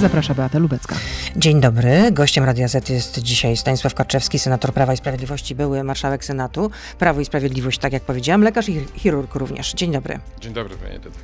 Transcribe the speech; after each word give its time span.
Zaprasza 0.00 0.34
Beata 0.34 0.58
Lubecka. 0.58 0.96
Dzień 1.36 1.60
dobry. 1.60 2.12
Gościem 2.12 2.44
Radia 2.44 2.68
Z 2.68 2.88
jest 2.88 3.18
dzisiaj 3.18 3.56
Stanisław 3.56 3.94
Karczewski, 3.94 4.38
senator 4.38 4.72
Prawa 4.72 4.92
i 4.92 4.96
Sprawiedliwości, 4.96 5.54
były 5.54 5.84
marszałek 5.84 6.24
Senatu. 6.24 6.70
Prawo 6.98 7.20
i 7.20 7.24
Sprawiedliwość, 7.24 7.78
tak 7.78 7.92
jak 7.92 8.02
powiedziałam, 8.02 8.42
lekarz 8.42 8.68
i 8.68 8.86
chirurg 8.94 9.34
również. 9.34 9.72
Dzień 9.72 9.92
dobry. 9.92 10.18
Dzień 10.40 10.52
dobry, 10.52 10.76
panie 10.76 10.92
redaktor. 10.92 11.22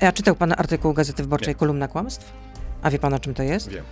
A 0.00 0.12
czytał 0.12 0.34
pan 0.34 0.52
artykuł 0.52 0.92
Gazety 0.92 1.22
Wyborczej 1.22 1.48
Nie. 1.48 1.54
Kolumna 1.54 1.88
Kłamstw? 1.88 2.32
A 2.82 2.90
wie 2.90 2.98
pan 2.98 3.14
o 3.14 3.18
czym 3.18 3.34
to 3.34 3.42
jest? 3.42 3.68
Wiem. 3.68 3.84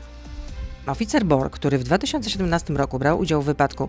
Oficer 0.87 1.25
BOR, 1.25 1.51
który 1.51 1.79
w 1.79 1.85
2017 1.85 2.75
roku 2.75 2.99
brał 2.99 3.19
udział 3.19 3.43
w 3.43 3.45
wypadku 3.45 3.89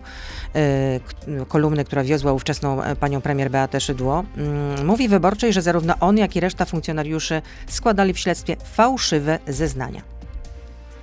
e, 0.54 1.44
kolumny, 1.48 1.84
która 1.84 2.04
wiozła 2.04 2.32
ówczesną 2.32 2.82
e, 2.82 2.96
panią 2.96 3.20
premier 3.20 3.50
Beatę 3.50 3.80
Szydło, 3.80 4.24
mm, 4.36 4.86
mówi 4.86 5.08
wyborczej, 5.08 5.52
że 5.52 5.62
zarówno 5.62 5.94
on, 6.00 6.18
jak 6.18 6.36
i 6.36 6.40
reszta 6.40 6.64
funkcjonariuszy 6.64 7.42
składali 7.68 8.12
w 8.12 8.18
śledztwie 8.18 8.56
fałszywe 8.56 9.38
zeznania. 9.48 10.19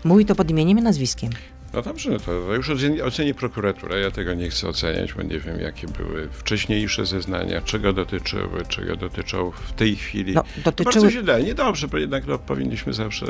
Mówi 0.03 0.25
to 0.25 0.35
pod 0.35 0.51
imieniem 0.51 0.77
i 0.79 0.81
nazwiskiem. 0.81 1.29
No 1.73 1.81
dobrze, 1.81 2.19
to 2.19 2.31
już 2.31 2.69
oceni, 3.05 3.33
prokuratura. 3.33 3.97
Ja 3.97 4.11
tego 4.11 4.33
nie 4.33 4.49
chcę 4.49 4.67
oceniać, 4.67 5.13
bo 5.13 5.23
nie 5.23 5.39
wiem, 5.39 5.59
jakie 5.59 5.87
były 5.87 6.29
wcześniejsze 6.31 7.05
zeznania, 7.05 7.61
czego 7.61 7.93
dotyczyły, 7.93 8.65
czego 8.67 8.95
dotyczą 8.95 9.51
w 9.51 9.73
tej 9.73 9.95
chwili. 9.95 10.33
No, 10.33 10.43
dotyczyły... 10.65 10.93
Bardzo 10.93 11.11
źle, 11.11 11.43
niedobrze, 11.43 11.87
bo 11.87 11.97
jednak 11.97 12.27
no, 12.27 12.39
powinniśmy 12.39 12.93
zawsze 12.93 13.25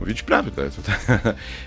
mówić 0.00 0.22
prawdę. 0.22 0.70
To, 0.70 0.82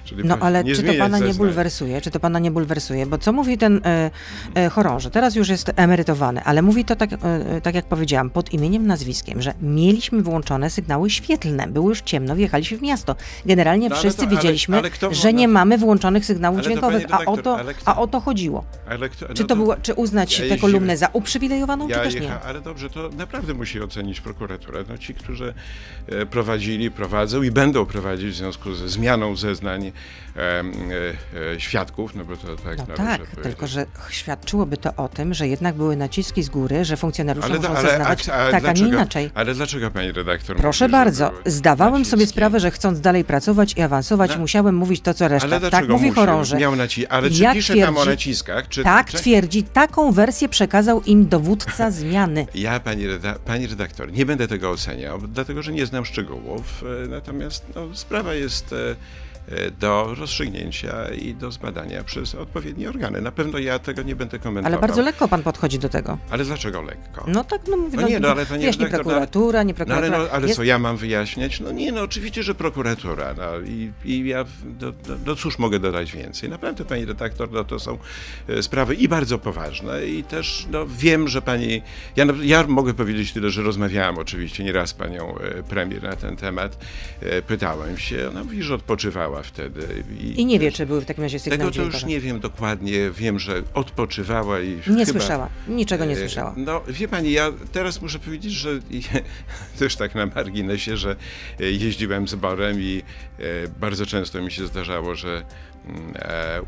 czyli 0.06 0.24
No 0.30 0.38
ale 0.40 0.64
czy 0.64 0.84
to 0.84 0.94
pana 1.00 1.20
nie 1.20 1.34
bulwersuje? 1.34 2.02
Czy 2.02 2.12
to 2.12 2.20
pana 2.20 2.40
nie 2.40 2.52
bulwersuje? 2.52 3.06
Bo 3.06 3.18
co 3.18 3.34
mówi 3.34 3.58
ten 3.58 3.82
e, 3.86 4.12
e, 4.56 4.70
chorąży? 4.70 5.10
Teraz 5.10 5.36
już 5.36 5.50
jest 5.50 5.72
emerytowany, 5.76 6.44
ale 6.44 6.62
mówi 6.62 6.86
to 6.86 6.96
tak, 6.96 7.14
e, 7.14 7.18
e, 7.56 7.62
tak 7.62 7.76
jak 7.76 7.86
powiedziałam, 7.86 8.30
pod 8.30 8.54
imieniem, 8.54 8.88
nazwiskiem, 8.88 9.42
że 9.42 9.54
mieliśmy 9.62 10.22
włączone 10.22 10.70
sygnały 10.70 11.10
świetlne. 11.10 11.68
Było 11.68 11.90
już 11.90 12.02
ciemno, 12.02 12.36
wjechaliśmy 12.36 12.78
w 12.78 12.82
miasto. 12.82 13.16
Generalnie 13.46 13.90
No, 13.90 13.96
ale 13.96 14.02
wszyscy 14.02 14.22
to- 14.22 14.28
ale- 14.28 14.36
wiedzieliśmy, 14.36 14.78
ale 14.78 14.90
kto 14.90 15.14
że 15.14 15.34
nie 15.34 15.48
mamy 15.48 15.78
włączonych 15.78 16.26
sygnałów 16.26 16.58
Ale 16.58 16.64
to, 16.64 16.70
dźwiękowych, 16.70 17.06
a 17.12 17.26
o, 17.26 17.38
to, 17.38 17.58
ale 17.58 17.74
a 17.86 18.02
o 18.02 18.08
to 18.08 18.20
chodziło. 18.20 18.66
Czy 19.34 19.42
no 19.42 19.48
to 19.48 19.56
było, 19.56 19.76
czy 19.76 19.94
uznać 19.94 20.40
ja 20.40 20.50
tę 20.50 20.58
kolumnę 20.58 20.98
za 20.98 21.08
uprzywilejowaną, 21.14 21.88
czy 21.88 21.92
Ja 21.94 22.00
też 22.04 22.16
nie? 22.16 22.40
ale 22.40 22.62
dobrze, 22.62 22.90
to 22.90 23.10
naprawdę 23.18 23.54
musi 23.54 23.82
ocenić 23.82 24.22
prokuratura. 24.22 24.80
No 24.90 24.98
ci, 24.98 25.14
którzy 25.14 25.54
e, 26.08 26.26
prowadzili, 26.26 26.92
prowadzą 26.92 27.42
i 27.44 27.52
będą 27.52 27.86
prowadzić 27.86 28.30
w 28.30 28.36
związku 28.36 28.76
ze 28.76 28.90
zmianą 28.90 29.36
zeznań 29.36 29.92
e, 30.36 30.60
e, 31.56 31.60
świadków, 31.60 32.16
no 32.16 32.26
bo 32.26 32.38
to 32.38 32.56
tak 32.56 32.78
No 32.78 32.86
tak, 32.96 33.22
tylko 33.44 33.68
że 33.68 33.86
świadczyłoby 34.10 34.78
to 34.78 34.96
o 34.96 35.08
tym, 35.10 35.34
że 35.34 35.48
jednak 35.48 35.76
były 35.76 35.96
naciski 35.96 36.44
z 36.44 36.50
góry, 36.50 36.86
że 36.86 36.98
funkcjonariusze 36.98 37.48
Ale, 37.48 37.58
muszą 37.58 37.70
ale, 37.76 37.90
zeznawać 37.90 38.30
a, 38.30 38.34
a 38.34 38.52
tak, 38.52 38.54
a 38.54 38.68
nie 38.68 38.74
dlaczego, 38.74 38.88
inaczej. 38.90 39.30
Ale 39.34 39.54
dlaczego 39.54 39.92
pani 39.92 40.12
redaktor 40.12 40.58
Proszę 40.58 40.86
mówi, 40.86 40.92
bardzo, 40.92 41.32
zdawałem 41.46 42.06
sobie 42.06 42.18
naciski? 42.22 42.34
sprawę, 42.34 42.60
że 42.60 42.72
chcąc 42.72 43.02
dalej 43.02 43.24
pracować 43.24 43.74
i 43.78 43.82
awansować, 43.82 44.32
No. 44.32 44.38
musiałem 44.40 44.76
mówić 44.76 45.02
to, 45.02 45.14
co 45.14 45.28
reszta. 45.28 45.48
Ale 45.48 45.60
Tak 45.60 45.70
dlaczego 45.70 45.94
mówi 45.94 46.12
chorąży. 46.12 46.56
Miał 46.56 46.74
naci- 46.76 47.06
ale 47.10 47.30
czy 47.30 47.44
Jak 47.44 47.54
pisze 47.54 47.76
tam 47.76 47.98
o 47.98 48.02
twierdzi- 48.02 48.10
naciskach? 48.10 48.68
Czy, 48.70 48.81
Tak 48.84 49.12
czy... 49.12 49.18
twierdzi, 49.18 49.64
taką 49.64 50.12
wersję 50.12 50.50
przekazał 50.50 51.02
im 51.02 51.28
dowódca 51.28 51.92
zmiany. 52.02 52.48
Ja, 52.56 52.80
pani, 52.80 53.08
reda- 53.08 53.40
pani 53.46 53.68
redaktor, 53.68 54.12
nie 54.12 54.26
będę 54.26 54.48
tego 54.48 54.70
oceniał, 54.70 55.20
dlatego 55.22 55.62
że 55.62 55.72
nie 55.72 55.86
znam 55.86 56.06
szczegółów. 56.06 56.84
e, 57.04 57.08
Natomiast 57.08 57.66
no, 57.76 57.88
sprawa 57.94 58.34
jest 58.34 58.74
e, 58.74 58.96
do 59.80 60.16
rozstrzygnięcia 60.16 61.10
i 61.10 61.34
do 61.34 61.52
zbadania 61.52 62.04
przez 62.04 62.36
odpowiednie 62.36 62.90
organy. 62.90 63.22
Na 63.22 63.32
pewno 63.32 63.60
ja 63.60 63.80
tego 63.80 64.02
nie 64.02 64.16
będę 64.16 64.40
komentował. 64.40 64.74
Ale 64.80 64.82
bardzo 64.88 65.02
lekko 65.02 65.28
pan 65.28 65.44
podchodzi 65.44 65.80
do 65.80 65.90
tego. 65.90 66.18
Ale 66.30 66.44
dlaczego 66.46 66.82
lekko? 66.82 67.26
No 67.28 67.44
tak, 67.44 67.62
no 67.68 67.78
mówię, 67.78 67.98
No 68.02 68.08
nie, 68.08 68.20
no, 68.20 68.28
ale 68.30 68.46
pani 68.46 68.60
wyjaśni 68.60 68.86
redaktor, 68.86 69.06
prokuratura, 69.06 69.64
nie 69.64 69.74
No 69.74 69.78
ale, 69.80 69.86
prokuratura. 69.86 70.18
no, 70.18 70.30
ale 70.32 70.48
Jest- 70.48 70.58
co 70.58 70.64
ja 70.64 70.80
mam 70.80 70.98
wyjaśniać? 70.98 71.60
No 71.60 71.72
nie, 71.72 71.92
no 71.92 72.02
oczywiście, 72.02 72.44
że 72.44 72.56
prokuratura. 72.56 73.34
No, 73.38 73.60
i, 73.68 73.92
I 74.06 74.28
ja, 74.28 74.46
no, 74.82 74.88
no, 75.08 75.16
no 75.26 75.36
cóż 75.36 75.60
mogę 75.60 75.80
dodać 75.80 76.12
więcej? 76.12 76.50
Naprawdę, 76.50 76.86
pani 76.86 77.06
redaktor, 77.06 77.52
no 77.52 77.64
to 77.64 77.80
są 77.80 77.98
e, 78.50 78.64
sprawy 78.64 78.96
i 78.96 79.08
bardzo 79.08 79.38
poważne 79.38 80.06
i 80.06 80.24
też 80.24 80.68
no, 80.72 80.86
wiem, 80.88 81.28
że 81.28 81.42
pani... 81.42 81.82
Ja, 82.16 82.26
ja 82.42 82.68
mogę 82.68 82.94
powiedzieć 82.94 83.34
tyle, 83.34 83.50
że 83.50 83.62
rozmawiałem 83.62 84.18
oczywiście 84.18 84.64
nieraz 84.64 84.90
z 84.90 84.94
panią 84.94 85.38
e, 85.38 85.64
premier 85.64 86.04
na 86.04 86.16
ten 86.16 86.36
temat. 86.36 86.78
E, 87.22 87.42
Pytałem 87.42 87.98
się, 87.98 88.30
ona 88.30 88.44
mówi, 88.44 88.64
że 88.64 88.76
odpoczywała 88.76 89.31
wtedy. 89.44 90.04
I 90.36 90.46
nie 90.46 90.60
wie, 90.60 90.72
czy 90.72 90.86
były 90.86 91.02
w 91.02 91.06
takim 91.06 91.24
razie 91.24 91.40
Tego 91.40 91.52
sygnały 91.52 91.72
to 91.72 91.82
już 91.82 92.06
nie 92.06 92.20
wiem 92.20 92.40
dokładnie. 92.40 93.12
Wiem, 93.12 93.40
że 93.40 93.64
odpoczywała 93.74 94.60
i 94.62 94.70
Nie 94.70 94.82
chyba... 94.82 95.06
słyszała, 95.06 95.50
niczego 95.68 96.06
nie 96.06 96.14
E, 96.14 96.18
słyszała. 96.18 96.54
No, 96.58 96.82
wie 96.88 97.08
pani, 97.08 97.32
ja 97.32 97.52
teraz 97.72 98.02
muszę 98.02 98.20
powiedzieć, 98.20 98.54
że 98.54 98.70
też 99.80 99.96
tak 99.96 100.16
na 100.16 100.26
marginesie, 100.26 100.98
że 100.98 101.16
e, 101.60 101.64
jeździłem 101.72 102.28
z 102.28 102.36
Borem 102.36 102.82
i 102.82 103.02
e, 103.40 103.44
bardzo 103.80 104.06
często 104.06 104.42
mi 104.42 104.52
się 104.52 104.68
zdarzało, 104.68 105.16
że 105.16 105.44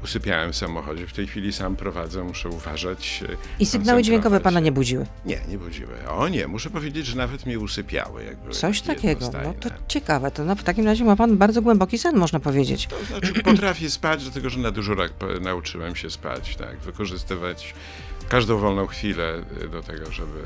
usypiałem 0.03 0.53
w 0.53 0.55
samochodzie. 0.55 1.07
W 1.07 1.13
tej 1.13 1.27
chwili 1.27 1.53
sam 1.53 1.75
prowadzę, 1.75 2.23
muszę 2.23 2.49
uważać. 2.49 3.23
e, 3.29 3.35
I 3.59 3.65
sygnały 3.65 4.03
dźwiękowe 4.03 4.39
pana 4.39 4.59
nie 4.59 4.71
budziły. 4.71 5.05
Nie, 5.25 5.39
nie 5.49 5.57
budziły. 5.57 6.09
O 6.09 6.27
nie, 6.29 6.47
muszę 6.47 6.69
powiedzieć, 6.69 7.05
że 7.05 7.17
nawet 7.17 7.45
mnie 7.45 7.59
usypiały. 7.59 8.23
Jak 8.23 8.37
były 8.37 8.53
Coś 8.53 8.81
takie 8.81 9.15
takiego. 9.15 9.31
No 9.43 9.53
to 9.53 9.69
ciekawe. 9.87 10.31
To 10.31 10.45
no, 10.45 10.55
w 10.55 10.63
takim 10.63 10.85
razie 10.85 11.03
ma 11.03 11.15
pan 11.15 11.37
bardzo 11.37 11.61
głęboki 11.61 11.97
sen, 11.97 12.15
można 12.15 12.39
powiedzieć. 12.39 12.87
To 12.87 13.05
znaczy 13.05 13.33
potrafię 13.51 13.89
spać, 13.89 14.23
dlatego 14.23 14.49
że 14.49 14.59
na 14.59 14.71
po- 15.19 15.39
nauczyłem 15.41 15.95
się 15.95 16.09
spać, 16.09 16.55
tak, 16.55 16.77
wykorzystywać 16.79 17.73
każdą 18.29 18.57
wolną 18.57 18.87
chwilę 18.87 19.43
e, 19.63 19.67
do 19.67 19.83
tego, 19.83 20.11
żeby 20.11 20.39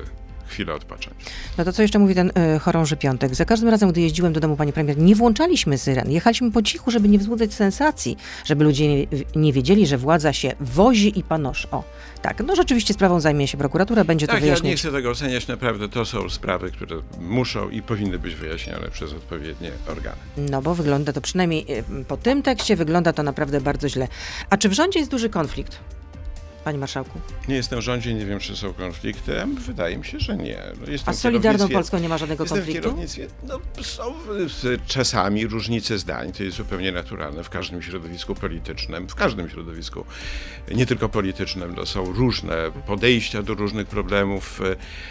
chwilę 0.48 0.74
odpocząć. 0.74 1.16
No 1.58 1.66
to 1.66 1.74
co 1.74 1.82
jeszcze 1.82 2.00
mówi 2.00 2.16
ten 2.16 2.32
y, 2.56 2.60
chorąży 2.60 2.98
piątek? 2.98 3.36
Za 3.36 3.46
każdym 3.46 3.70
razem, 3.70 3.92
gdy 3.92 4.02
jeździłem 4.02 4.34
do 4.34 4.40
domu 4.40 4.56
pani 4.56 4.74
premier, 4.74 4.98
nie 4.98 5.16
włączaliśmy 5.16 5.78
syren. 5.78 6.12
Jechaliśmy 6.12 6.52
po 6.52 6.62
cichu, 6.62 6.92
żeby 6.92 7.10
nie 7.10 7.20
wzbudzać 7.20 7.54
sensacji, 7.54 8.18
żeby 8.46 8.64
ludzie 8.64 8.88
nie, 8.88 9.08
nie 9.36 9.54
wiedzieli, 9.54 9.88
że 9.88 9.98
władza 9.98 10.34
się 10.34 10.52
wozi 10.60 11.20
i 11.20 11.24
panoszy. 11.24 11.68
O, 11.72 11.84
tak. 12.22 12.44
No 12.48 12.56
rzeczywiście 12.56 12.94
sprawą 12.94 13.20
zajmie 13.20 13.48
się 13.48 13.58
prokuratura, 13.58 14.04
będzie 14.04 14.28
to 14.28 14.34
Tak, 14.34 14.44
ja 14.44 14.56
nie 14.64 14.76
chcę 14.76 14.92
tego 14.92 15.10
oceniać, 15.10 15.48
naprawdę 15.48 15.90
to 15.90 16.06
są 16.06 16.30
sprawy, 16.30 16.72
które 16.72 16.96
muszą 17.20 17.70
i 17.70 17.82
powinny 17.82 18.20
być 18.20 18.36
wyjaśnione 18.36 18.90
przez 18.92 19.14
odpowiednie 19.14 19.72
organy. 19.88 20.18
No 20.38 20.62
bo 20.62 20.76
wygląda 20.76 21.14
to 21.14 21.22
przynajmniej 21.22 21.66
y, 22.02 22.06
po 22.06 22.18
tym 22.18 22.44
tekście 22.44 22.76
wygląda 22.76 23.14
to 23.14 23.24
naprawdę 23.24 23.62
bardzo 23.62 23.90
źle. 23.90 24.08
A 24.50 24.58
czy 24.58 24.70
w 24.70 24.74
rządzie 24.74 25.00
jest 25.00 25.12
duży 25.12 25.30
konflikt? 25.30 25.80
Panie 26.68 26.80
marszałku. 26.80 27.20
Nie 27.48 27.56
jestem 27.56 27.80
w 27.80 27.82
rządzie, 27.82 28.14
nie 28.14 28.26
wiem, 28.26 28.40
czy 28.40 28.58
są 28.58 28.74
konflikty, 28.74 29.32
wydaje 29.60 29.98
mi 29.98 30.06
się, 30.06 30.20
że 30.20 30.38
nie. 30.38 30.58
No, 30.86 30.92
jestem 30.92 31.12
A 31.12 31.14
z 31.14 31.18
w 31.18 31.22
Solidarną 31.22 31.70
Polską 31.70 32.00
nie 32.00 32.10
ma 32.10 32.18
żadnego 32.18 32.44
Jestem 32.44 32.58
w 32.60 32.62
konfliktu? 32.62 32.84
kierownictwie. 32.84 33.28
No, 33.44 33.60
są 33.82 34.14
czasami 34.88 35.48
różnice 35.48 35.98
zdań, 35.98 36.32
to 36.32 36.44
jest 36.44 36.58
zupełnie 36.58 36.92
naturalne 36.92 37.44
w 37.44 37.50
każdym 37.50 37.82
środowisku 37.82 38.36
politycznym, 38.36 39.08
w 39.10 39.16
każdym 39.16 39.50
środowisku, 39.50 40.06
nie 40.76 40.86
tylko 40.86 41.10
politycznym, 41.10 41.74
no, 41.78 41.86
są 41.86 42.06
różne 42.14 42.56
podejścia 42.88 43.44
do 43.44 43.54
różnych 43.54 43.88
problemów. 43.88 44.62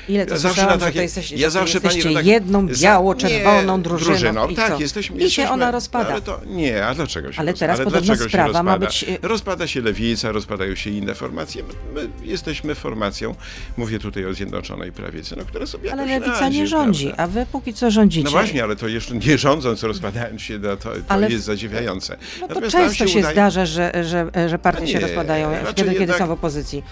Ile 0.08 0.26
to 0.26 0.38
zawsze 0.38 0.66
na 0.66 0.78
takie- 0.78 0.96
to 0.96 1.02
jesteście, 1.02 1.36
ja 1.36 1.50
zawsze, 1.50 1.80
pani 1.80 2.02
redaktor- 2.02 2.24
jedną 2.24 2.66
biało-czerwoną 2.66 3.76
nie, 3.76 3.82
drużyną. 3.82 4.48
I 4.48 4.54
tak, 4.56 4.72
co? 4.72 4.80
jesteśmy. 4.80 5.16
I 5.16 5.18
się 5.18 5.24
jesteśmy, 5.24 5.50
ona 5.50 5.70
rozpada. 5.70 6.10
Ale 6.10 6.20
to, 6.22 6.40
nie, 6.46 6.86
a 6.86 6.94
dlaczego 6.94 7.32
się 7.32 7.40
Ale 7.40 7.54
teraz 7.54 7.78
podobno 7.78 8.00
dlaczego 8.00 8.24
się 8.24 8.28
sprawa 8.30 8.62
ma 8.62 8.76
rozpada? 8.76 8.86
być, 8.86 9.02
y- 9.24 9.28
Rozpada 9.28 9.66
się 9.66 9.80
lewica, 9.80 10.32
rozpadają 10.32 10.74
się 10.74 10.90
inne 10.90 11.14
formacje. 11.14 11.45
My, 11.54 11.62
my 12.02 12.08
jesteśmy 12.22 12.74
formacją, 12.74 13.34
mówię 13.76 13.98
tutaj 13.98 14.26
o 14.26 14.34
Zjednoczonej 14.34 14.92
Prawicy, 14.92 15.34
no, 15.38 15.44
która 15.44 15.66
sobie 15.66 15.92
Ale 15.92 16.06
lewica 16.06 16.48
nie 16.48 16.66
rządzi, 16.66 17.04
prawda? 17.06 17.22
a 17.22 17.26
wy 17.26 17.46
póki 17.52 17.74
co 17.74 17.90
rządzicie. 17.90 18.24
No 18.24 18.30
właśnie, 18.30 18.64
ale 18.64 18.76
to 18.76 18.88
jeszcze 18.88 19.14
nie 19.14 19.38
rządząc, 19.38 19.82
rozpadając 19.82 20.42
się, 20.42 20.58
no 20.58 20.76
to, 20.76 20.90
to 20.90 20.96
Ale- 21.08 21.30
jest 21.30 21.44
zadziwiające. 21.44 22.16
No 22.40 22.48
to 22.48 22.54
Natomiast 22.54 22.76
często 22.76 23.06
się, 23.06 23.18
udaje- 23.20 23.32
zdarza, 23.32 23.66
że, 23.66 23.92
że, 24.04 24.48
że 24.48 24.58
partie 24.58 24.80
No 24.82 24.86
się 24.86 25.00
rozpadają, 25.00 25.50
raczej 25.50 25.74
kiedy, 25.74 25.90
kiedy 25.90 26.00
jednak- 26.00 26.18
są 26.18 26.26
w 26.26 26.30
opozycji. 26.30 26.82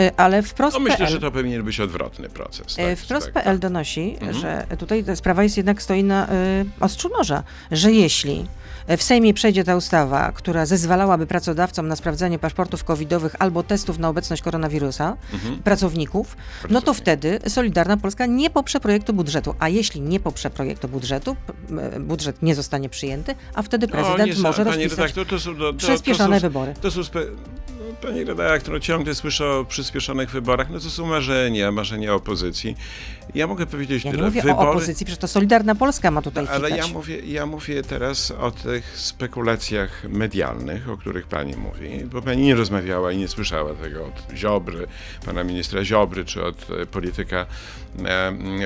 Y, 0.00 0.10
Ale 0.16 0.42
wprost 0.42 0.74
No 0.74 0.80
myślę, 0.80 0.96
PL, 0.98 1.08
że 1.12 1.20
to 1.20 1.30
powinien 1.30 1.62
być 1.62 1.80
odwrotny 1.80 2.28
proces. 2.28 2.72
y, 2.72 2.76
Tak, 2.76 2.98
Wprost 2.98 3.32
tak, 3.32 3.44
PL 3.44 3.58
donosi, 3.58 4.16
Mhm. 4.20 4.34
że 4.40 4.66
tutaj 4.78 5.04
ta 5.04 5.16
sprawa 5.16 5.42
jest 5.42 5.56
jednak 5.56 5.82
stoi 5.82 6.04
na 6.04 6.26
y, 6.26 6.30
ostrzu 6.80 7.08
noża, 7.08 7.42
że 7.70 7.92
jeśli 7.92 8.46
w 8.88 9.02
Sejmie 9.02 9.34
przejdzie 9.34 9.64
ta 9.64 9.76
ustawa, 9.76 10.32
która 10.32 10.66
zezwalałaby 10.66 11.26
pracodawcom 11.26 11.88
na 11.88 11.96
sprawdzanie 11.96 12.38
paszportów 12.38 12.84
covidowych 12.84 13.36
albo 13.38 13.62
testów 13.62 13.98
na 13.98 14.08
obecność 14.08 14.42
koronawirusa 14.42 15.16
Mhm. 15.32 15.62
pracowników, 15.62 16.36
no 16.70 16.82
to 16.82 16.94
wtedy 16.94 17.38
Solidarna 17.48 17.96
Polska 17.96 18.26
nie 18.26 18.50
poprze 18.50 18.80
projektu 18.80 19.12
budżetu. 19.12 19.54
A 19.58 19.68
jeśli 19.68 20.00
nie 20.00 20.20
poprze 20.20 20.50
projektu 20.50 20.88
budżetu, 20.88 21.36
budżet 22.00 22.42
nie 22.42 22.54
zostanie 22.54 22.88
przyjęty, 22.88 23.34
a 23.54 23.62
wtedy 23.62 23.86
No, 23.86 23.92
prezydent 23.92 24.36
nie, 24.36 24.42
może 24.42 24.64
rozpisać 24.64 24.90
redaktor, 24.98 25.26
to 25.26 25.40
są, 25.40 25.56
to, 25.56 25.72
przyspieszone 25.74 26.36
to 26.36 26.40
są, 26.40 26.48
wybory. 26.48 26.74
To 26.80 26.90
są 26.90 27.04
spe... 27.04 27.20
no, 27.88 27.94
pani 28.08 28.24
redaktor, 28.24 28.80
ciągle 28.82 29.14
słyszę 29.14 29.46
o 29.50 29.64
przyspieszonych 29.64 30.30
wyborach. 30.30 30.70
No 30.70 30.80
to 30.80 30.90
są 30.90 31.06
marzenia, 31.06 31.72
marzenia 31.72 32.14
opozycji. 32.14 32.76
Ja 33.34 33.46
mogę 33.46 33.66
powiedzieć 33.66 34.04
Ja 34.04 34.10
nie 34.10 34.16
tyle. 34.16 34.28
mówię 34.28 34.42
Wybory, 34.42 34.68
o 34.68 34.70
opozycji, 34.70 35.06
przecież 35.06 35.20
to 35.20 35.28
Solidarna 35.28 35.74
Polska 35.74 36.10
ma 36.10 36.22
tutaj 36.22 36.44
No, 36.44 36.50
ale 36.50 36.70
ja 36.70 36.86
mówię, 36.86 37.18
ja 37.20 37.46
mówię 37.46 37.82
teraz 37.82 38.30
o 38.30 38.50
tych 38.50 38.98
spekulacjach 39.00 40.04
medialnych, 40.08 40.90
o 40.90 40.96
których 40.96 41.26
pani 41.26 41.56
mówi, 41.56 42.04
bo 42.12 42.22
pani 42.22 42.42
nie 42.42 42.54
rozmawiała 42.54 43.12
i 43.12 43.16
nie 43.16 43.28
słyszała 43.28 43.74
tego 43.74 44.04
od 44.06 44.36
Ziobry, 44.36 44.86
pana 45.26 45.44
ministra 45.44 45.84
Ziobry, 45.84 46.24
czy 46.24 46.44
od 46.44 46.66
e, 46.82 46.86
polityka 46.86 47.46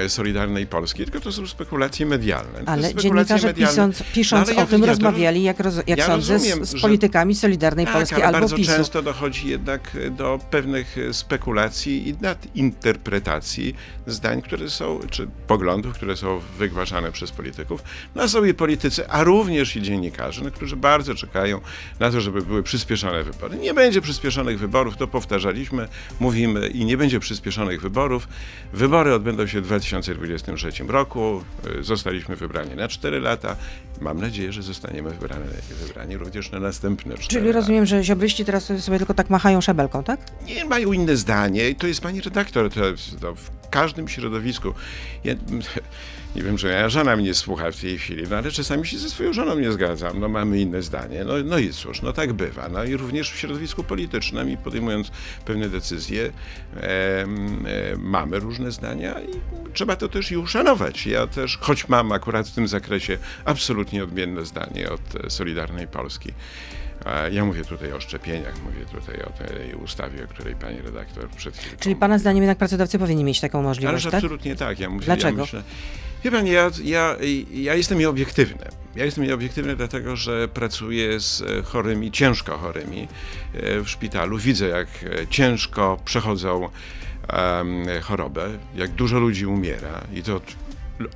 e, 0.04 0.08
Solidarnej 0.08 0.66
Polski, 0.66 1.04
tylko 1.04 1.20
to 1.20 1.32
są 1.32 1.46
spekulacje 1.46 2.06
medialne. 2.06 2.62
Ale 2.66 2.88
spekulacje 2.88 3.02
dziennikarze 3.36 3.48
medialne- 3.48 3.68
pisząc, 3.70 4.02
pisząc 4.14 4.48
No, 4.48 4.52
ale 4.52 4.54
ja- 4.56 4.62
o 4.62 4.66
tym 4.66 4.80
ja 4.80 4.86
to- 4.86 4.92
rozmawiali, 4.92 5.42
jak, 5.42 5.60
roz, 5.60 5.76
jak 5.86 5.98
ja 5.98 6.06
sądzę, 6.06 6.32
rozumiem, 6.32 6.64
z, 6.66 6.68
z 6.78 6.80
politykami 6.80 7.34
Solidarnej 7.34 7.86
Tak, 7.86 7.94
Polskiej 7.94 8.16
ale 8.18 8.26
albo 8.26 8.38
bardzo 8.38 8.56
PiSu. 8.56 8.72
często 8.72 9.02
dochodzi 9.08 9.48
jednak 9.48 9.96
do 10.10 10.38
pewnych 10.50 10.96
spekulacji 11.12 12.08
i 12.08 12.14
nadinterpretacji 12.20 13.74
zdań, 14.06 14.42
które 14.42 14.70
są, 14.70 15.00
czy 15.10 15.28
poglądów, 15.46 15.94
które 15.94 16.16
są 16.16 16.40
wygłaszane 16.58 17.12
przez 17.12 17.30
polityków. 17.30 17.82
No 18.14 18.28
są 18.28 18.44
i 18.44 18.54
politycy, 18.54 19.08
a 19.08 19.24
również 19.24 19.76
i 19.76 19.82
dziennikarze, 19.82 20.44
no, 20.44 20.50
którzy 20.50 20.76
bardzo 20.76 21.14
czekają 21.14 21.60
na 22.00 22.10
to, 22.10 22.20
żeby 22.20 22.42
były 22.42 22.62
przyspieszone 22.62 23.24
wybory. 23.24 23.56
Nie 23.56 23.74
będzie 23.74 24.00
przyspieszonych 24.00 24.58
wyborów, 24.58 24.96
to 24.96 25.06
powtarzaliśmy, 25.06 25.88
mówimy 26.20 26.68
i 26.68 26.84
nie 26.84 26.96
będzie 26.96 27.20
przyspieszonych 27.20 27.80
wyborów. 27.80 28.28
Wybory 28.72 29.14
odbędą 29.14 29.46
się 29.46 29.60
w 29.60 29.64
2023 29.64 30.70
roku. 30.88 31.44
Zostaliśmy 31.80 32.36
wybrani 32.36 32.74
na 32.74 32.88
4 32.88 33.20
lata. 33.20 33.56
Mam 34.00 34.20
nadzieję, 34.20 34.52
że 34.52 34.62
zostaniemy 34.62 35.10
wybrani, 35.10 35.44
wybrani 35.86 36.16
również 36.16 36.50
na 36.50 36.60
następne 36.60 37.14
4 37.14 37.28
Czyli 37.28 37.46
lata. 37.46 37.58
rozumiem, 37.58 37.86
że 37.86 38.04
ziobryści 38.04 38.44
teraz 38.44 38.64
sobie 38.78 38.97
tylko 38.98 39.14
tak 39.14 39.30
machają 39.30 39.60
szabelką, 39.60 40.04
tak? 40.04 40.20
Nie 40.46 40.64
mają 40.64 40.92
inne 40.92 41.16
zdanie 41.16 41.68
i 41.68 41.74
to 41.74 41.86
jest 41.86 42.00
pani 42.00 42.20
redaktor. 42.20 42.70
To, 42.70 42.80
to 43.20 43.34
w 43.34 43.50
każdym 43.70 44.08
środowisku. 44.08 44.74
Ja, 45.24 45.34
nie 46.36 46.42
wiem, 46.42 46.58
że 46.58 46.68
moja 46.68 46.88
żona 46.88 47.16
mnie 47.16 47.34
słucha 47.34 47.70
w 47.70 47.80
tej 47.80 47.98
chwili, 47.98 48.24
no 48.30 48.36
ale 48.36 48.50
czasami 48.50 48.86
się 48.86 48.98
ze 48.98 49.10
swoją 49.10 49.32
żoną 49.32 49.58
nie 49.58 49.72
zgadzam. 49.72 50.20
No 50.20 50.28
mamy 50.28 50.60
inne 50.60 50.82
zdanie. 50.82 51.24
No, 51.24 51.32
no 51.44 51.58
i 51.58 51.70
cóż, 51.70 52.02
no 52.02 52.12
tak 52.12 52.32
bywa. 52.32 52.68
No 52.68 52.84
i 52.84 52.96
również 52.96 53.30
w 53.30 53.36
środowisku 53.36 53.84
politycznym 53.84 54.50
i 54.50 54.56
podejmując 54.56 55.10
pewne 55.44 55.68
decyzje 55.68 56.32
em, 56.76 57.66
e, 57.66 57.96
mamy 57.96 58.38
różne 58.38 58.72
zdania 58.72 59.20
i 59.20 59.40
trzeba 59.72 59.96
to 59.96 60.08
też 60.08 60.32
i 60.32 60.36
uszanować. 60.36 61.06
Ja 61.06 61.26
też, 61.26 61.58
choć 61.60 61.88
mam 61.88 62.12
akurat 62.12 62.48
w 62.48 62.54
tym 62.54 62.68
zakresie 62.68 63.18
absolutnie 63.44 64.04
odmienne 64.04 64.44
zdanie 64.44 64.90
od 64.90 65.24
e, 65.24 65.30
Solidarnej 65.30 65.86
Polski. 65.86 66.32
Ja 67.30 67.44
mówię 67.44 67.64
tutaj 67.64 67.92
o 67.92 68.00
szczepieniach, 68.00 68.62
mówię 68.62 68.86
tutaj 68.92 69.22
o 69.22 69.30
tej 69.30 69.74
ustawie, 69.74 70.24
o 70.24 70.28
której 70.28 70.54
pani 70.54 70.82
redaktor 70.82 71.28
przed 71.30 71.56
chwilą. 71.56 71.76
Czyli 71.80 71.96
pana 71.96 72.18
zdaniem 72.18 72.42
jednak 72.42 72.58
pracodawcy 72.58 72.98
powinni 72.98 73.24
mieć 73.24 73.40
taką 73.40 73.62
możliwość, 73.62 73.92
Ależ 73.92 74.04
tak? 74.04 74.14
absolutnie 74.14 74.56
tak. 74.56 74.80
Ja 74.80 74.90
mówię, 74.90 75.04
Dlaczego? 75.06 75.38
Ja 75.38 75.42
myślę, 75.42 75.62
wie 76.24 76.52
ja, 76.52 76.70
ja, 76.84 77.16
ja 77.52 77.74
jestem 77.74 77.98
nieobiektywny. 77.98 78.64
Ja 78.96 79.04
jestem 79.04 79.24
nieobiektywny 79.24 79.76
dlatego, 79.76 80.16
że 80.16 80.48
pracuję 80.48 81.20
z 81.20 81.44
chorymi, 81.66 82.10
ciężko 82.10 82.58
chorymi 82.58 83.08
e, 83.54 83.80
w 83.80 83.88
szpitalu. 83.90 84.38
Widzę, 84.38 84.68
jak 84.68 84.88
e, 85.04 85.26
ciężko 85.26 85.98
przechodzą 86.04 86.68
em, 87.28 87.84
chorobę, 88.02 88.48
jak 88.76 88.90
dużo 88.90 89.18
ludzi 89.18 89.46
umiera 89.46 90.00
i 90.14 90.22
to 90.22 90.40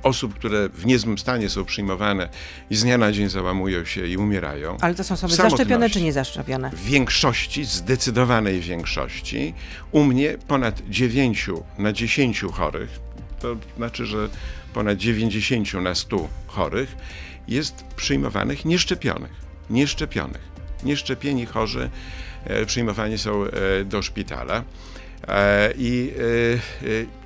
osób, 0.03 0.33
które 0.33 0.69
w 0.69 0.85
niezłym 0.85 1.17
stanie 1.17 1.49
są 1.49 1.65
przyjmowane 1.65 2.29
i 2.69 2.75
z 2.75 2.83
dnia 2.83 2.97
na 2.97 3.11
dzień 3.11 3.29
załamują 3.29 3.85
się 3.85 4.07
i 4.07 4.17
umierają. 4.17 4.77
Ale 4.81 4.95
to 4.95 5.03
są 5.03 5.13
osoby 5.13 5.35
zaszczepione 5.35 5.89
czy 5.89 6.01
niezaszczepione? 6.01 6.69
W 6.69 6.83
większości, 6.85 7.65
zdecydowanej 7.65 8.59
większości, 8.59 9.53
u 9.91 10.03
mnie 10.03 10.37
ponad 10.47 10.81
9 10.89 11.49
na 11.77 11.93
10 11.93 12.41
chorych, 12.53 12.99
to 13.39 13.55
znaczy, 13.77 14.05
że 14.05 14.29
ponad 14.73 14.97
90 14.97 15.73
na 15.73 15.95
100 15.95 16.27
chorych 16.47 16.95
jest 17.47 17.83
przyjmowanych 17.95 18.65
nieszczepionych. 18.65 19.31
Nieszczepionych. 19.69 20.53
Nieszczepieni 20.83 21.45
chorzy 21.45 21.89
e, 22.45 22.65
przyjmowani 22.65 23.17
są 23.17 23.45
e, 23.45 23.49
do 23.85 24.01
szpitala. 24.01 24.63
E, 25.27 25.73
I 25.77 26.13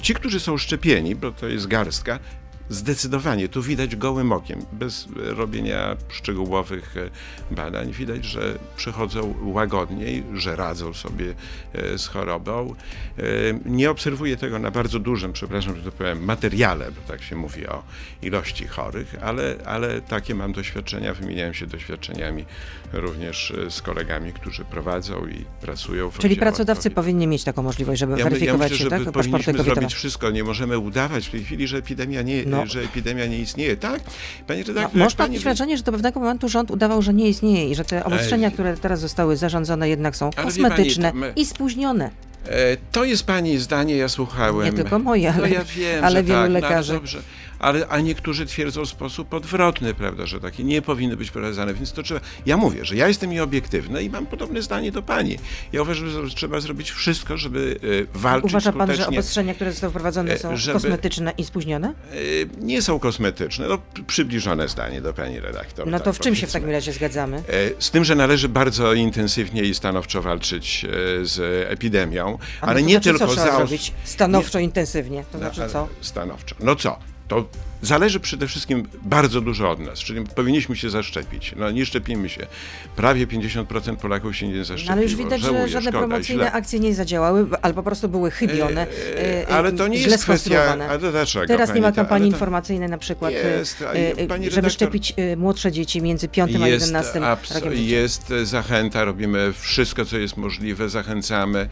ci, 0.02 0.14
którzy 0.14 0.40
są 0.40 0.58
szczepieni, 0.58 1.16
bo 1.16 1.32
to 1.32 1.48
jest 1.48 1.68
garstka, 1.68 2.20
Zdecydowanie, 2.70 3.48
tu 3.50 3.62
widać 3.62 3.96
gołym 3.96 4.32
okiem, 4.32 4.66
bez 4.72 5.08
robienia 5.16 5.96
szczegółowych 6.10 6.96
e, 6.98 7.56
badań, 7.56 7.92
widać, 7.92 8.26
że 8.26 8.60
przechodzą 8.78 9.34
łagodniej, 9.44 10.24
że 10.34 10.56
radzą 10.56 10.94
sobie 10.94 11.34
e, 11.74 11.98
z 11.98 12.08
chorobą. 12.08 12.76
E, 13.20 13.24
Nie 13.66 13.92
obserwuję 13.92 14.38
tego 14.38 14.60
na 14.60 14.72
bardzo 14.72 15.00
dużym, 15.00 15.34
przepraszam, 15.34 15.76
że 15.76 15.82
to 15.82 15.92
powiem, 15.92 16.24
materiale, 16.26 16.92
bo 16.92 17.02
tak 17.14 17.24
się 17.24 17.36
mówi 17.36 17.68
o 17.68 17.84
ilości 18.22 18.68
chorych, 18.68 19.16
ale, 19.22 19.56
ale 19.66 20.02
takie 20.02 20.36
mam 20.36 20.54
doświadczenia, 20.54 21.14
wymieniałem 21.14 21.54
się 21.54 21.68
doświadczeniami 21.68 22.46
również 22.94 23.54
z 23.70 23.82
kolegami, 23.82 24.34
którzy 24.34 24.66
prowadzą 24.66 25.28
i 25.28 25.46
pracują 25.62 26.12
w 26.12 26.18
Czyli 26.20 26.36
pracodawcy 26.36 26.84
COVID. 26.84 26.96
powinni 26.96 27.28
mieć 27.28 27.44
taką 27.44 27.64
możliwość, 27.64 28.00
żeby 28.00 28.12
Ja, 28.12 28.18
my- 28.18 28.24
ja 28.24 28.30
weryfikować 28.30 28.72
myślę, 28.72 28.78
się, 28.78 28.84
że 28.84 28.90
tak? 29.06 29.12
powinniśmy 29.14 29.64
zrobić 29.64 29.94
wszystko. 29.94 30.32
Nie 30.32 30.44
możemy 30.44 30.78
udawać 30.80 31.28
w 31.28 31.32
tej 31.32 31.44
chwili, 31.44 31.68
że 31.68 31.78
epidemia 31.78 32.22
nie, 32.22 32.44
No. 32.46 32.57
Że 32.66 32.82
epidemia 32.82 33.26
nie 33.26 33.40
istnieje. 33.40 33.78
Tak? 33.78 34.02
Panie 34.48 34.60
No, 34.62 34.68
redaktor, 34.68 34.84
jak 35.00 35.04
można 35.04 35.18
pani 35.18 35.34
mieć 35.34 35.44
wrażenie, 35.44 35.78
że 35.78 35.84
do 35.84 35.92
pewnego 35.92 36.20
momentu 36.20 36.50
rząd 36.50 36.72
udawał, 36.72 37.02
że 37.02 37.14
nie 37.14 37.30
istnieje 37.30 37.70
i 37.70 37.76
że 37.76 37.86
te 37.86 38.04
obostrzenia, 38.04 38.52
które 38.52 38.78
teraz 38.78 39.00
zostały 39.00 39.38
zarządzone, 39.38 39.90
jednak 39.90 40.16
są 40.16 40.26
Ale 40.26 40.34
pani, 40.36 40.48
kosmetyczne 40.48 41.12
to 41.12 41.18
my- 41.18 41.34
i 41.36 41.46
spóźnione. 41.46 42.10
E, 42.50 42.78
To 42.92 43.04
jest 43.04 43.24
pani 43.26 43.58
zdanie, 43.58 43.96
ja 43.96 44.10
słuchałem. 44.10 44.66
Nie 44.66 44.74
tylko 44.74 45.00
moje, 45.00 45.34
ale, 45.34 45.42
no 45.42 45.48
ja 45.48 45.64
wiem, 45.64 46.04
ale 46.04 46.24
wielu 46.24 46.40
tak, 46.42 46.52
lekarzy. 46.52 46.94
No, 46.94 47.00
ale 47.00 47.00
dobrze. 47.00 47.20
Ale, 47.60 47.88
a 47.88 48.00
niektórzy 48.00 48.46
twierdzą 48.46 48.86
w 48.86 48.90
sposób 48.90 49.34
odwrotny, 49.34 49.94
prawda, 49.94 50.26
że 50.26 50.40
takie 50.40 50.64
nie 50.64 50.82
powinny 50.82 51.18
być 51.18 51.32
prowadzone, 51.32 51.74
więc 51.74 51.94
to 51.94 52.04
trzeba. 52.04 52.20
Ja 52.46 52.58
mówię, 52.58 52.86
że 52.86 52.96
ja 52.96 53.08
jestem 53.08 53.30
nieobiektywny 53.32 54.04
i 54.04 54.10
mam 54.10 54.26
podobne 54.26 54.62
zdanie 54.62 54.92
do 54.92 55.02
pani. 55.02 55.38
Ja 55.74 55.82
uważam, 55.82 56.10
że 56.10 56.36
trzeba 56.36 56.60
zrobić 56.60 56.92
wszystko, 56.92 57.38
żeby 57.38 57.80
e, 58.16 58.18
walczyć 58.20 58.52
Uważa 58.52 58.72
pan, 58.74 58.96
że 58.96 59.08
obostrzenia, 59.08 59.54
które 59.54 59.72
zostały 59.72 59.92
wprowadzone 59.92 60.34
E, 60.34 60.38
są 60.40 60.58
żeby- 60.58 60.80
kosmetyczne 60.80 61.34
i 61.38 61.44
spóźnione? 61.44 61.88
E, 61.88 62.18
Nie 62.62 62.82
są 62.82 63.00
kosmetyczne, 63.00 63.68
no 63.68 63.78
przybliżone 64.08 64.68
zdanie 64.68 65.02
do 65.02 65.14
pani 65.14 65.40
redaktor. 65.40 65.88
No 65.88 66.00
to 66.00 66.06
tak 66.06 66.14
w 66.14 66.20
czym 66.20 66.36
się 66.36 66.48
w 66.48 66.52
takim 66.52 66.70
razie 66.70 66.94
zgadzamy? 66.94 67.44
Z 67.80 67.92
tym, 67.92 68.06
że 68.06 68.16
należy 68.16 68.50
bardzo 68.50 68.94
intensywnie 68.94 69.62
i 69.64 69.76
stanowczo 69.76 70.22
walczyć 70.22 70.86
z 71.24 71.40
epidemią, 71.72 72.38
A 72.62 72.66
no 72.66 72.72
ale 72.72 72.80
to 72.82 72.86
nie 72.88 72.94
znaczy, 72.94 73.10
tylko 73.10 73.28
co 73.28 73.34
trzeba 73.34 73.52
za 73.52 73.58
zrobić? 73.58 73.94
Stanowczo, 74.04 74.60
intensywnie. 74.60 75.24
To 75.32 75.38
znaczy 75.38 75.62
No, 75.62 75.70
co? 75.70 75.88
Stanowczo. 76.02 76.56
No 76.60 76.76
co? 76.76 77.00
To 77.30 77.46
zależy 77.82 78.20
przede 78.20 78.48
wszystkim 78.48 78.88
bardzo 79.04 79.42
dużo 79.42 79.72
od 79.72 79.80
nas, 79.80 80.00
czyli 80.00 80.24
powinniśmy 80.36 80.76
się 80.76 80.90
zaszczepić. 80.90 81.54
No 81.56 81.72
nie 81.72 81.86
szczepimy 81.86 82.30
się. 82.30 82.48
Prawie 82.96 83.28
50% 83.28 83.96
Polaków 83.96 84.36
się 84.36 84.48
nie 84.48 84.66
zaszczepiło. 84.66 84.86
No, 84.88 84.94
ale 84.94 85.04
już 85.04 85.16
widać, 85.16 85.42
Żałuję, 85.42 85.62
że 85.62 85.68
żadne 85.70 85.90
szkoda, 85.92 86.08
promocyjne 86.08 86.44
źle. 86.44 86.52
akcje 86.52 86.80
nie 86.80 86.96
zadziałały, 86.96 87.48
albo 87.62 87.76
po 87.84 87.90
prostu 87.90 88.10
były 88.10 88.32
chybione, 88.32 88.88
E, 89.18 89.42
e, 89.42 89.48
ale 89.48 89.72
to 89.72 89.88
nie 89.88 89.98
źle 89.98 90.12
jest 90.12 90.24
kwestia- 90.24 90.78
ale 90.90 91.12
dlaczego, 91.12 91.48
Teraz 91.48 91.74
nie 91.74 91.82
ma 91.82 91.92
ta- 91.92 91.96
kampanii 91.96 92.30
to- 92.32 92.36
informacyjnej 92.36 92.90
na 92.90 92.98
przykład, 92.98 93.34
e, 93.34 93.58
Jest, 93.58 93.84
e, 94.18 94.28
pani 94.28 94.52
żeby 94.52 94.70
szczepić 94.70 95.14
e, 95.18 95.36
młodsze 95.36 95.72
dzieci 95.72 96.02
między 96.02 96.28
5 96.28 96.56
a 96.64 96.68
11 96.68 97.20
abso- 97.20 97.54
rokiem 97.56 97.72
życia. 97.72 97.84
jest 97.84 98.34
zachęta, 98.44 99.06
robimy 99.06 99.54
wszystko, 99.60 100.06
co 100.06 100.18
jest 100.18 100.38
możliwe, 100.38 100.90
zachęcamy. 100.90 101.70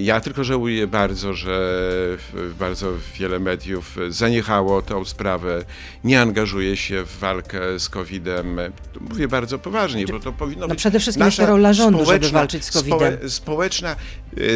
Ja 0.00 0.20
tylko 0.20 0.44
żałuję 0.44 0.86
bardzo, 0.86 1.34
że 1.34 1.78
bardzo 2.58 2.92
wiele 3.18 3.38
mediów 3.40 3.96
zaniechało 4.08 4.82
tą 4.82 5.04
sprawę, 5.04 5.27
nie 6.04 6.20
angażuje 6.20 6.76
się 6.76 7.04
w 7.04 7.18
walkę 7.18 7.78
z 7.78 7.88
COVID-em. 7.88 8.60
Mówię 9.00 9.28
bardzo 9.28 9.58
poważnie, 9.58 10.06
bo 10.06 10.20
to 10.20 10.32
powinno 10.32 10.60
No 10.60 10.68
być 10.68 10.78
przede 10.78 11.00
wszystkim 11.00 11.26
jest 11.26 11.38
nasza 11.38 11.46
to 11.48 11.56
rola 11.56 11.72
rządu, 11.72 12.04
żeby 12.06 12.28
walczyć 12.30 12.64
z 12.64 12.70
COVID-em. 12.70 12.98
społe- 12.98 13.28
Społeczna, 13.30 13.96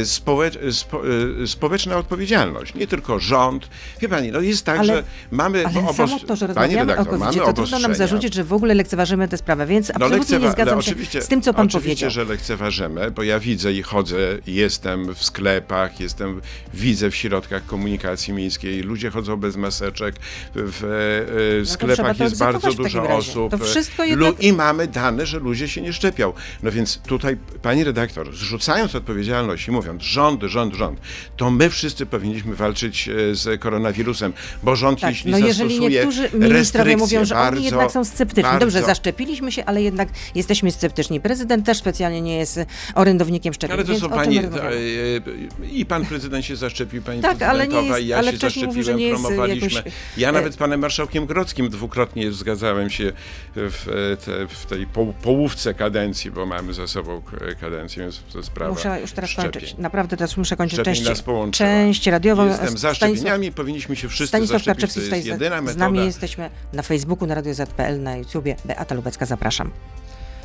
społe, 0.05 0.51
spo, 0.71 1.03
e, 1.43 1.47
społeczna 1.47 1.97
odpowiedzialność, 1.97 2.75
nie 2.75 2.87
tylko 2.87 3.19
rząd. 3.19 3.69
Wie 4.01 4.09
pani, 4.09 4.33
no 4.33 4.41
jest 4.41 4.65
tak, 4.65 4.79
Ale- 4.79 4.95
że 4.97 5.03
mamy 5.31 5.67
Ale 5.67 5.81
obos- 5.81 5.97
samo 5.97 6.19
to, 6.19 6.37
że 6.37 6.47
rozmawiamy 6.47 6.77
o 6.77 6.81
redaktor, 6.81 7.07
covid 7.07 7.21
mamy 7.21 7.37
to 7.47 7.53
trudno 7.53 7.79
nam 7.79 7.95
zarzucić, 7.95 8.35
że 8.35 8.45
w 8.45 8.53
ogóle 8.53 8.75
lekceważymy 8.75 9.29
tę 9.29 9.37
sprawę, 9.37 9.67
więc 9.67 9.89
No, 9.89 9.95
absolutnie 9.95 10.19
lekcewa- 10.39 10.45
nie 10.47 10.53
zgadzam 10.53 10.77
no, 10.77 10.83
się 10.83 10.91
oczywiście- 10.91 11.23
z 11.23 11.29
tym, 11.29 11.43
co 11.43 11.55
pan 11.55 11.67
oczywiście, 11.67 12.07
powiedział. 12.07 12.11
że 12.11 12.25
lekceważymy, 12.33 13.11
bo 13.11 13.23
ja 13.23 13.41
widzę 13.41 13.73
i 13.73 13.83
chodzę, 13.83 14.17
jestem 14.47 15.15
w 15.15 15.25
sklepach, 15.25 16.01
jestem, 16.01 16.41
widzę 16.75 17.11
w 17.11 17.17
środkach 17.17 17.67
komunikacji 17.67 18.33
miejskiej, 18.35 18.81
ludzie 18.83 19.11
chodzą 19.11 19.37
bez 19.37 19.57
maseczek, 19.57 20.15
y, 20.57 20.62
w 20.67 20.85
e, 20.85 21.61
No 21.61 21.67
to 21.67 21.77
trzeba 21.77 21.95
sklepach 21.95 22.17
to 22.17 22.25
jest 22.25 22.39
bardzo 22.39 22.73
dużo 22.73 23.09
osób. 23.09 23.51
To 23.51 23.59
wszystko 23.59 24.03
Lu- 24.03 24.09
jednak- 24.09 24.43
I 24.43 24.53
mamy 24.53 24.87
dane, 24.87 25.27
że 25.27 25.39
ludzie 25.39 25.69
się 25.69 25.81
nie 25.83 25.93
szczepią. 25.93 26.33
No 26.63 26.71
więc 26.71 26.99
tutaj, 26.99 27.37
pani 27.63 27.85
redaktor, 27.85 28.35
zrzucając 28.37 28.95
odpowiedzialność 28.95 29.69
i 29.69 29.71
mówiąc 29.71 30.03
rząd, 30.03 30.43
rząd, 30.43 30.75
rząd, 30.75 31.01
to 31.37 31.51
my 31.51 31.71
wszyscy 31.71 32.07
powinniśmy 32.07 32.55
walczyć 32.55 33.09
e, 33.09 33.35
z 33.35 33.61
koronawirusem, 33.61 34.33
bo 34.63 34.77
rząd 34.77 35.01
Tak, 35.01 35.11
jeśli 35.11 35.31
no 35.31 35.39
jeżeli 35.39 35.71
zastosuje 35.71 35.91
niektórzy 35.91 36.31
ministrowie 36.35 36.97
mówią, 36.97 37.25
że 37.25 37.35
bardzo, 37.35 37.57
oni 37.57 37.65
jednak 37.65 37.91
są 37.91 38.05
sceptyczni. 38.05 38.43
bardzo, 38.43 38.61
Dobrze, 38.67 38.83
zaszczepiliśmy 38.83 39.53
się, 39.53 39.65
ale 39.65 39.83
jednak 39.83 40.09
jesteśmy 40.35 40.71
sceptyczni. 40.71 41.21
Prezydent 41.21 41.67
też 41.67 41.79
specjalnie 41.79 42.21
nie 42.21 42.37
jest 42.37 42.61
orędownikiem 42.95 43.55
szczepień, 43.55 43.75
Ale 43.75 43.85
to 43.85 43.99
są 43.99 44.09
pani. 44.11 44.39
e, 44.39 44.43
e, 44.43 45.67
I 45.73 45.87
pan 45.87 46.07
prezydent 46.07 46.45
się 46.45 46.57
zaszczepił, 46.57 47.03
pani 47.03 47.23
Tak, 47.23 47.43
ale 47.43 47.59
nie 47.59 47.71
prezydentowa, 47.71 47.99
jest- 47.99 48.07
i 48.07 48.09
ja 48.09 48.19
ale 48.19 48.33
się 48.33 48.39
zaszczepiłem, 48.39 48.83
że 48.83 48.95
nie 48.95 49.07
jest 49.07 49.23
promowaliśmy. 49.23 49.69
jakoś, 49.77 49.93
Ja 50.17 50.29
e, 50.29 50.33
nawet 50.53 50.55
z 50.55 50.57
panem 50.57 50.81
marszałkiem 50.81 51.27
Grodzkim 51.27 51.69
dwukrotnie 51.69 52.33
zgadzałem 52.33 52.91
się 52.91 53.13
w, 53.55 53.89
e, 53.89 54.17
te, 54.17 54.47
w 54.49 54.67
tej 54.67 54.87
po, 54.87 55.07
połówce 55.23 55.75
kadencji, 55.75 56.31
bo 56.31 56.47
mamy 56.47 56.75
za 56.75 56.87
sobą 56.87 57.23
kadencję, 57.61 58.03
więc 58.03 58.21
to 58.33 58.43
sprawa 58.43 58.73
Muszę 58.73 59.01
już 59.01 59.13
teraz 59.13 59.31
szczepień. 59.31 59.53
kończyć. 59.53 59.75
Naprawdę 59.79 60.17
teraz 60.17 60.37
muszę 60.37 60.57
kończyć 60.57 60.77
Szczepień 60.77 60.95
część, 60.95 61.09
nas 61.09 61.23
połączyła. 61.23 61.69
część 61.69 62.07
radiową. 62.07 62.47
Jestem 62.49 62.79
za 62.79 62.95
szczepieniami, 62.95 63.53
powinniśmy 63.53 63.97
się 63.97 64.09
wszyscy 64.09 64.29
Stanisław 64.29 64.65
zaszczepić, 64.65 64.95
to 64.95 65.17
jest 65.17 65.27
jedyna 65.27 65.57
z, 65.57 65.61
z 65.61 65.65
metoda. 65.65 65.85
nami 65.85 66.05
jesteśmy 66.05 66.51
na 66.73 66.83
Facebooku, 66.83 67.27
na 67.29 67.35
Radio 67.35 67.55
ZPL, 67.55 68.03
na 68.03 68.17
YouTubie. 68.17 68.57
Beata 68.65 68.95
Lubecka, 68.95 69.27
zapraszam. 69.27 69.71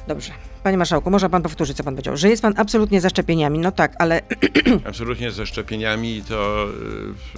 Dobrze. 0.07 0.31
Panie 0.63 0.77
Marszałku, 0.77 1.11
może 1.11 1.29
Pan 1.29 1.41
powtórzyć, 1.41 1.77
co 1.77 1.83
Pan 1.83 1.93
powiedział? 1.93 2.17
Że 2.17 2.29
jest 2.29 2.41
Pan 2.41 2.53
absolutnie 2.57 3.01
za 3.01 3.09
szczepieniami, 3.09 3.59
no 3.59 3.71
tak, 3.71 3.95
ale 3.99 4.21
Absolutnie 4.89 5.31
ze 5.31 5.45
szczepieniami 5.45 6.23
to, 6.29 6.67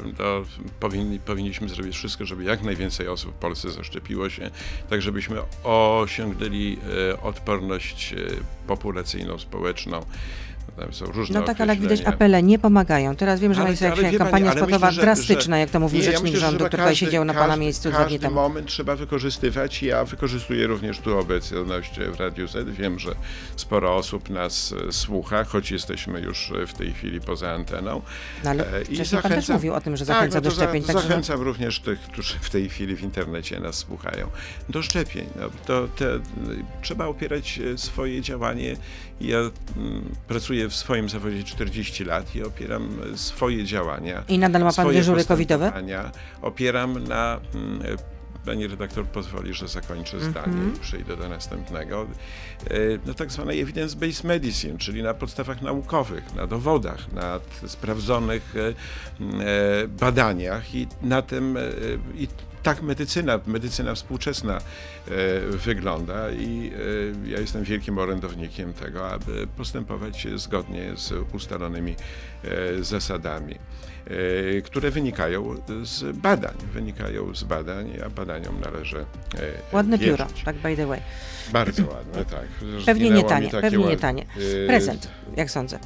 y, 0.09 0.13
to 0.13 0.43
powinni, 0.79 1.19
powinniśmy 1.19 1.69
zrobić 1.69 1.95
wszystko, 1.95 2.25
żeby 2.25 2.43
jak 2.43 2.63
najwięcej 2.63 3.07
osób 3.07 3.31
w 3.31 3.37
Polsce 3.37 3.69
zaszczepiło 3.69 4.29
się, 4.29 4.49
tak 4.89 5.01
żebyśmy 5.01 5.37
osiągnęli 5.63 6.77
y, 7.13 7.21
odporność 7.21 8.13
y, 8.13 8.37
populacyjną, 8.67 9.39
społeczną. 9.39 10.05
Tam 10.79 10.93
są 10.93 11.05
różne 11.05 11.39
no 11.39 11.45
tak, 11.45 11.61
ale 11.61 11.73
jak 11.73 11.81
widać 11.81 12.01
apele 12.05 12.43
nie 12.43 12.59
pomagają. 12.59 13.15
Teraz 13.15 13.39
wiem, 13.39 13.53
że 13.53 13.61
Ale- 13.61 13.69
jest 13.69 13.81
jakaś 13.81 13.99
pani, 13.99 14.17
kampania 14.17 14.53
myślę, 14.67 14.91
że- 14.91 15.01
drastyczna, 15.01 15.55
że- 15.55 15.59
jak 15.59 15.69
to 15.69 15.79
mówi 15.79 15.97
Nie, 15.97 16.03
ja 16.03 16.11
rzecznik 16.11 16.23
myślę, 16.23 16.39
że 16.39 16.45
rządu, 16.45 16.65
który 16.65 16.95
siedział 16.95 17.25
na 17.25 17.33
Pana 17.33 17.55
miejscu 17.55 17.89
dwa 17.89 18.05
dni 18.05 18.19
temu. 18.19 18.35
moment 18.35 18.67
trzeba 18.67 18.95
wykorzystywać. 18.95 19.83
Ja 19.83 20.05
wykorzystuję 20.05 20.67
również 20.67 20.99
tu 20.99 21.17
obecność 21.19 21.99
w 21.99 22.19
Radiu 22.19 22.47
Z. 22.47 22.69
Wiem, 22.69 22.99
że 22.99 23.11
sporo 23.55 23.95
osób 23.95 24.29
nas 24.29 24.73
e, 24.87 24.91
słucha, 24.91 25.43
choć 25.43 25.71
jesteśmy 25.71 26.21
już 26.21 26.51
e, 26.51 26.67
w 26.67 26.73
tej 26.73 26.93
chwili 26.93 27.21
poza 27.21 27.51
anteną. 27.51 28.01
No 28.43 28.49
ale 28.49 28.73
E, 28.73 28.85
wcześniej 28.85 29.21
Pan 29.21 29.31
też 29.31 29.49
mówił 29.49 29.73
o 29.73 29.81
tym, 29.81 29.97
że 29.97 30.05
zachęca 30.05 30.33
tak, 30.35 30.43
no 30.43 30.49
do 30.49 30.55
szczepień. 30.55 30.81
Za, 30.83 30.93
także- 30.93 31.07
zachęcam 31.07 31.41
również 31.41 31.79
tych, 31.79 31.99
którzy 31.99 32.39
w 32.41 32.49
tej 32.49 32.69
chwili 32.69 32.95
w 32.95 33.01
internecie 33.01 33.59
nas 33.59 33.75
słuchają, 33.75 34.27
do 34.69 34.81
szczepień. 34.81 35.25
No, 35.39 35.49
to, 35.65 35.87
te, 35.87 36.05
trzeba 36.81 37.05
opierać 37.05 37.59
swoje 37.75 38.21
działanie. 38.21 38.75
Ja 39.21 39.37
mm, 39.37 39.51
pracuję 40.27 40.69
w 40.69 40.75
swoim 40.75 41.09
zawodzie 41.09 41.43
40 41.43 42.05
lat 42.05 42.35
i 42.35 42.43
opieram 42.43 42.89
e, 43.13 43.17
swoje 43.17 43.63
działania. 43.63 44.23
I 44.27 44.39
nadal 44.39 44.63
ma 44.63 44.73
Pan 44.73 44.93
dyżury 44.93 45.25
covidowe? 45.25 45.71
Opieram 46.41 47.03
na. 47.03 47.39
Mm, 48.39 48.45
Pani 48.45 48.67
redaktor 48.67 49.05
pozwoli, 49.05 49.53
że 49.53 49.67
zakończę 49.67 50.17
Mhm. 50.17 50.31
zdanie 50.31 50.69
i 50.75 50.79
przejdę 50.79 51.17
do 51.17 51.29
następnego. 51.29 52.07
E, 52.69 53.07
Na 53.07 53.13
tak 53.13 53.31
zwanej 53.31 53.65
evidence-based 53.65 54.23
medicine, 54.27 54.77
czyli 54.77 55.03
na 55.03 55.13
podstawach 55.13 55.61
naukowych, 55.61 56.35
na 56.35 56.47
dowodach, 56.47 57.11
na 57.13 57.39
sprawdzonych 57.67 58.53
e, 58.55 58.67
e, 58.69 59.87
badaniach 59.87 60.75
i 60.75 60.87
na 61.01 61.21
tym 61.21 61.57
i 62.15 62.27
tak 62.63 62.81
medycyna, 62.81 63.39
medycyna 63.47 63.95
współczesna 63.95 64.57
wygląda 65.49 66.31
i 66.31 66.71
ja 67.25 67.39
jestem 67.39 67.63
wielkim 67.63 67.97
orędownikiem 67.97 68.73
tego, 68.73 69.11
aby 69.11 69.47
postępować 69.57 70.27
zgodnie 70.35 70.91
z 70.95 71.13
ustalonymi 71.33 71.95
zasadami, 72.81 73.55
które 74.63 74.91
wynikają 74.91 75.55
z 75.83 76.17
badań. 76.17 76.53
Wynikają 76.73 77.35
z 77.35 77.43
badań, 77.43 77.93
a 78.05 78.09
badaniom 78.09 78.59
należy 78.61 78.97
e, 78.99 79.05
Ładne 79.75 79.97
wierzyć. 79.97 80.17
pióro, 80.17 80.29
tak 80.45 80.55
by 80.55 80.75
the 80.75 80.87
way. 80.87 80.99
Bardzo 81.53 81.83
ładne, 81.87 82.25
tak. 82.25 82.45
Pewnie 82.85 83.09
nie 83.09 83.23
tanie, 83.23 83.49
pewnie 83.49 83.85
nie 83.85 83.97
tanie. 83.97 84.25
E, 84.63 84.67
Prezent, 84.67 85.07
jak 85.37 85.51
sądzę. 85.51 85.79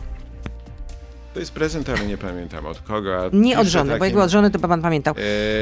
To 1.34 1.40
jest 1.40 1.52
prezent, 1.52 1.90
ale 1.90 2.06
nie 2.08 2.18
pamiętam 2.18 2.66
od 2.66 2.80
kogo. 2.80 3.30
Nie 3.34 3.60
od 3.60 3.68
żony, 3.68 3.90
bo 3.92 3.94
takim- 3.96 4.06
jakby 4.06 4.22
od 4.22 4.30
żony, 4.30 4.52
to 4.52 4.60
Pan 4.60 4.82
pamiętał. 4.82 5.16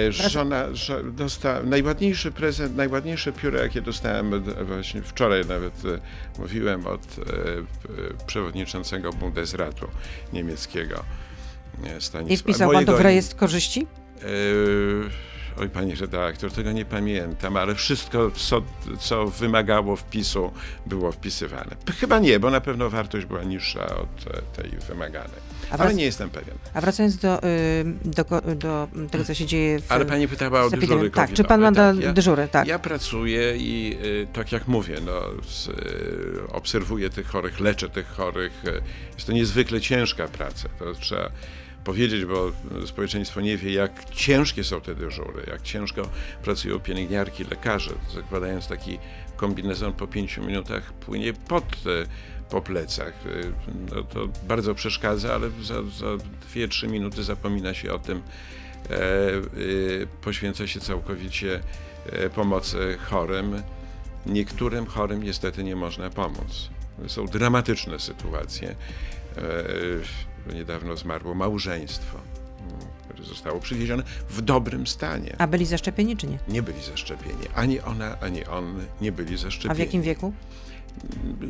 E, 0.07 0.11
żona, 0.11 0.65
żo, 0.75 1.03
dosta, 1.03 1.63
najładniejszy 1.63 2.31
prezent, 2.31 2.75
najładniejsze 2.75 3.31
pióro, 3.31 3.59
jakie 3.59 3.81
dostałem 3.81 4.33
od- 4.33 4.63
właśnie 4.67 5.01
wczoraj 5.01 5.45
nawet 5.45 5.73
e, 5.85 6.39
mówiłem 6.41 6.87
od 6.87 7.01
e, 7.01 7.21
e, 7.21 8.25
przewodniczącego 8.27 9.13
Bundesratu 9.13 9.87
niemieckiego 10.33 10.95
e, 10.95 11.03
Stanisława. 11.99 12.33
I 12.33 12.37
wpisał 12.37 12.71
Pan 12.71 12.85
to 12.85 12.91
w 12.91 12.95
Mojego- 12.95 13.03
rejestr 13.03 13.35
korzyści? 13.35 13.87
E, 14.21 14.25
Oj, 15.57 15.69
panie 15.69 15.95
redaktor, 15.95 16.51
tego 16.51 16.71
nie 16.71 16.85
pamiętam, 16.85 17.57
ale 17.57 17.75
wszystko, 17.75 18.31
co, 18.31 18.61
co 18.99 19.27
wymagało 19.27 19.95
wpisu, 19.95 20.51
było 20.85 21.11
wpisywane. 21.11 21.75
Chyba 21.99 22.19
nie, 22.19 22.39
bo 22.39 22.49
na 22.51 22.61
pewno 22.61 22.89
wartość 22.89 23.25
była 23.25 23.43
niższa 23.43 23.85
od 23.95 24.35
e, 24.37 24.41
tej 24.61 24.71
wymaganej. 24.87 25.51
A 25.71 25.73
Ale 25.77 25.89
wrac- 25.89 25.95
nie 25.95 26.03
jestem 26.03 26.29
pewien. 26.29 26.55
A 26.73 26.81
wracając 26.81 27.17
do, 27.17 27.43
y, 27.43 27.85
do, 28.05 28.25
ko- 28.25 28.41
do 28.55 28.87
tego, 29.11 29.23
co 29.25 29.33
się 29.33 29.45
dzieje 29.45 29.79
w 29.79 29.91
Ale 29.91 30.05
pani 30.05 30.27
pytała 30.27 30.63
o 30.63 30.69
dyżury 30.69 31.09
Tak, 31.11 31.33
czy 31.33 31.43
Pan 31.43 31.61
ma 31.61 31.71
tak? 31.71 31.97
Ja- 31.99 32.13
dyżury? 32.13 32.47
Tak. 32.51 32.67
Ja 32.67 32.79
pracuję 32.79 33.57
i 33.57 33.97
y, 34.03 34.27
tak 34.33 34.51
jak 34.51 34.67
mówię, 34.67 34.97
no, 35.05 35.11
y, 35.73 36.51
obserwuję 36.51 37.09
tych 37.09 37.27
chorych, 37.27 37.59
leczę 37.59 37.89
tych 37.89 38.07
chorych. 38.07 38.63
Jest 39.15 39.27
to 39.27 39.33
niezwykle 39.33 39.81
ciężka 39.81 40.27
praca. 40.27 40.69
To 40.79 40.93
trzeba 40.93 41.29
powiedzieć, 41.83 42.25
bo 42.25 42.51
społeczeństwo 42.85 43.41
nie 43.41 43.57
wie, 43.57 43.73
jak 43.73 44.09
ciężkie 44.09 44.63
są 44.63 44.81
te 44.81 44.95
dyżury, 44.95 45.43
jak 45.47 45.61
ciężko 45.61 46.09
pracują 46.43 46.79
pielęgniarki, 46.79 47.43
lekarze. 47.43 47.91
Zakładając 48.13 48.67
taki 48.67 48.99
kombinezon 49.35 49.93
po 49.93 50.07
pięciu 50.07 50.43
minutach 50.43 50.93
płynie 50.93 51.33
pod 51.33 51.65
po 52.51 52.61
plecach. 52.61 53.13
No, 53.95 54.03
to 54.03 54.27
bardzo 54.47 54.75
przeszkadza, 54.75 55.33
ale 55.33 55.49
za, 55.61 55.83
za 55.83 56.05
2-3 56.55 56.89
minuty 56.89 57.23
zapomina 57.23 57.73
się 57.73 57.93
o 57.93 57.99
tym, 57.99 58.21
e, 58.89 58.99
y, 59.59 60.07
poświęca 60.21 60.67
się 60.67 60.79
całkowicie 60.79 61.59
e, 62.05 62.29
pomocy 62.29 62.97
chorym. 63.09 63.63
Niektórym 64.25 64.85
chorym 64.85 65.23
niestety 65.23 65.63
nie 65.63 65.75
można 65.75 66.09
pomóc. 66.09 66.69
Są 67.07 67.25
dramatyczne 67.25 67.99
sytuacje. 67.99 68.69
E, 68.69 69.43
Niedawno 70.53 70.97
zmarło 70.97 71.35
małżeństwo, 71.35 72.17
mm, 72.59 72.79
które 73.09 73.23
zostało 73.23 73.59
przywiezione 73.59 74.03
w 74.29 74.41
dobrym 74.41 74.87
stanie. 74.87 75.35
A 75.37 75.47
byli 75.47 75.65
zaszczepieni, 75.65 76.17
czy 76.17 76.27
nie? 76.27 76.39
Nie 76.47 76.61
byli 76.61 76.83
zaszczepieni. 76.83 77.43
Ani 77.55 77.79
ona, 77.79 78.19
ani 78.19 78.45
on 78.45 78.85
nie 79.01 79.11
byli 79.11 79.37
zaszczepieni. 79.37 79.71
A 79.71 79.75
w 79.75 79.79
jakim 79.79 80.01
wieku? 80.01 80.33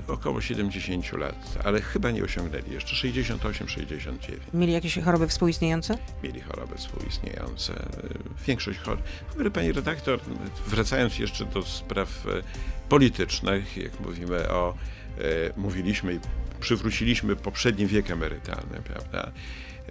Około 0.07 0.41
70 0.41 1.13
lat, 1.13 1.57
ale 1.63 1.81
chyba 1.81 2.11
nie 2.11 2.23
osiągnęli 2.23 2.71
jeszcze 2.71 3.07
68-69. 3.07 3.97
Mieli 4.53 4.73
jakieś 4.73 4.99
choroby 4.99 5.27
współistniejące? 5.27 5.97
Mieli 6.23 6.41
choroby 6.41 6.77
współistniejące. 6.77 7.73
Większość 8.47 8.79
chorób. 8.79 9.01
W 9.29 9.33
ogóle, 9.33 9.51
pani 9.51 9.71
redaktor, 9.71 10.19
wracając 10.67 11.19
jeszcze 11.19 11.45
do 11.45 11.63
spraw 11.63 12.27
e, 12.27 12.29
politycznych, 12.89 13.77
jak 13.77 13.99
mówimy 13.99 14.49
o, 14.49 14.73
mówiliśmy 15.57 16.13
i 16.13 16.19
przywróciliśmy 16.59 17.35
poprzedni 17.35 17.87
wiek 17.87 18.11
emerytalny, 18.11 18.81
prawda? 18.83 19.31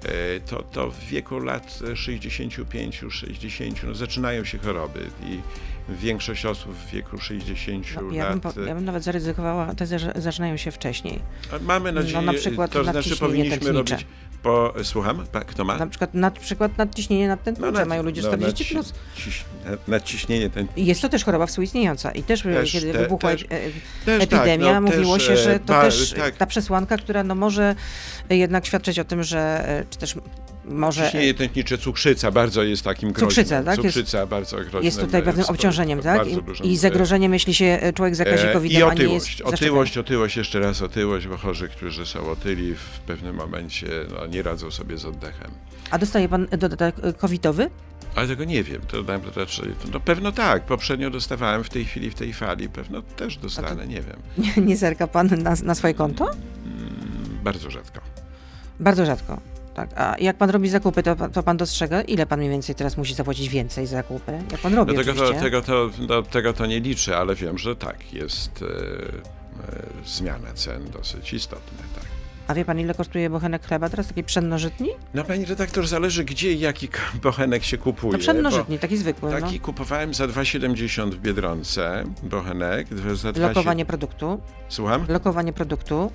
E, 0.05 0.41
To, 0.41 0.62
to 0.62 0.91
w 0.91 0.99
wieku 1.00 1.39
lat 1.39 1.79
65-60 1.95 3.87
no, 3.87 3.95
zaczynają 3.95 4.45
się 4.45 4.59
choroby 4.59 5.07
i 5.27 5.41
większość 5.89 6.47
osób 6.47 6.73
w 6.75 6.91
wieku 6.91 7.19
60 7.19 7.87
No, 7.95 8.03
ja, 8.12 8.31
bym, 8.31 8.41
lat 8.45 8.55
po- 8.55 8.61
ja 8.61 8.75
bym 8.75 8.85
nawet 8.85 9.03
zaryzykowała 9.05 9.75
że 9.99 10.12
zaczynają 10.17 10.57
się 10.57 10.71
wcześniej. 10.71 11.19
Mamy 11.61 11.93
nadzieję, 11.93 12.17
No, 12.17 12.23
na 12.33 12.39
przykład 12.39 12.71
to 12.71 12.85
znaczy 12.85 13.17
powinniśmy 13.17 13.73
robić 13.73 14.07
po, 14.42 14.75
słucham, 14.82 15.26
pa- 15.32 15.44
kto 15.44 15.64
ma? 15.64 15.76
Na 15.76 15.87
przykład, 15.87 16.14
na 16.14 16.30
przykład 16.30 16.78
nadciśnienie 16.78 17.28
nadtętnicze 17.28 17.73
nad- 17.73 17.88
mają 17.88 18.02
ludzie 18.02 18.23
no, 18.23 18.28
40+. 18.28 18.38
nadci- 18.52 18.73
Plus. 18.73 18.92
ciś- 19.16 19.44
nad- 19.70 19.88
Nadciśnienie 19.88 20.50
ten, 20.50 20.66
Jest 20.76 21.02
to 21.02 21.09
też 21.09 21.25
choroba 21.25 21.47
współistniejąca. 21.47 22.11
I 22.12 22.23
też, 22.23 22.42
Też, 22.42 22.73
kiedy 22.73 22.92
te- 22.92 22.99
wybuchła 22.99 23.30
też- 23.30 23.42
e, 23.42 23.47
też 24.04 24.23
epidemia, 24.23 24.66
tak, 24.66 24.75
no, 24.75 24.80
mówiło 24.80 25.18
też, 25.18 25.26
się, 25.26 25.37
że 25.37 25.54
e, 25.54 25.59
to 25.59 25.73
ba- 25.73 25.82
też 25.82 26.12
tak. 26.16 26.37
ta 26.37 26.47
przesłanka, 26.47 26.97
która 26.97 27.25
no 27.25 27.35
może 27.35 27.75
jednak 28.30 28.66
świadczyć 28.66 28.99
o 28.99 29.04
tym, 29.04 29.23
że 29.23 29.68
e, 29.68 29.85
czy 29.90 29.99
też 29.99 30.14
może 30.64 31.05
Ciśnienie 31.05 31.35
tętnicze, 31.35 31.79
cukrzyca 31.79 32.31
bardzo 32.31 32.62
jest 32.62 32.83
takim 32.83 33.12
groźnym. 33.12 33.29
Cukrzyca, 33.31 33.62
tak? 33.62 33.85
Jest- 33.85 33.97
Cukrzyca 33.97 34.26
bardzo 34.26 34.57
groźnym. 34.57 34.85
jest 34.85 35.00
tutaj 35.00 35.23
pewnym 35.23 35.47
obciążeniem, 35.47 36.00
tak? 36.00 36.26
I, 36.26 36.69
I 36.69 36.75
e, 36.75 36.76
zagrożeniem, 36.76 37.33
jeśli 37.33 37.55
się 37.55 37.64
e, 37.64 37.93
człowiek 37.93 38.17
zakazi 38.17 38.47
e, 38.47 38.52
COVID-em, 38.52 38.76
I 38.76 38.79
jest 38.79 38.93
otyłość, 38.93 39.43
otyłość, 39.43 39.99
otyłość, 39.99 40.37
jeszcze 40.37 40.61
raz 40.61 40.83
otyłość, 40.83 41.26
bo 41.26 41.37
chorzy, 41.37 41.69
którzy 41.69 42.07
są 42.07 42.31
otyli 42.31 42.75
w 42.75 43.00
pewnym 43.07 43.37
momencie 43.37 43.87
no, 44.14 44.26
nie 44.26 44.43
radzą 44.43 44.71
sobie 44.71 44.99
z 44.99 45.05
oddechem. 45.05 45.50
A 45.90 45.99
dostaje 45.99 46.29
pan 46.29 46.47
dodatek 46.59 46.95
e, 47.02 47.12
covidowy? 47.12 47.71
Ale 48.14 48.29
tego 48.29 48.45
nie 48.45 48.62
wiem. 48.64 48.83
To, 48.88 49.05
to, 49.05 49.31
to, 49.31 49.47
to, 49.47 49.62
no 49.93 50.00
pewno 50.00 50.33
tak. 50.33 50.62
Poprzednio 50.62 51.11
dostawałem 51.11 51.64
w 51.64 51.69
tej 51.69 51.85
chwili, 51.85 52.11
w 52.11 52.14
tej 52.14 52.33
fali. 52.33 52.69
Pewno 52.69 53.02
też 53.02 53.37
dostanę, 53.37 53.87
nie 53.87 54.02
wiem. 54.02 54.17
Nie, 54.38 54.62
nie 54.69 54.76
zerka 54.76 55.07
pan 55.07 55.29
na, 55.43 55.55
na 55.64 55.75
swoje 55.75 55.95
konto? 55.95 56.25
Mm, 56.25 57.38
bardzo 57.45 57.71
rzadko. 57.71 58.00
Bardzo 58.81 59.07
rzadko. 59.07 59.50
Tak. 59.75 59.91
A 59.97 60.17
jak 60.19 60.37
pan 60.37 60.50
robi 60.50 60.69
zakupy, 60.69 61.03
to, 61.03 61.17
to 61.33 61.43
pan 61.43 61.57
dostrzega, 61.57 62.03
ile 62.03 62.27
pan 62.27 62.39
mniej 62.39 62.50
więcej 62.50 62.75
teraz 62.75 62.97
musi 62.97 63.15
zapłacić 63.15 63.49
więcej 63.49 63.87
za 63.87 63.97
zakupy? 63.97 64.33
Jak 64.50 64.61
pan 64.61 64.75
robi 64.75 64.95
Do 64.95 65.05
tego, 65.05 65.15
to, 65.15 65.33
tego, 65.33 65.62
to, 65.62 65.91
do 66.07 66.23
tego 66.23 66.53
to 66.53 66.67
nie 66.67 66.81
liczę, 66.81 67.17
ale 67.17 67.35
wiem, 67.35 67.59
że 67.59 67.77
tak, 67.77 68.12
jest 68.12 68.62
e, 68.62 68.67
e, 68.67 70.07
zmiana 70.07 70.53
cen 70.55 70.91
dosyć 70.91 71.33
istotna. 71.33 71.79
Tak. 71.95 72.05
A 72.50 72.55
wie 72.55 72.65
pan, 72.65 72.81
ile 72.81 72.95
kosztuje 72.95 73.31
bochenek 73.31 73.67
chleba 73.67 73.89
teraz, 73.89 74.07
taki 74.07 74.25
pszennożytni? 74.25 74.89
No 75.15 75.25
pani 75.25 75.45
redaktor, 75.45 75.87
zależy 75.87 76.25
gdzie 76.25 76.53
i 76.53 76.61
jaki 76.61 76.89
bochenek 77.23 77.65
się 77.65 77.79
kupuje. 77.79 78.12
No 78.12 78.19
pszennożytni, 78.19 78.79
taki 78.79 78.97
zwykły. 78.97 79.31
Taki 79.31 79.61
kupowałem 79.61 80.15
za 80.15 80.25
2,70 80.27 81.11
w 81.11 81.19
Biedronce, 81.19 82.05
bochenek. 82.23 82.89
Za 83.15 83.29
no. 83.29 83.33
2,7 83.33 83.41
Lokowanie 83.41 83.87
produktu. 83.87 84.41
Słucham? 84.69 85.07
Lokowanie 85.09 85.53
produktu. 85.53 86.11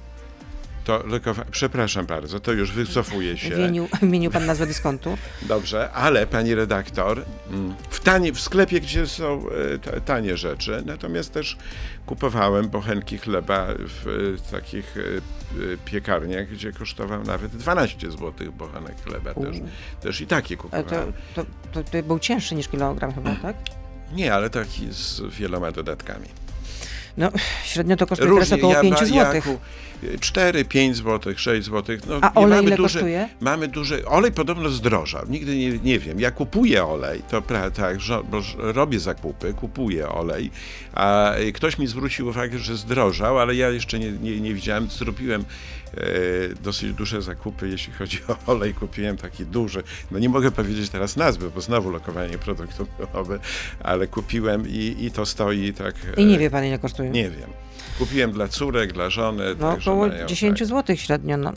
To. 0.85 1.03
Przepraszam 1.51 2.05
bardzo, 2.05 2.39
to 2.39 2.51
już 2.51 2.71
wycofuję 2.71 3.37
się. 3.37 3.49
Wymienił, 3.49 3.87
wymienił 4.01 4.31
pan 4.31 4.45
nazwę 4.45 4.67
dyskontu. 4.67 5.17
Dobrze, 5.41 5.91
ale 5.91 6.27
pani 6.27 6.55
redaktor, 6.55 7.25
mm, 7.49 7.75
w, 7.89 7.99
tanie, 7.99 8.33
w 8.33 8.39
sklepie, 8.39 8.81
gdzie 8.81 9.07
są 9.07 9.43
e, 9.73 9.79
ta- 9.79 9.99
tanie 9.99 10.37
rzeczy, 10.37 10.83
natomiast 10.85 11.33
też 11.33 11.57
kupowałem 12.05 12.69
bochenki 12.69 13.17
chleba 13.17 13.67
w 13.79 14.07
e, 14.47 14.51
takich 14.51 14.97
e, 14.97 15.01
piekarniach, 15.85 16.47
gdzie 16.47 16.71
kosztował 16.71 17.23
nawet 17.23 17.55
12 17.55 18.11
zł 18.11 18.51
bochenek 18.57 18.95
chleba. 19.03 19.33
Też, 19.33 19.57
też 20.01 20.21
i 20.21 20.27
takie 20.27 20.57
kupowałem. 20.57 21.13
to, 21.35 21.43
to, 21.43 21.83
to, 21.83 21.89
to 21.91 22.03
był 22.03 22.19
cięższy 22.19 22.55
niż 22.55 22.67
kilogram 22.67 23.13
chyba, 23.13 23.35
tak? 23.35 23.55
Nie, 24.13 24.33
ale 24.33 24.49
taki 24.49 24.87
z 24.91 25.21
wieloma 25.21 25.71
dodatkami. 25.71 26.44
No, 27.17 27.29
średnio 27.63 27.95
to 27.97 28.07
kosztuje 28.07 28.33
teraz 28.33 28.51
około 28.51 28.73
ja 28.73 28.81
5 28.81 28.93
ba- 28.99 29.05
zł. 29.05 29.15
ja 29.15 29.41
ku- 29.41 29.59
4, 30.19 30.65
5 30.65 30.95
zł, 30.97 31.33
6 31.37 31.65
zł. 31.65 31.97
No, 32.07 32.19
A 32.21 32.33
olej 32.33 32.49
mamy 32.57 32.67
ile 32.67 32.77
duże, 32.77 32.93
kosztuje? 32.93 33.29
Mamy 33.41 33.67
duży. 33.67 34.05
Olej 34.05 34.31
podobno 34.31 34.69
zdrożał. 34.69 35.25
Nigdy 35.29 35.55
nie, 35.57 35.69
nie 35.69 35.99
wiem. 35.99 36.19
Ja 36.19 36.31
kupuję 36.31 36.85
olej, 36.85 37.21
to 37.29 37.41
pra, 37.41 37.71
tak, 37.71 37.97
bo 38.31 38.41
robię 38.57 38.99
zakupy, 38.99 39.53
kupuję 39.53 40.09
olej, 40.09 40.51
a 40.93 41.31
ktoś 41.53 41.77
mi 41.77 41.87
zwrócił 41.87 42.27
uwagę, 42.27 42.59
że 42.59 42.77
zdrożał, 42.77 43.39
ale 43.39 43.55
ja 43.55 43.69
jeszcze 43.69 43.99
nie, 43.99 44.11
nie, 44.11 44.39
nie 44.41 44.53
widziałem. 44.53 44.89
Zrobiłem 44.89 45.45
e, 45.97 46.03
dosyć 46.63 46.93
duże 46.93 47.21
zakupy, 47.21 47.69
jeśli 47.69 47.93
chodzi 47.93 48.19
o 48.27 48.51
olej. 48.51 48.73
Kupiłem 48.73 49.17
taki 49.17 49.45
duży. 49.45 49.83
No 50.11 50.19
nie 50.19 50.29
mogę 50.29 50.51
powiedzieć 50.51 50.89
teraz 50.89 51.15
nazwy, 51.15 51.49
bo 51.51 51.61
znowu 51.61 51.91
lokowanie 51.91 52.37
produktów, 52.37 52.87
ale 53.83 54.07
kupiłem 54.07 54.67
i, 54.69 54.95
i 54.99 55.11
to 55.11 55.25
stoi 55.25 55.73
tak. 55.73 55.95
I 56.17 56.21
e, 56.21 56.25
nie 56.25 56.39
wie 56.39 56.49
pan, 56.49 56.65
ile 56.65 56.79
kosztuje. 56.79 57.04
Nie 57.11 57.29
wiem. 57.29 57.49
Kupiłem 57.99 58.31
dla 58.31 58.47
córek, 58.47 58.93
dla 58.93 59.09
żony. 59.09 59.43
No 59.59 59.71
około 59.71 60.07
mają, 60.07 60.25
10 60.25 60.59
tak. 60.59 60.67
zł 60.67 60.95
średnio, 60.95 61.37
no. 61.37 61.53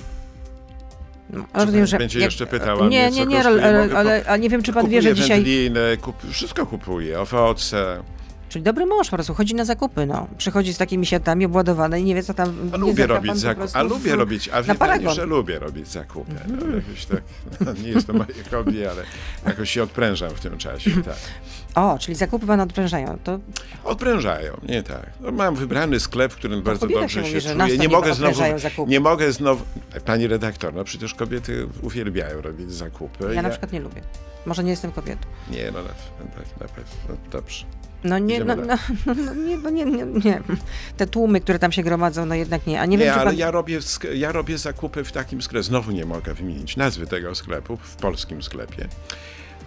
no 1.31 1.45
rozumiem, 1.55 1.87
że 1.87 1.99
będzie 1.99 2.19
jak- 2.19 2.27
jeszcze 2.27 2.47
pytała 2.47 2.81
Nie, 2.81 2.87
mnie, 2.87 3.11
nie, 3.11 3.27
nie, 3.27 3.37
kosztuje? 3.37 3.65
ale, 3.65 3.97
ale, 3.97 4.25
ale 4.27 4.39
nie 4.39 4.49
wiem, 4.49 4.63
czy 4.63 4.73
pan 4.73 4.89
wie, 4.89 5.03
że 5.03 5.15
dzisiaj... 5.15 5.37
wędliny, 5.39 5.97
kup, 6.03 6.17
wszystko 6.31 6.67
kupuję, 6.67 7.21
owoce. 7.21 8.03
Czyli 8.49 8.63
dobry 8.63 8.87
mąż 8.87 9.11
po 9.11 9.17
prostu 9.17 9.35
chodzi 9.35 9.55
na 9.55 9.65
zakupy, 9.65 10.07
no. 10.07 10.27
Przychodzi 10.39 10.75
z 10.75 10.79
takimi 10.79 11.07
siatami 11.07 11.45
obładowane 11.45 12.01
i 12.01 12.05
nie 12.05 12.15
wie, 12.15 12.23
co 12.23 12.35
tam... 12.35 12.71
A 12.73 12.77
lubię 12.77 13.07
robić 13.07 13.37
zakupy. 13.37 13.69
A 13.73 13.83
lubię 13.83 14.17
robić, 14.17 14.49
a 14.49 14.75
paragon. 14.75 15.15
że 15.15 15.27
lubię 15.27 15.59
robić 15.59 15.89
zakupy. 15.89 16.31
Mhm. 16.33 16.71
No, 16.71 16.77
jakoś 16.77 17.07
tak, 17.07 17.23
no, 17.61 17.73
nie 17.73 17.89
jest 17.89 18.07
to 18.07 18.13
moje 18.13 18.35
hobby, 18.51 18.87
ale 18.87 19.03
jakoś 19.47 19.71
się 19.71 19.83
odprężam 19.83 20.31
w 20.31 20.41
tym 20.41 20.59
czasie. 20.59 20.91
Tak. 21.03 21.17
O, 21.75 21.99
czyli 21.99 22.15
zakupy 22.15 22.47
pana 22.47 22.63
odprężają. 22.63 23.19
To 23.25 23.39
Odprężają, 23.85 24.61
nie 24.69 24.83
tak. 24.83 25.11
No, 25.21 25.33
mam 25.33 25.55
wybrany 25.55 26.01
sklep, 26.01 26.33
w 26.33 26.37
którym 26.37 26.63
bardzo 26.63 26.81
kobieta 26.81 27.01
dobrze 27.01 27.25
się 27.25 27.41
się, 27.41 27.49
mówi, 27.49 27.59
nas 27.59 27.67
czuję. 27.67 27.79
to 27.79 27.83
Nie 27.83 27.89
mogę 27.89 28.15
znowu. 28.15 28.59
zakupy. 28.59 28.91
Nie 28.91 29.01
mogę 29.01 29.33
znowu. 29.33 29.65
Pani 30.05 30.27
redaktor, 30.27 30.75
no 30.75 30.85
przecież 30.85 31.15
kobiety 31.15 31.67
uwielbiają 31.83 32.41
robić 32.43 32.73
zakupy. 32.73 33.35
ja 33.35 33.43
na 33.43 33.51
przykład 33.51 33.73
nie 33.73 33.81
lubię. 33.81 34.03
Może 34.47 34.65
nie 34.65 34.71
jestem 34.71 34.93
kobietą. 34.93 35.29
Nie, 35.51 35.71
no 35.71 35.83
na, 35.83 35.89
tak, 35.89 36.61
na 36.61 36.69
pewno. 36.69 36.93
No, 37.09 37.15
dobrze. 37.31 37.65
No 38.05 38.19
nie, 38.19 38.45
no, 38.45 38.55
Idziemy 38.55 38.67
no, 39.07 39.15
no, 39.15 39.35
nie, 39.35 39.59
no 39.59 39.71
nie, 39.71 39.85
nie, 39.85 40.05
nie. 40.25 40.41
Te 40.97 41.07
tłumy, 41.07 41.41
które 41.41 41.59
tam 41.59 41.73
się 41.73 41.83
gromadzą, 41.83 42.27
no 42.27 42.35
jednak 42.35 42.67
nie. 42.67 42.81
A 42.81 42.87
nie, 42.87 42.97
Nie, 42.97 43.05
wiem, 43.05 43.15
ale 43.15 43.25
pan... 43.25 43.37
ja, 43.37 43.51
robię, 43.51 43.79
ja 44.15 44.33
robię 44.33 44.59
zakupy 44.59 45.05
w 45.05 45.13
takim 45.13 45.43
sklepie. 45.43 45.63
Znowu 45.63 45.91
nie 45.91 46.05
mogę 46.05 46.35
wymienić 46.35 46.77
nazwy 46.77 47.07
tego 47.07 47.35
sklepu, 47.35 47.77
w 47.77 47.97
polskim 47.97 48.43
sklepie. 48.43 48.89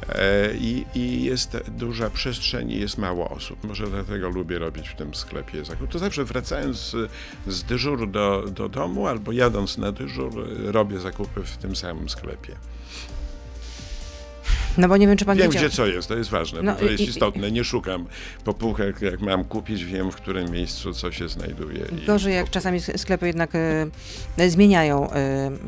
E, 0.10 0.54
I, 0.54 0.86
I 0.96 1.24
jest 1.24 1.58
duża 1.68 2.10
przestrzeń 2.10 2.72
i 2.72 2.80
jest 2.80 2.98
mało 2.98 3.30
osób. 3.30 3.64
Może 3.64 3.88
dlatego 3.88 4.30
lubię 4.30 4.60
robić 4.60 4.90
w 4.90 4.96
tym 4.96 5.16
sklepie 5.16 5.66
zakup. 5.66 5.90
To 5.90 6.00
zawsze 6.00 6.26
wracając 6.26 6.78
z, 6.78 7.12
z 7.48 7.64
dyżuru 7.64 8.08
do, 8.08 8.44
do 8.48 8.70
domu 8.70 9.08
albo 9.08 9.32
jadąc 9.32 9.78
na 9.78 9.92
dyżur, 9.92 10.48
robię 10.66 11.00
zakupy 11.00 11.44
w 11.44 11.58
tym 11.58 11.76
samym 11.76 12.10
sklepie. 12.10 12.56
No 14.78 14.88
bo 14.88 14.98
nie 14.98 15.08
wiem, 15.08 15.18
czy 15.18 15.26
pan 15.26 15.38
Wiem, 15.38 15.48
wiedział. 15.52 15.64
gdzie 15.68 15.76
co 15.76 15.88
jest, 15.88 16.08
to 16.08 16.18
jest 16.18 16.30
ważne, 16.30 16.62
No 16.62 16.74
bo 16.74 16.80
to 16.80 16.86
jest 16.86 17.00
i- 17.04 17.06
i- 17.06 17.10
istotne. 17.10 17.52
Nie 17.52 17.64
szukam 17.64 18.06
po 18.44 18.54
półkach, 18.54 19.02
jak 19.02 19.22
mam 19.22 19.44
kupić, 19.44 19.86
wiem, 19.86 20.12
w 20.12 20.16
którym 20.16 20.52
miejscu 20.52 20.94
co 20.94 21.12
się 21.12 21.30
znajduje. 21.30 21.86
Gorzej, 22.08 22.36
jak 22.36 22.50
czasami 22.50 22.80
sk- 22.80 22.98
sklepy 22.98 23.28
jednak 23.28 23.50
e, 24.38 24.50
zmieniają 24.50 25.10
mm, 25.12 25.60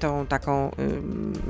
tą 0.00 0.26
taką 0.26 0.70
e, 0.70 0.70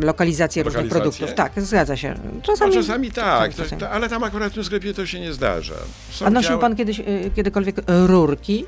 lokalizację 0.05 0.63
różnych 0.63 0.89
produktów. 0.89 1.35
Tak, 1.35 1.53
zgadza 1.57 1.97
się. 1.97 2.15
No, 2.35 2.41
Czasami, 2.43 2.75
czasami 2.75 3.11
tak, 3.11 3.55
to, 3.55 3.63
to, 3.79 3.91
ale 3.91 4.09
tam 4.09 4.25
akurat 4.25 4.53
w 4.53 4.55
tym 4.55 4.65
sklepie 4.65 4.95
to 4.95 5.07
się 5.07 5.21
nie 5.21 5.33
zdarza. 5.33 5.75
Są 6.11 6.27
A 6.27 6.31
nosił 6.31 6.59
pan 6.59 6.77
kiedyś, 6.77 7.01
kiedykolwiek 7.37 7.77
rurki? 8.07 8.65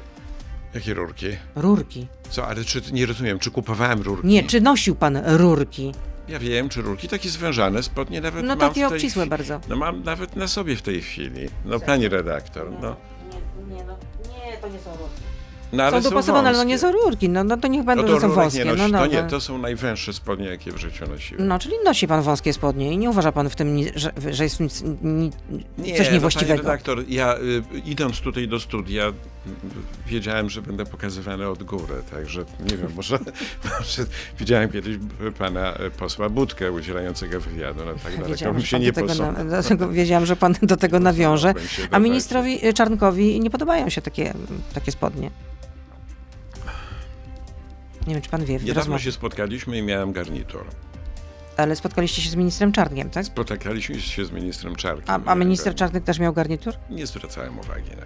Jakie 0.75 0.95
rurki? 0.95 1.27
Rurki. 1.57 2.07
Co, 2.31 2.47
ale 2.47 2.65
czy, 2.65 2.81
nie 2.93 3.07
rozumiem, 3.07 3.38
czy 3.38 3.51
kupowałem 3.51 4.03
rurki? 4.03 4.27
Nie, 4.27 4.43
czy 4.45 4.61
nosił 4.61 4.95
pan 4.95 5.19
rurki? 5.27 5.93
Ja 6.29 6.39
wiem, 6.39 6.69
czy 6.69 6.83
rurki, 6.83 7.09
takie 7.09 7.29
zwężane 7.29 7.83
spodnie 7.83 8.21
nawet 8.21 8.45
No 8.45 8.49
mam 8.57 8.59
takie 8.59 8.71
w 8.87 8.89
tej 8.89 8.97
obcisłe 8.99 9.25
chwi- 9.25 9.29
bardzo. 9.29 9.61
No 9.69 9.77
mam 9.77 10.03
nawet 10.03 10.37
na 10.37 10.49
sobie 10.49 10.77
w 10.77 10.83
tej 10.83 11.03
chwili. 11.03 11.49
No 11.65 11.81
pani 11.81 12.09
redaktor, 12.09 12.73
no. 12.81 12.97
Nie, 13.69 13.77
nie, 13.77 13.85
no, 13.85 13.97
nie, 14.29 14.57
to 14.57 14.69
nie 14.69 14.79
są 14.79 14.91
rurki. 14.91 15.23
No 15.73 15.91
są 15.91 16.01
dopasowane, 16.01 16.49
ale 16.49 16.59
no 16.59 16.65
wąskie. 16.65 16.69
nie 16.69 16.79
są 16.79 16.93
rurki, 16.93 17.29
no, 17.29 17.45
no 17.45 17.57
to 17.57 17.69
niech 17.69 17.81
No 17.81 17.87
będą, 17.87 18.05
to 18.05 18.15
że 18.15 18.21
są 18.21 18.33
wąskie. 18.33 18.59
nie 18.59 18.65
nosi, 18.65 18.83
no, 18.83 18.89
no, 18.89 18.99
to 18.99 19.07
nie, 19.07 19.23
no. 19.23 19.29
to 19.29 19.41
są 19.41 19.59
najwęższe 19.59 20.13
spodnie, 20.13 20.47
jakie 20.47 20.73
w 20.73 20.77
życiu 20.79 21.05
nosiłem. 21.11 21.47
No, 21.49 21.59
czyli 21.59 21.75
nosi 21.85 22.07
pan 22.07 22.23
wąskie 22.23 22.53
spodnie 22.53 22.93
i 22.93 22.99
nie 22.99 23.11
uważa 23.11 23.33
pan 23.33 23.51
w 23.51 23.57
tym, 23.57 23.79
że, 23.95 24.13
że 24.31 24.45
jest 24.45 24.61
nic, 24.61 24.83
ni, 25.03 25.31
Nie, 25.79 25.97
coś 25.97 26.07
no, 26.07 26.13
niewłaściwego. 26.13 26.63
Panie 26.63 26.69
redaktor, 26.69 27.05
ja 27.09 27.37
y, 27.39 27.63
idąc 27.85 28.21
tutaj 28.21 28.49
do 28.49 28.61
studia 28.61 29.13
wiedziałem, 30.07 30.51
że 30.51 30.63
będę 30.63 30.87
pokazywany 30.87 31.49
od 31.49 31.63
góry, 31.63 31.95
także 32.11 32.45
nie 32.71 32.77
wiem, 32.77 32.89
może, 32.97 33.19
może 33.79 34.05
widziałem 34.39 34.73
kiedyś 34.73 34.97
pana 35.39 35.75
posła 35.99 36.29
Budkę 36.29 36.73
udzielającego 36.73 37.41
wywiadu, 37.41 37.81
no 37.85 37.93
tak 38.05 38.17
bym 38.17 38.61
że 38.61 38.67
się 38.67 38.79
nie 38.79 38.87
do 38.87 38.95
tego, 38.95 39.09
posunął. 39.09 39.33
na, 39.33 39.45
do 39.45 39.69
tego, 39.69 39.89
wiedziałam, 39.89 40.27
że 40.27 40.37
pan 40.37 40.55
do 40.63 40.77
tego 40.77 41.01
nawiąże. 41.11 41.55
A 41.91 41.99
ministrowi 41.99 42.59
Czarnkowi 42.75 43.41
nie 43.41 43.51
podobają 43.51 43.89
się 43.91 44.03
takie, 44.03 44.35
takie 44.75 44.93
spodnie. 44.93 45.31
Nie 48.07 48.15
wiem, 48.15 48.23
czy 48.23 48.31
pan 48.31 48.45
wie, 48.45 48.59
w 48.59 48.62
Niedawno 48.65 48.81
rozmowie. 48.81 49.03
się 49.03 49.12
spotkaliśmy 49.12 49.79
i 49.79 49.83
miałem 49.83 50.12
garnitur. 50.12 50.65
Ale 51.62 51.77
spotkaliście 51.77 52.22
się 52.22 52.31
z 52.31 52.35
ministrem 52.35 52.72
Czarnkiem, 52.72 53.11
tak? 53.11 53.25
Spotykaliśmy 53.27 54.01
się 54.01 54.25
z 54.25 54.31
ministrem 54.33 54.77
Czarkiem. 54.77 55.05
A, 55.27 55.31
a 55.31 55.35
minister 55.35 55.64
garnitur. 55.66 55.79
Czarnek 55.79 56.05
też 56.05 56.18
miał 56.18 56.33
garnitur? 56.33 56.75
Nie 56.90 57.07
zwracałem 57.07 57.59
uwagi 57.59 57.90
na 57.90 58.03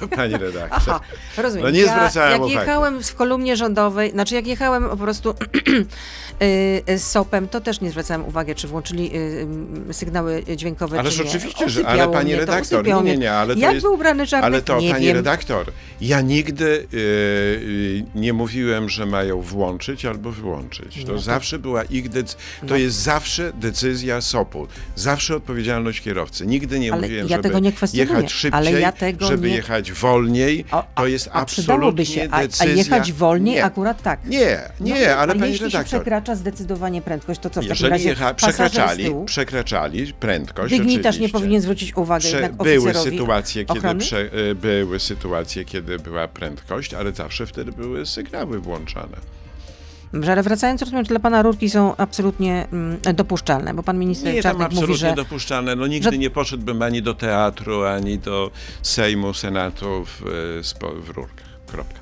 to. 0.00 0.08
Pani 0.16 0.32
redaktor. 0.36 0.78
Aha, 0.94 1.00
rozumiem. 1.36 1.64
No 1.64 1.70
nie 1.70 1.82
zwracałem 1.82 2.30
jak 2.32 2.40
uwagi. 2.40 2.54
jechałem 2.54 3.02
w 3.02 3.14
kolumnie 3.14 3.56
rządowej, 3.56 4.10
znaczy 4.10 4.34
jak 4.34 4.46
jechałem 4.46 4.88
po 4.88 4.96
prostu 4.96 5.30
y, 6.88 6.98
z 6.98 7.02
SOP-em, 7.02 7.48
to 7.48 7.60
też 7.60 7.80
nie 7.80 7.90
zwracałem 7.90 8.24
uwagi, 8.28 8.54
czy 8.54 8.68
włączyli 8.68 9.16
y, 9.16 9.46
y, 9.90 9.94
sygnały 9.94 10.44
dźwiękowe, 10.56 10.98
Ależ 10.98 11.16
czy 11.16 11.24
nie. 11.24 11.30
oczywiście, 11.30 11.68
że 11.68 11.86
ale 11.86 12.08
pani 12.08 12.24
mnie 12.30 12.36
redaktor, 12.40 12.86
nie, 12.86 13.02
nie, 13.02 13.16
nie, 13.16 13.32
ale 13.32 13.54
to 13.54 13.60
Jak 13.60 13.72
jest, 13.74 13.86
był 13.86 13.94
ubrany 13.94 14.26
Czarnek, 14.26 14.46
ale 14.46 14.62
to 14.62 14.80
nie 14.80 14.90
pani 14.92 15.06
wiem. 15.06 15.16
redaktor, 15.16 15.72
ja 16.00 16.20
nigdy 16.20 16.64
y, 16.64 16.96
y, 16.96 18.04
nie 18.14 18.32
mówiłem, 18.32 18.88
że 18.88 19.06
mają 19.06 19.40
włączyć 19.40 20.04
albo 20.04 20.30
wyłączyć. 20.30 21.04
To 21.04 21.12
No 21.12 21.18
zawsze 21.18 21.58
była 21.58 21.82
ich 21.84 22.08
decyzja, 22.08 22.40
to 22.60 22.66
No. 22.66 22.76
Jest 22.80 22.96
zawsze 22.96 23.52
decyzja 23.52 24.20
SOP-u, 24.20 24.66
zawsze 24.96 25.36
odpowiedzialność 25.36 26.00
kierowcy. 26.00 26.46
Nigdy 26.46 26.78
nie 26.78 26.92
Ale 26.92 27.02
mówiłem, 27.02 27.28
ja 27.28 27.36
żeby 27.36 27.60
nie 27.60 27.72
jechać 27.92 28.32
szybciej, 28.32 28.80
ja 28.80 28.92
żeby 29.20 29.48
nie- 29.48 29.54
jechać 29.54 29.92
wolniej. 29.92 30.64
O, 30.70 30.84
to 30.94 31.06
jest 31.06 31.28
a 31.28 31.32
absolutnie 31.32 32.06
się, 32.06 32.28
a, 32.30 32.36
a 32.36 32.42
decyzja... 32.42 32.74
jechać 32.74 33.12
wolniej 33.12 33.54
nie. 33.54 33.64
akurat 33.64 34.02
tak. 34.02 34.24
Nie, 34.24 34.60
nie, 34.80 35.06
No, 35.08 35.14
ale 35.14 35.32
a 35.32 35.36
pani 35.36 35.50
jeśli 35.52 35.66
redaktor, 35.66 35.86
przekracza 36.00 36.34
zdecydowanie 36.34 37.02
prędkość, 37.02 37.40
to 37.40 37.50
co 37.50 37.60
w 37.60 37.64
takim 37.64 37.70
jeżeli 37.70 37.90
razie 37.90 38.08
jecha, 38.08 38.34
przekraczali, 38.34 39.04
tyłu, 39.04 39.24
przekraczali 39.24 40.12
prędkość, 40.14 40.78
dygnitarz 40.78 41.18
nie 41.18 41.28
powinien 41.28 41.62
zwrócić 41.62 41.96
uwagi 41.96 42.24
Prze- 42.28 42.36
jednak 42.36 42.52
były 42.52 42.94
sytuacje, 42.94 43.64
kiedy 43.64 43.94
prze, 43.94 44.20
y, 44.50 44.54
były 44.54 45.00
sytuacje, 45.00 45.64
kiedy 45.64 45.98
była 45.98 46.28
prędkość, 46.28 46.94
ale 46.94 47.12
zawsze 47.12 47.46
wtedy 47.46 47.72
były 47.72 48.06
sygnały 48.06 48.58
włączane. 48.60 49.16
Dobrze, 50.12 50.32
ale 50.32 50.42
wracając, 50.42 50.80
rozumiem, 50.82 51.04
że 51.04 51.08
dla 51.08 51.20
pana 51.20 51.42
rurki 51.42 51.70
są 51.70 51.96
absolutnie 51.96 52.66
mm, 52.72 52.98
dopuszczalne, 53.14 53.74
bo 53.74 53.82
pan 53.82 53.98
minister 53.98 54.34
Nie, 54.34 54.42
Czarnek 54.42 54.66
absolutnie 54.66 54.86
mówi, 54.88 54.98
że... 55.00 55.14
dopuszczalne. 55.14 55.76
No 55.76 55.86
nigdy 55.86 56.10
że- 56.10 56.18
nie 56.18 56.30
poszedłbym 56.30 56.82
ani 56.82 57.02
do 57.02 57.14
teatru, 57.14 57.84
ani 57.84 58.18
do 58.18 58.50
Sejmu, 58.82 59.34
Senatu 59.34 60.04
w, 60.04 60.22
e, 60.82 61.00
w 61.02 61.10
rurkach. 61.10 61.50
Kropka. 61.66 61.99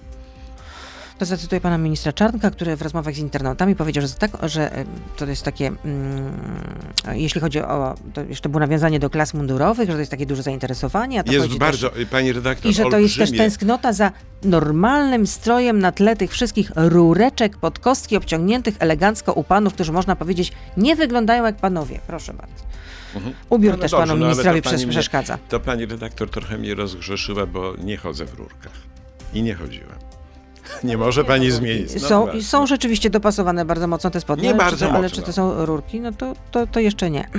To 1.19 1.25
zacytuję 1.25 1.61
pana 1.61 1.79
ministra 1.79 2.13
Czarnka, 2.13 2.51
który 2.51 2.77
w 2.77 2.83
rozmowach 2.83 3.15
z 3.15 3.19
internautami 3.19 3.77
powiedział, 3.77 4.07
że, 4.07 4.15
tak, 4.15 4.31
że 4.43 4.85
to 5.17 5.27
jest 5.27 5.43
takie, 5.43 5.67
mm, 5.67 6.33
jeśli 7.13 7.41
chodzi 7.41 7.61
o, 7.61 7.95
to 8.15 8.25
jeszcze 8.25 8.49
było 8.49 8.61
nawiązanie 8.61 9.01
do 9.01 9.11
klas 9.11 9.35
mundurowych, 9.35 9.89
że 9.89 9.93
to 9.95 9.99
jest 9.99 10.11
takie 10.11 10.27
duże 10.27 10.43
zainteresowanie, 10.43 11.21
a 11.21 11.23
to 11.25 11.33
Jest 11.33 11.57
bardzo, 11.59 11.91
też, 11.91 12.07
pani 12.07 12.33
redaktor, 12.33 12.71
i 12.71 12.75
że 12.75 12.83
to 12.85 12.99
jest 12.99 13.15
też 13.15 13.21
olbrzymie. 13.21 13.39
tęsknota 13.39 13.93
za 13.93 14.13
normalnym 14.45 15.27
strojem 15.27 15.79
na 15.79 15.93
tle 15.93 16.17
tych 16.17 16.31
wszystkich 16.33 16.71
rureczek 16.77 17.57
pod 17.57 17.79
kostki 17.79 18.17
obciągniętych 18.17 18.75
elegancko 18.79 19.33
u 19.33 19.45
panów, 19.45 19.75
którzy 19.75 19.93
można 19.93 20.17
powiedzieć 20.17 20.53
nie 20.77 20.97
wyglądają 20.97 21.45
jak 21.45 21.57
panowie. 21.57 22.01
Proszę 22.07 22.35
bardzo. 22.35 22.65
Mhm. 23.15 23.35
Ubiór 23.51 23.71
No, 23.73 23.77
no 23.77 23.83
też 23.83 23.91
dobrze, 23.91 24.07
panu 24.07 24.19
no 24.21 24.27
ministrowi 24.27 24.63
to 24.63 24.71
pani 24.71 24.77
przes- 24.77 24.85
mnie- 24.87 24.93
przeszkadza. 24.93 25.39
To 25.49 25.61
pani 25.61 25.87
redaktor 25.87 26.31
trochę 26.31 26.59
mnie 26.59 26.75
rozgrzeszyła, 26.75 27.47
bo 27.47 27.75
nie 27.85 27.97
chodzę 27.97 28.27
w 28.27 28.35
rurkach. 28.35 28.73
I 29.35 29.43
nie 29.43 29.55
chodziłem. 29.55 30.08
Nie 30.85 30.97
może 30.97 31.25
pani 31.25 31.51
zmienić. 31.51 31.95
No 31.95 32.01
są, 32.09 32.25
właśnie. 32.25 32.43
są 32.43 32.67
rzeczywiście 32.67 33.11
dopasowane 33.11 33.65
bardzo 33.65 33.87
mocno 33.87 34.11
te 34.11 34.21
spodnie, 34.21 34.45
Nie 34.45 34.51
ale, 34.51 34.59
bardzo 34.59 34.77
czy 34.77 34.85
to, 34.85 34.91
ale 34.91 35.03
mocno. 35.03 35.17
czy 35.17 35.23
to 35.23 35.33
są 35.33 35.67
rurki? 35.67 36.01
No 36.01 36.13
to, 36.13 36.35
to, 36.51 36.67
to 36.67 36.81
jeszcze 36.81 37.11
nie. 37.11 37.29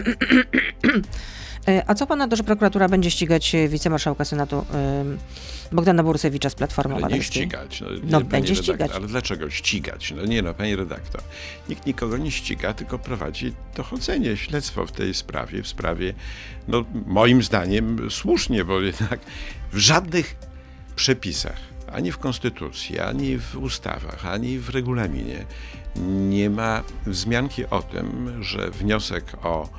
E, 1.68 1.84
A 1.88 1.96
co 1.96 2.08
pana 2.08 2.28
to, 2.28 2.36
że 2.36 2.44
prokuratura 2.44 2.90
będzie 2.90 3.12
ścigać 3.12 3.56
wicemarszałka 3.70 4.26
Senatu 4.26 4.66
Bogdana 5.72 6.04
Borusewicza 6.04 6.50
z 6.50 6.56
Platformy 6.56 6.96
Ale 6.96 7.08
nie 7.08 7.24
ścigać. 7.24 7.82
No, 7.82 7.88
No, 8.04 8.22
będzie 8.22 8.54
redaktor, 8.54 8.76
ścigać. 8.76 8.92
Ale 8.92 9.08
dlaczego 9.08 9.50
ścigać? 9.50 10.14
No 10.18 10.26
nie 10.26 10.42
no, 10.42 10.54
pani 10.54 10.76
redaktor. 10.76 11.22
Nikt 11.70 11.86
nikogo 11.86 12.18
nie 12.18 12.32
ściga, 12.32 12.74
tylko 12.74 13.00
prowadzi 13.00 13.54
dochodzenie, 13.76 14.38
śledztwo 14.38 14.86
w 14.86 14.92
tej 14.92 15.14
sprawie, 15.14 15.64
w 15.64 15.68
sprawie, 15.68 16.14
no 16.68 16.86
moim 17.06 17.44
zdaniem 17.44 18.12
słusznie, 18.12 18.66
bo 18.66 18.82
jednak 18.82 19.20
w 19.74 19.78
żadnych 19.78 20.36
przepisach, 20.96 21.58
ani 21.92 22.12
w 22.12 22.18
Konstytucji, 22.18 23.00
ani 23.00 23.38
w 23.38 23.56
ustawach, 23.56 24.26
ani 24.26 24.60
w 24.60 24.70
regulaminie 24.70 25.46
nie 26.30 26.50
ma 26.50 26.84
wzmianki 27.06 27.66
o 27.66 27.82
tym, 27.82 28.38
że 28.44 28.72
wniosek 28.72 29.46
o 29.46 29.70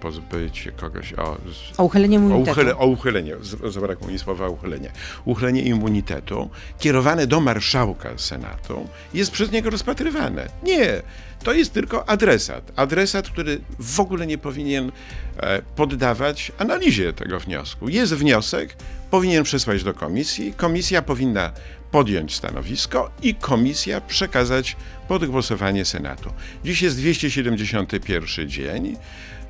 pozbycie 0.00 0.72
kogoś 0.72 1.12
o 1.12 1.36
O 1.78 1.84
uchylenie 1.84 2.16
o, 2.16 2.20
immunitetu. 2.20 2.52
uchyle, 2.52 2.76
o 2.76 2.86
uchylenie, 2.86 3.34
zabrakło 3.70 4.08
mi 4.08 4.18
słowa 4.18 4.48
uchylenie. 4.48 4.90
Uchylenie 5.24 5.62
immunitetu 5.62 6.50
kierowane 6.78 7.26
do 7.26 7.40
marszałka 7.40 8.10
Senatu 8.16 8.88
jest 9.14 9.30
przez 9.30 9.52
niego 9.52 9.70
rozpatrywane. 9.70 10.48
Nie, 10.62 11.02
to 11.44 11.52
jest 11.52 11.72
tylko 11.72 12.08
adresat. 12.08 12.72
Adresat, 12.76 13.28
który 13.28 13.60
w 13.78 14.00
ogóle 14.00 14.26
nie 14.26 14.38
powinien 14.38 14.92
e, 15.36 15.62
poddawać 15.76 16.52
analizie 16.58 17.12
tego 17.12 17.40
wniosku. 17.40 17.88
Jest 17.88 18.14
wniosek, 18.14 18.76
powinien 19.10 19.44
przesłać 19.44 19.84
do 19.84 19.94
komisji, 19.94 20.52
komisja 20.52 21.02
powinna 21.02 21.52
podjąć 21.90 22.34
stanowisko 22.34 23.10
i 23.22 23.34
komisja 23.34 24.00
przekazać 24.00 24.76
pod 25.08 25.26
głosowanie 25.26 25.84
Senatu. 25.84 26.32
Dziś 26.64 26.82
jest 26.82 26.96
271 26.96 28.48
dzień 28.48 28.96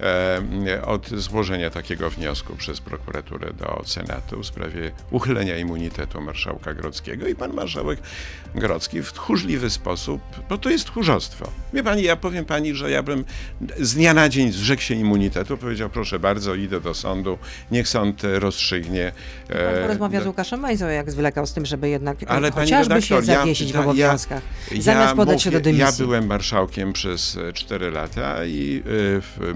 e, 0.01 0.87
od 0.87 1.09
złożenia 1.09 1.71
takiego 1.71 2.11
wniosku 2.11 2.57
przez 2.57 2.81
prokuraturę 2.81 3.53
do 3.53 3.83
Senatu 3.87 4.43
w 4.43 4.47
sprawie 4.47 4.93
uchylenia 5.11 5.57
immunitetu 5.59 6.21
marszałka 6.21 6.75
Grodzkiego 6.75 7.27
i 7.27 7.35
pan 7.35 7.53
marszałek 7.53 8.01
Grodzki 8.55 9.03
w 9.03 9.13
tchórzliwy 9.13 9.71
sposób, 9.71 10.21
bo 10.49 10.59
to 10.59 10.71
jest 10.71 10.85
tchórzostwo. 10.87 11.51
Wie 11.73 11.83
pani, 11.83 12.03
ja 12.03 12.17
powiem 12.17 12.45
pani, 12.45 12.75
że 12.75 12.91
ja 12.91 13.03
bym 13.03 13.25
z 13.81 13.95
dnia 13.95 14.15
na 14.15 14.29
dzień 14.29 14.53
zrzekł 14.53 14.83
się 14.83 14.95
immunitetu, 14.95 15.57
powiedział 15.57 15.91
proszę 15.91 16.19
bardzo, 16.19 16.55
idę 16.55 16.81
do 16.81 16.95
sądu, 16.95 17.39
niech 17.71 17.89
sąd 17.89 18.23
rozstrzygnie. 18.25 19.13
Pan 19.49 19.57
e, 19.57 19.81
porozmawia 19.83 20.19
do- 20.19 20.25
z 20.25 20.27
Łukaszem 20.27 20.61
Majzą, 20.61 20.89
jak 20.89 21.11
zwlekał 21.11 21.47
z 21.47 21.53
tym, 21.53 21.67
żeby 21.67 21.89
jednak 21.89 22.17
Ale 22.27 22.49
e, 22.49 22.53
pani 22.53 22.65
chociażby 22.67 23.03
się 23.03 23.15
redaktor, 23.15 23.35
ja- 23.35 23.41
zawiesić 23.41 23.73
w 23.73 23.75
ja- 23.75 23.81
obowiązkach, 23.81 24.43
zamiast 24.79 25.15
podać 25.15 25.43
się 25.43 25.51
do 25.51 25.61
dymisji. 25.61 25.85
Ja 25.85 25.93
byłem 26.07 26.27
marszałkiem 26.27 26.93
przez 26.93 27.37
e, 27.37 27.53
4 27.53 27.91
lata 27.91 28.45
i 28.45 28.79
e, 28.79 28.83
w, 29.21 29.55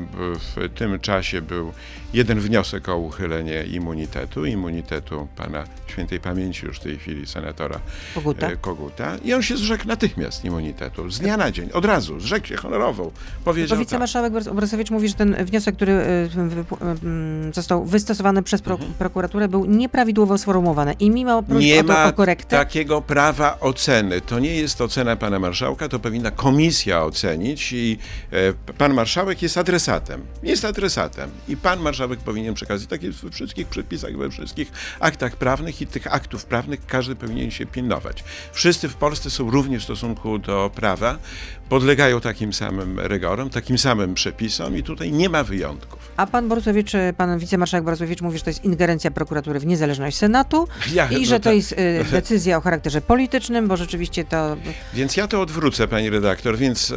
w 0.56 0.68
tym 0.78 1.00
czasie 1.00 1.42
był 1.42 1.72
jeden 2.14 2.40
wniosek 2.40 2.88
o 2.88 2.96
uchylenie 2.96 3.64
immunitetu, 3.64 4.46
immunitetu 4.46 5.28
pana 5.36 5.64
świętej 5.86 6.20
pamięci 6.20 6.66
już 6.66 6.76
w 6.76 6.80
tej 6.82 6.98
chwili 6.98 7.26
senatora 7.26 7.80
Koguta. 8.14 8.50
e, 8.50 8.56
Koguta 8.56 9.16
i 9.24 9.34
on 9.34 9.42
się 9.42 9.56
zrzekł 9.56 9.88
natychmiast 9.88 10.44
immunitetu, 10.44 11.10
z 11.10 11.18
dnia 11.18 11.36
na 11.36 11.50
dzień, 11.50 11.68
od 11.72 11.84
razu, 11.84 12.20
zrzekł 12.20 12.46
się 12.46 12.56
honorowo, 12.56 13.10
powiedział 13.44 13.78
tak. 13.78 13.86
wicemarszałek 13.86 14.32
Bros- 14.32 14.54
Borysowicz 14.54 14.90
mówi, 14.90 15.08
że 15.08 15.14
ten 15.14 15.44
wniosek, 15.44 15.76
który 15.76 15.92
y, 15.92 17.54
został 17.54 17.84
wystosowany 17.84 18.42
przez 18.42 18.62
pro- 18.62 18.74
Mhm. 18.74 18.94
prokuraturę, 18.94 19.48
był 19.48 19.64
nieprawidłowo 19.64 20.38
sformułowany 20.38 20.92
i 20.92 21.10
mimo 21.10 21.42
próśb 21.42 21.60
Nie 21.66 21.80
o, 21.80 21.84
to, 21.84 21.92
ma 21.92 22.06
o 22.06 22.12
korektę, 22.12 22.56
takiego 22.56 23.02
prawa 23.02 23.60
oceny. 23.60 24.20
To 24.20 24.38
nie 24.38 24.56
jest 24.56 24.80
ocena 24.80 25.16
pana 25.16 25.38
marszałka, 25.38 25.88
to 25.88 25.98
powinna 25.98 26.30
komisja 26.30 27.02
ocenić 27.04 27.72
i 27.72 27.98
e, 28.32 28.72
pan 28.78 28.94
marszałek 28.94 29.42
jest 29.42 29.58
adresatem. 29.58 30.20
Jest 30.42 30.64
adresatem 30.64 31.30
i 31.48 31.56
pan 31.56 31.80
marszałek 31.80 32.03
powinien 32.24 32.54
przekazać. 32.54 32.88
Tak 32.88 33.02
jest 33.02 33.24
we 33.24 33.30
wszystkich 33.30 33.66
przepisach, 33.66 34.16
we 34.16 34.30
wszystkich 34.30 34.72
aktach 35.00 35.36
prawnych 35.36 35.82
i 35.82 35.86
tych 35.86 36.14
aktów 36.14 36.44
prawnych 36.44 36.86
każdy 36.86 37.16
powinien 37.16 37.50
się 37.50 37.66
pilnować. 37.66 38.24
Wszyscy 38.52 38.88
w 38.88 38.94
Polsce 38.96 39.30
są 39.30 39.50
równi 39.50 39.78
w 39.78 39.82
stosunku 39.82 40.38
do 40.38 40.70
prawa, 40.74 41.18
podlegają 41.68 42.20
takim 42.20 42.52
samym 42.52 43.00
rygorom, 43.00 43.50
takim 43.50 43.78
samym 43.78 44.14
przepisom 44.14 44.76
i 44.76 44.82
tutaj 44.82 45.12
nie 45.12 45.28
ma 45.28 45.44
wyjątków. 45.44 46.04
a 46.16 46.26
pan 46.26 46.48
Borusowicz, 46.48 46.94
y, 46.94 47.14
pan 47.16 47.38
wicemarszałek 47.38 47.84
Borusowicz 47.84 48.20
mówi, 48.22 48.38
że 48.38 48.44
to 48.44 48.50
jest 48.50 48.64
ingerencja 48.64 49.10
prokuratury 49.10 49.60
w 49.60 49.66
niezależność 49.66 50.16
Senatu 50.16 50.68
Ja- 50.92 51.08
i 51.08 51.20
no 51.20 51.26
że 51.26 51.40
to 51.40 51.44
tak. 51.44 51.54
jest 51.56 51.72
y, 51.72 51.76
decyzja 52.12 52.56
o 52.56 52.60
charakterze 52.60 53.00
politycznym, 53.00 53.68
bo 53.68 53.76
rzeczywiście 53.76 54.24
to... 54.24 54.56
Więc 54.94 55.16
ja 55.16 55.28
to 55.28 55.40
odwrócę, 55.40 55.88
pani 55.88 56.10
redaktor. 56.10 56.56
Więc 56.58 56.90
e, 56.90 56.94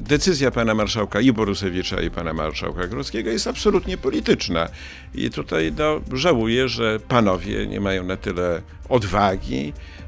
decyzja 0.00 0.50
pana 0.50 0.74
marszałka 0.74 1.20
i 1.20 1.32
Borusewicza 1.32 2.00
i 2.02 2.10
pana 2.10 2.32
marszałka 2.32 2.86
Grodzkiego 2.86 3.30
jest 3.30 3.46
absolutnie 3.46 3.96
polityczna. 3.98 4.68
I 5.14 5.30
tutaj 5.30 5.72
no, 5.78 6.00
żałuję, 6.18 6.68
że 6.68 7.00
panowie 7.08 7.66
nie 7.66 7.80
mają 7.80 8.04
na 8.04 8.16
tyle 8.16 8.62
odwagi, 8.88 9.72
e, 10.00 10.01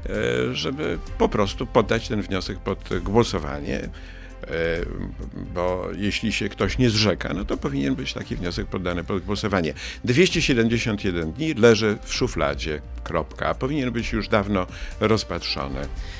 żeby 0.51 0.97
po 1.17 1.29
prostu 1.29 1.65
poddać 1.65 2.07
ten 2.07 2.21
wniosek 2.21 2.59
pod 2.59 2.89
głosowanie. 3.03 3.89
Bo 5.53 5.87
jeśli 5.97 6.33
się 6.33 6.49
ktoś 6.49 6.77
nie 6.77 6.89
zrzeka, 6.89 7.33
no 7.33 7.45
to 7.45 7.57
powinien 7.57 7.95
być 7.95 8.13
taki 8.13 8.35
wniosek 8.35 8.67
poddany 8.67 9.03
pod 9.03 9.23
głosowanie. 9.25 9.73
271 10.03 11.31
dni 11.33 11.53
leży 11.53 11.97
w 12.03 12.13
szufladzie, 12.13 12.81
kropka. 13.03 13.53
Powinien 13.55 13.91
być 13.91 14.11
już 14.13 14.27
dawno 14.27 14.67
rozpatrzony. 14.99 15.79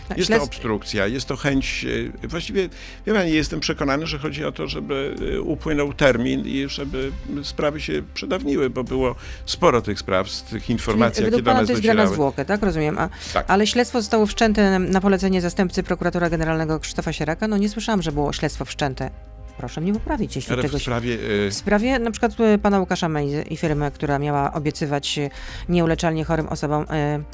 Tak, 0.09 0.17
Jest 0.17 0.31
to 0.31 0.43
obstrukcja, 0.43 1.07
jest 1.07 1.27
to 1.27 1.35
chęć. 1.35 1.85
e, 2.23 2.27
Właściwie, 2.27 2.69
wie 3.07 3.13
pani, 3.13 3.31
jestem 3.31 3.59
przekonany, 3.59 4.07
że 4.07 4.19
chodzi 4.19 4.45
o 4.45 4.51
to, 4.51 4.67
żeby 4.67 5.15
e, 5.35 5.41
upłynął 5.41 5.93
termin 5.93 6.45
i 6.47 6.65
żeby 6.69 7.11
sprawy 7.43 7.81
się 7.81 8.03
przedawniły, 8.13 8.69
bo 8.69 8.83
było 8.83 9.15
sporo 9.45 9.81
tych 9.81 9.99
spraw, 9.99 10.29
z 10.29 10.43
tych 10.43 10.69
informacji, 10.69 11.15
Czyli 11.23 11.31
jakie 11.31 11.43
do 11.43 11.53
nas 11.53 11.65
to 11.65 11.71
jest 11.71 11.81
docierały. 11.83 12.13
zwłokę, 12.13 12.45
tak? 12.45 12.61
Rozumiem. 12.63 12.97
A, 12.99 13.09
Tak. 13.33 13.45
Ale 13.47 13.67
śledztwo 13.67 14.01
zostało 14.01 14.25
wszczęte 14.25 14.79
na 14.79 15.01
polecenie 15.01 15.41
zastępcy 15.41 15.83
prokuratora 15.83 16.29
generalnego 16.29 16.79
Krzysztofa 16.79 17.13
Sieraka. 17.13 17.47
No 17.47 17.57
nie 17.57 17.69
słyszałam, 17.69 18.01
że 18.01 18.11
było 18.15 18.33
śledztwo 18.33 18.65
wszczęte. 18.65 19.09
Proszę 19.57 19.81
mnie 19.81 19.93
poprawić, 19.93 20.35
jeśli 20.35 20.53
Ale 20.53 20.61
w 20.61 20.65
czegoś... 20.65 20.81
sprawie. 20.81 21.13
e, 21.47 21.49
W 21.49 21.53
sprawie 21.53 21.99
na 21.99 22.11
przykład 22.11 22.39
e, 22.39 22.57
pana 22.57 22.79
Łukasza 22.79 23.09
Mejzy 23.09 23.41
i 23.41 23.57
firmy, 23.57 23.91
która 23.91 24.19
miała 24.19 24.53
obiecywać 24.53 25.17
e, 25.19 25.29
nieuleczalnie 25.69 26.23
chorym 26.25 26.47
osobom 26.47 26.85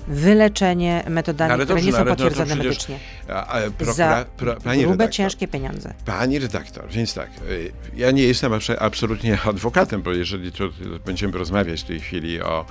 wyleczenie 0.07 1.03
metodami, 1.09 1.49
No 1.49 1.53
ale 1.53 1.63
które 1.65 1.81
dobrze, 1.81 1.85
nie 1.85 1.91
no 1.91 1.97
są 1.97 2.03
to- 2.05 2.09
to 2.09 2.15
potwierdzone 2.23 2.55
medycznie. 2.63 2.99
a, 3.29 3.47
a, 3.47 3.59
prokura, 3.61 3.93
Za 3.93 4.25
pro, 4.37 4.53
grube, 4.55 4.75
redaktor, 4.75 5.09
ciężkie 5.09 5.47
pieniądze. 5.47 5.93
Pani 6.05 6.39
redaktor, 6.39 6.89
więc 6.89 7.13
tak, 7.13 7.29
y, 7.49 7.71
ja 7.95 8.11
nie 8.11 8.23
jestem 8.23 8.51
abs- 8.51 8.75
absolutnie 8.79 9.37
adwokatem, 9.41 10.01
bo 10.01 10.11
jeżeli 10.11 10.51
tu 10.51 10.63
będziemy 11.05 11.37
rozmawiać 11.37 11.81
w 11.81 11.85
tej 11.85 11.99
chwili 11.99 12.41
o 12.41 12.65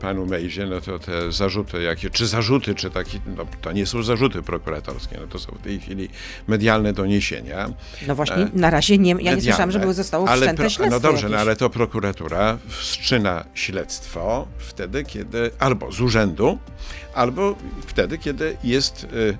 panu 0.00 0.26
Mejzie, 0.26 0.66
no 0.66 0.80
to 0.80 0.98
te 0.98 1.32
zarzuty, 1.32 1.82
jakie, 1.82 2.10
czy 2.10 2.26
zarzuty, 2.26 2.74
czy 2.74 2.90
takie, 2.90 3.18
no 3.36 3.46
to 3.60 3.72
nie 3.72 3.86
są 3.86 4.02
zarzuty 4.02 4.42
prokuratorskie, 4.42 5.18
no 5.20 5.26
to 5.26 5.38
są 5.38 5.52
w 5.52 5.62
tej 5.62 5.80
chwili 5.80 6.08
medialne 6.46 6.92
doniesienia. 6.92 7.70
No 8.06 8.14
właśnie, 8.14 8.36
E, 8.36 8.48
na 8.54 8.70
razie 8.70 8.98
nie, 8.98 9.10
ja 9.10 9.16
nie 9.16 9.22
medialne. 9.22 9.42
słyszałam, 9.42 9.70
żeby 9.70 9.94
zostało 9.94 10.26
wszczęte 10.26 10.54
pro- 10.54 10.68
śledztwo 10.70 10.90
No 10.96 11.00
dobrze, 11.00 11.16
jakieś. 11.22 11.30
no 11.32 11.38
ale 11.38 11.56
to 11.56 11.70
prokuratura 11.70 12.58
wszczyna 12.68 13.44
śledztwo 13.54 14.48
wtedy, 14.58 15.04
kiedy 15.04 15.50
albo 15.58 15.92
z 15.92 16.00
urzędu, 16.00 16.58
albo 17.16 17.54
wtedy, 17.86 18.18
kiedy 18.18 18.56
jest 18.64 19.04
y, 19.04 19.06
y, 19.08 19.36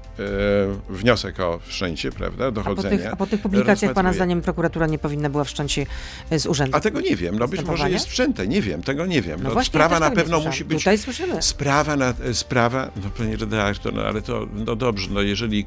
wniosek 0.88 1.40
o 1.40 1.58
wszczęcie, 1.66 2.12
prawda, 2.12 2.44
a, 2.44 2.46
po 2.46 2.52
dochodzenia. 2.52 2.98
tych, 2.98 3.12
a 3.12 3.16
po 3.16 3.26
tych 3.26 3.40
publikacjach 3.40 3.92
pana 3.92 4.12
zdaniem 4.12 4.42
prokuratura 4.42 4.86
nie 4.86 4.98
powinna 4.98 5.30
była 5.30 5.44
wszcząć 5.44 5.72
się 5.72 5.86
e, 6.30 6.38
z 6.38 6.46
urzędu. 6.46 6.76
A 6.76 6.80
tego 6.80 7.00
nie 7.00 7.16
wiem. 7.16 7.38
No 7.38 7.48
być 7.48 7.62
może 7.64 7.90
jest 7.90 8.06
wszczęte, 8.06 8.46
nie 8.46 8.62
wiem, 8.62 8.82
tego 8.82 9.06
nie 9.06 9.22
wiem. 9.22 9.40
No 9.42 9.48
No 9.48 9.54
właśnie, 9.54 9.68
sprawa 9.70 10.00
na 10.00 10.10
pewno 10.10 10.40
musi 10.40 10.64
być 10.64 10.78
Tutaj 10.78 10.98
słyszymy. 10.98 11.42
sprawa, 11.42 11.96
na, 11.96 12.14
sprawa, 12.32 12.90
no 13.04 13.10
panie 13.18 13.36
redaktor, 13.36 13.94
no 13.94 14.02
ale 14.02 14.22
to, 14.22 14.46
no 14.66 14.76
dobrze, 14.76 15.08
no 15.10 15.20
jeżeli 15.22 15.66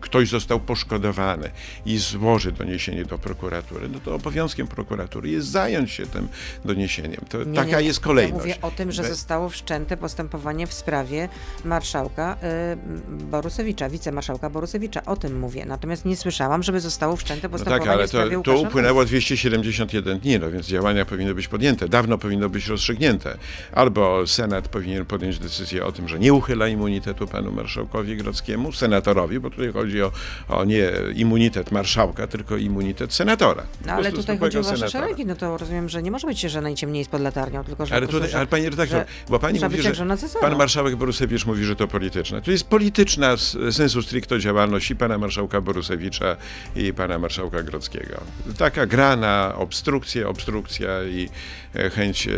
ktoś 0.00 0.28
został 0.28 0.60
poszkodowany 0.60 1.50
i 1.86 1.98
złoży 1.98 2.52
doniesienie 2.52 3.04
do 3.04 3.18
prokuratury, 3.18 3.88
no 3.88 4.00
to 4.04 4.14
obowiązkiem 4.14 4.66
prokuratury 4.66 5.30
jest 5.30 5.48
zająć 5.48 5.90
się 5.90 6.06
tym 6.06 6.28
doniesieniem. 6.64 7.20
To, 7.28 7.44
Nie, 7.44 7.54
taka 7.54 7.80
nie, 7.80 7.86
jest 7.86 8.00
kolejność. 8.00 8.46
Ja 8.46 8.54
mówię 8.54 8.56
o 8.62 8.70
tym, 8.70 8.92
że 8.92 9.02
Be- 9.02 9.08
zostało 9.08 9.48
wszczęte 9.48 9.96
postępowanie 9.96 10.66
w 10.66 10.72
sprawie 10.72 11.28
marszałka 11.64 12.36
y, 12.72 13.24
Borusewicza, 13.24 13.88
wicemarszałka 13.88 14.50
Borusewicza. 14.50 15.04
O 15.04 15.16
tym 15.16 15.38
mówię. 15.38 15.66
Natomiast 15.66 16.04
nie 16.04 16.16
słyszałam, 16.16 16.62
żeby 16.62 16.80
zostało 16.80 17.16
wszczęte 17.16 17.48
No 17.48 17.52
postępowanie 17.52 17.84
tak, 17.84 17.94
ale 17.94 18.06
w 18.06 18.08
sprawie 18.08 18.36
to, 18.36 18.42
to 18.42 18.58
upłynęło 18.58 19.04
271 19.04 20.18
dni, 20.18 20.38
no 20.38 20.50
więc 20.50 20.66
działania 20.66 21.04
powinny 21.04 21.34
być 21.34 21.48
podjęte. 21.48 21.88
Dawno 21.88 22.18
powinno 22.18 22.48
być 22.48 22.66
rozstrzygnięte. 22.66 23.38
Albo 23.72 24.26
Senat 24.26 24.68
powinien 24.68 25.06
podjąć 25.06 25.38
decyzję 25.38 25.84
o 25.84 25.92
tym, 25.92 26.08
że 26.08 26.18
nie 26.18 26.32
uchyla 26.32 26.68
immunitetu 26.68 27.26
panu 27.26 27.52
marszałkowi 27.52 28.16
Grodzkiemu, 28.16 28.72
senatorowi, 28.72 29.40
bo 29.40 29.50
tutaj 29.50 29.72
chodzi 29.72 29.87
o, 30.02 30.12
o 30.48 30.64
nie 30.64 30.90
immunitet 31.14 31.72
marszałka, 31.72 32.26
tylko 32.26 32.56
immunitet 32.56 33.14
senatora. 33.14 33.62
No, 33.86 33.92
ale 33.92 34.12
tutaj 34.12 34.38
chodzi 34.38 34.58
o 34.58 34.62
wasze 34.62 34.90
szeregi. 34.90 35.26
No 35.26 35.36
to 35.36 35.58
rozumiem, 35.58 35.88
że 35.88 36.02
nie 36.02 36.10
może 36.10 36.26
być, 36.26 36.40
że 36.40 36.60
najciemniej 36.60 36.98
jest 36.98 37.10
pod 37.10 37.20
latarnią, 37.20 37.64
tylko 37.64 37.86
że 37.86 37.94
Ale, 37.94 38.00
prostu, 38.06 38.16
tutaj, 38.16 38.30
że, 38.30 38.38
ale 38.38 38.46
panie 38.46 38.70
redaktor, 38.70 38.98
że 38.98 39.06
bo 39.28 39.38
pani 39.38 39.60
mówi, 39.60 39.82
że 39.82 39.88
jak 39.88 40.40
pan 40.40 40.56
marszałek 40.56 40.96
Borusewicz 40.96 41.46
mówi, 41.46 41.64
że 41.64 41.76
to 41.76 41.88
polityczne. 41.88 42.42
To 42.42 42.50
jest 42.50 42.64
polityczna 42.64 43.36
z 43.36 43.76
sensu 43.76 44.02
stricto 44.02 44.38
działalność 44.38 44.90
i 44.90 44.96
pana 44.96 45.18
marszałka 45.18 45.60
Borusewicza 45.60 46.36
i 46.76 46.92
pana 46.92 47.18
marszałka 47.18 47.62
Grodzkiego. 47.62 48.20
Taka 48.58 48.86
gra 48.86 49.16
na 49.16 49.54
obstrukcję, 49.56 50.28
obstrukcja 50.28 51.04
i 51.04 51.28
e, 51.74 51.90
chęć 51.90 52.28
e, 52.28 52.30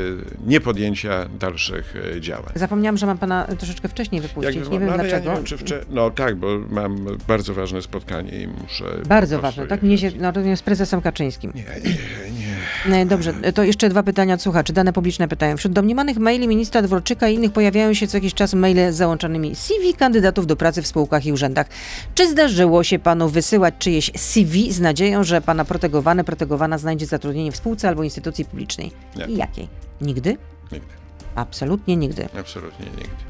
niepodjęcia 0.46 1.28
dalszych 1.38 1.94
e, 2.16 2.20
działań. 2.20 2.52
Zapomniałam, 2.54 2.96
że 2.96 3.06
mam 3.06 3.18
pana 3.18 3.46
troszeczkę 3.58 3.88
wcześniej 3.88 4.20
wypuścić. 4.20 4.56
Jakby- 4.56 4.70
nie 4.70 4.78
wiem 4.78 4.88
no, 4.88 4.94
dlaczego. 4.94 5.30
Ja 5.30 5.38
nie 5.38 5.44
wiem, 5.44 5.58
wcze... 5.58 5.84
No 5.90 6.10
tak, 6.10 6.36
bo 6.36 6.46
mam 6.70 7.06
bardzo 7.28 7.39
ważne 7.48 7.83
spotkanie 7.83 8.31
i 8.31 8.48
muszę... 8.62 8.85
Bardzo 9.09 9.40
ważne, 9.40 9.66
tak? 9.66 9.83
Mnie 9.83 9.98
się, 9.98 10.11
no, 10.18 10.33
z 10.57 10.62
prezesem 10.62 11.00
Kaczyńskim. 11.00 11.53
Nie, 11.55 11.62
nie, 11.62 12.90
nie. 12.90 12.96
E, 12.96 13.07
Dobrze, 13.07 13.33
to 13.55 13.62
jeszcze 13.62 13.88
dwa 13.88 14.03
pytania 14.03 14.35
od 14.35 14.42
słuchaczy. 14.42 14.72
Dane 14.72 14.92
publiczne 14.92 15.29
pytają. 15.29 15.57
Wśród 15.57 15.72
domniemanych 15.72 16.18
maili 16.18 16.48
ministra 16.48 16.83
Dworczyka 16.83 17.29
i 17.29 17.35
innych 17.35 17.53
pojawiają 17.53 17.94
się 17.94 18.07
co 18.07 18.16
jakiś 18.16 18.35
czas 18.35 18.55
maile 18.55 18.92
z 18.92 18.96
załączonymi 18.96 19.55
CV 19.55 19.94
kandydatów 19.94 20.46
do 20.46 20.57
pracy 20.57 20.83
w 20.83 20.87
spółkach 20.87 21.26
i 21.26 21.33
urzędach. 21.33 21.66
Czy 22.14 22.31
zdarzyło 22.31 22.85
się 22.85 22.98
panu 22.98 23.29
wysyłać 23.29 23.74
czyjeś 23.79 24.11
CV 24.16 24.72
z 24.72 24.81
nadzieją, 24.81 25.24
że 25.24 25.40
pana 25.40 25.64
protegowany, 25.64 26.24
protegowana 26.24 26.79
znajdzie 26.79 27.07
zatrudnienie 27.07 27.53
w 27.53 27.57
spółce 27.57 27.88
albo 27.88 28.05
instytucji 28.05 28.44
publicznej? 28.44 28.92
Nie. 29.16 29.26
I 29.26 29.37
jakiej? 29.37 29.68
Nigdy? 30.00 30.37
Nigdy. 30.72 30.88
Absolutnie 31.35 31.96
nigdy. 31.96 32.29
Absolutnie 32.40 32.87
nigdy. 32.87 33.30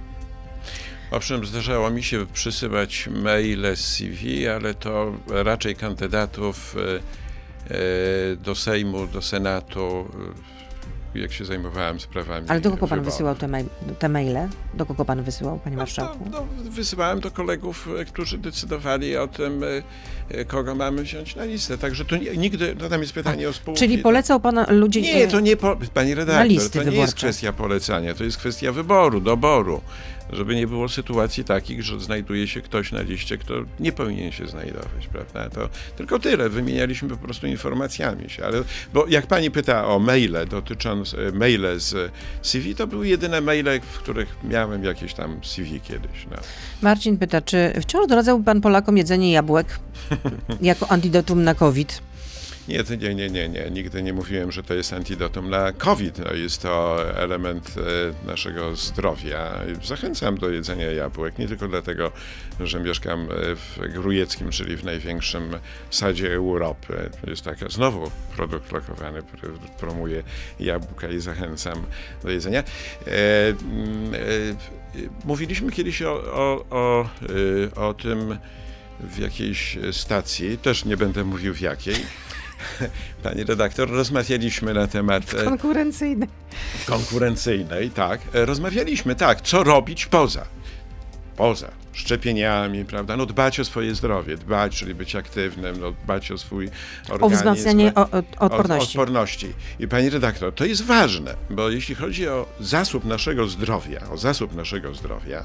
Owszem, 1.11 1.47
zdarzało 1.47 1.91
mi 1.91 2.03
się 2.03 2.27
przysyłać 2.27 3.09
maile 3.13 3.77
z 3.77 3.81
CV, 3.81 4.49
ale 4.49 4.75
to 4.75 5.13
raczej 5.29 5.77
kandydatów 5.77 6.77
e, 6.77 7.75
e, 7.75 8.37
do 8.37 8.55
Sejmu, 8.55 9.07
do 9.07 9.23
Senatu, 9.23 10.09
jak 11.15 11.33
się 11.33 11.45
zajmowałem 11.45 12.01
sprawami. 12.01 12.47
Ale 12.49 12.61
do 12.61 12.71
kogo 12.71 12.87
pan 12.87 12.89
wyborów. 12.89 13.15
wysyłał 13.15 13.35
te, 13.35 13.49
mail, 13.49 13.67
te 13.99 14.09
maile? 14.09 14.49
Do 14.75 14.87
kogo 14.87 15.05
pan 15.05 15.23
wysyłał, 15.23 15.59
panie 15.59 15.77
marszałku? 15.77 16.29
No, 16.31 16.47
no, 16.65 16.71
wysyłałem 16.71 17.21
do 17.21 17.31
kolegów, 17.31 17.89
e, 17.99 18.05
którzy 18.05 18.39
decydowali 18.39 19.17
o 19.17 19.29
tym, 19.29 19.65
e, 19.65 19.67
e, 20.29 20.45
kogo 20.45 20.75
mamy 20.75 21.03
wziąć 21.03 21.37
na 21.37 21.45
listę. 21.45 21.79
Także 21.79 22.05
to 22.05 22.17
nie, 22.17 22.37
nigdy, 22.37 22.77
no 22.81 22.89
tam 22.89 23.01
jest 23.01 23.13
pytanie 23.13 23.49
o 23.49 23.53
spółki. 23.53 23.79
Czyli 23.79 23.99
polecał 23.99 24.41
pan 24.41 24.65
ludzi... 24.69 25.03
Nie, 25.03 25.29
to 25.29 25.41
nie, 25.41 25.57
po, 25.57 25.77
pani 25.95 26.15
redaktor, 26.15 26.47
listy 26.47 26.79
to 26.79 26.79
nie 26.79 26.85
jest 26.85 26.97
wyborcze. 26.97 27.17
kwestia 27.17 27.53
polecania, 27.53 28.15
to 28.15 28.25
jest 28.25 28.37
kwestia 28.37 28.73
wyboru, 28.73 29.21
doboru. 29.21 29.81
Żeby 30.33 30.57
nie 30.57 30.67
było 30.67 30.89
sytuacji 30.89 31.45
takich, 31.45 31.83
że 31.83 32.01
znajduje 32.01 32.49
się 32.49 32.61
ktoś 32.61 32.93
na 32.93 33.03
liście, 33.03 33.39
kto 33.39 33.55
nie 33.81 33.93
powinien 33.93 34.33
się 34.33 34.47
znajdować, 34.47 35.07
prawda? 35.13 35.51
To 35.51 35.69
tylko 35.97 36.19
tyle, 36.19 36.49
wymienialiśmy 36.49 37.09
po 37.09 37.17
prostu 37.17 37.47
informacjami 37.47 38.31
się, 38.31 38.45
ale, 38.45 38.63
bo 38.95 39.07
jak 39.09 39.27
pani 39.27 39.51
pyta 39.51 39.87
o 39.87 39.99
maile 39.99 40.47
dotyczące, 40.51 41.00
maile 41.33 41.81
z 41.81 42.13
CV, 42.43 42.75
to 42.75 42.87
były 42.87 43.09
jedyne 43.09 43.41
maile, 43.41 43.81
w 43.81 43.99
których 43.99 44.37
miałem 44.45 44.85
jakieś 44.85 45.15
tam 45.15 45.41
CV 45.43 45.81
kiedyś, 45.81 46.27
no. 46.31 46.37
Marcin 46.83 47.19
pyta, 47.19 47.41
czy 47.41 47.73
wciąż 47.83 48.07
doradzałby 48.07 48.45
pan 48.45 48.61
Polakom 48.61 48.97
jedzenie 48.97 49.33
jabłek 49.33 49.79
jako 50.61 50.91
antidotum 50.91 51.45
na 51.45 51.55
COVID? 51.55 52.10
Nie, 52.71 52.97
nie, 52.97 53.15
nie, 53.15 53.31
nie, 53.31 53.49
nie. 53.49 53.71
Nigdy 53.71 54.03
nie 54.03 54.13
mówiłem, 54.13 54.53
że 54.53 54.63
to 54.63 54.75
jest 54.75 54.93
antidotum 54.93 55.51
na 55.51 55.73
COVID. 55.73 56.19
No, 56.19 56.33
jest 56.33 56.63
to 56.63 57.05
element 57.17 57.75
e, 57.77 58.27
naszego 58.27 58.77
zdrowia. 58.77 59.61
Zachęcam 59.85 60.39
do 60.39 60.51
jedzenia 60.51 60.93
jabłek, 60.93 61.39
nie 61.39 61.49
tylko 61.49 61.69
dlatego, 61.69 62.13
że 62.61 62.81
mieszkam 62.81 63.21
e, 63.21 63.27
w 63.57 63.79
Grujeckim, 63.93 64.51
czyli 64.51 64.77
w 64.77 64.85
największym 64.85 65.57
sadzie 65.91 66.35
Europy. 66.35 67.11
Jest 67.27 67.43
taka 67.43 67.69
znowu 67.69 68.11
produkt 68.37 68.73
lokowany, 68.73 69.23
promuje 69.81 70.23
jabłka 70.61 71.09
i 71.09 71.21
zachęcam 71.21 71.83
do 72.23 72.31
jedzenia. 72.31 72.61
E, 72.61 73.49
mm, 73.49 74.13
mówiliśmy 75.25 75.73
kiedyś 75.73 76.03
o, 76.03 76.13
o, 76.13 76.65
o, 76.71 77.09
o 77.77 77.95
tym 77.95 78.39
w 79.01 79.19
jakiejś 79.19 79.79
stacji, 79.93 80.59
też 80.59 80.85
nie 80.85 80.97
będę 80.97 81.25
mówił 81.25 81.55
w 81.55 81.61
jakiej. 81.61 81.97
Pani 83.23 83.45
redaktor, 83.45 83.91
rozmawialiśmy 83.91 84.75
na 84.75 84.87
temat 84.87 85.35
e, 85.35 85.45
Konkurencyjny. 85.45 86.27
konkurencyjnej, 86.87 87.91
tak. 87.91 88.21
E, 88.35 88.45
Rozmawialiśmy, 88.45 89.15
tak, 89.15 89.41
co 89.41 89.65
robić 89.65 90.07
poza. 90.07 90.47
Poza 91.37 91.71
szczepieniami, 91.93 92.85
prawda? 92.85 93.17
No 93.17 93.27
dbać 93.27 93.61
o 93.61 93.65
swoje 93.65 93.95
zdrowie, 93.95 94.37
dbać, 94.37 94.77
czyli 94.77 94.95
być 94.95 95.17
aktywnym, 95.17 95.81
no, 95.81 95.93
dbać 96.05 96.31
o 96.33 96.39
swój 96.39 96.71
organizm. 97.09 97.25
O 97.25 97.39
wzmacnianie 97.39 97.95
o, 97.95 98.01
o, 98.01 98.11
od- 98.11 98.25
odporności. 98.39 98.99
odporności. 98.99 99.53
I 99.79 99.89
pani 99.89 100.11
redaktor, 100.11 100.55
to 100.55 100.65
jest 100.65 100.85
ważne, 100.85 101.35
bo 101.51 101.71
jeśli 101.71 101.95
chodzi 101.95 102.29
o 102.29 102.47
zasób 102.61 103.05
naszego 103.05 103.49
zdrowia, 103.49 104.01
o 104.11 104.19
zasób 104.19 104.55
naszego 104.55 104.95
zdrowia, 104.95 105.43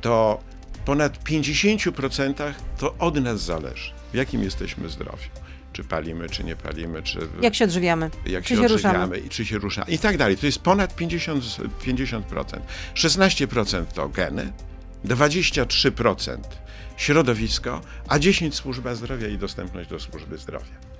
to 0.00 0.40
ponad 0.84 1.24
50% 1.24 2.52
to 2.78 2.94
od 2.98 3.20
nas 3.20 3.40
zależy, 3.42 3.92
w 4.12 4.16
jakim 4.16 4.42
jesteśmy 4.42 4.88
zdrowiu. 4.88 5.28
Czy 5.72 5.84
palimy, 5.84 6.28
czy 6.28 6.44
nie 6.44 6.56
palimy, 6.56 7.02
czy 7.02 7.18
Jak 7.40 7.54
się 7.54 7.64
odżywiamy? 7.64 8.10
jak 8.26 8.44
Czy 8.44 8.56
się, 8.56 8.62
się 8.62 8.68
ruszamy? 8.68 9.18
i 9.18 9.28
czy 9.28 9.44
się 9.44 9.58
rusza 9.58 9.82
i 9.88 9.98
tak 9.98 10.16
dalej. 10.16 10.36
To 10.36 10.46
jest 10.46 10.58
ponad 10.58 10.96
50, 10.96 11.44
50%. 11.86 12.22
16% 12.94 13.84
to 13.94 14.08
geny, 14.08 14.52
23% 15.04 16.36
środowisko, 16.96 17.80
a 18.08 18.18
10% 18.18 18.52
służba 18.52 18.94
zdrowia 18.94 19.28
i 19.28 19.38
dostępność 19.38 19.88
do 19.90 20.00
służby 20.00 20.38
zdrowia. 20.38 20.92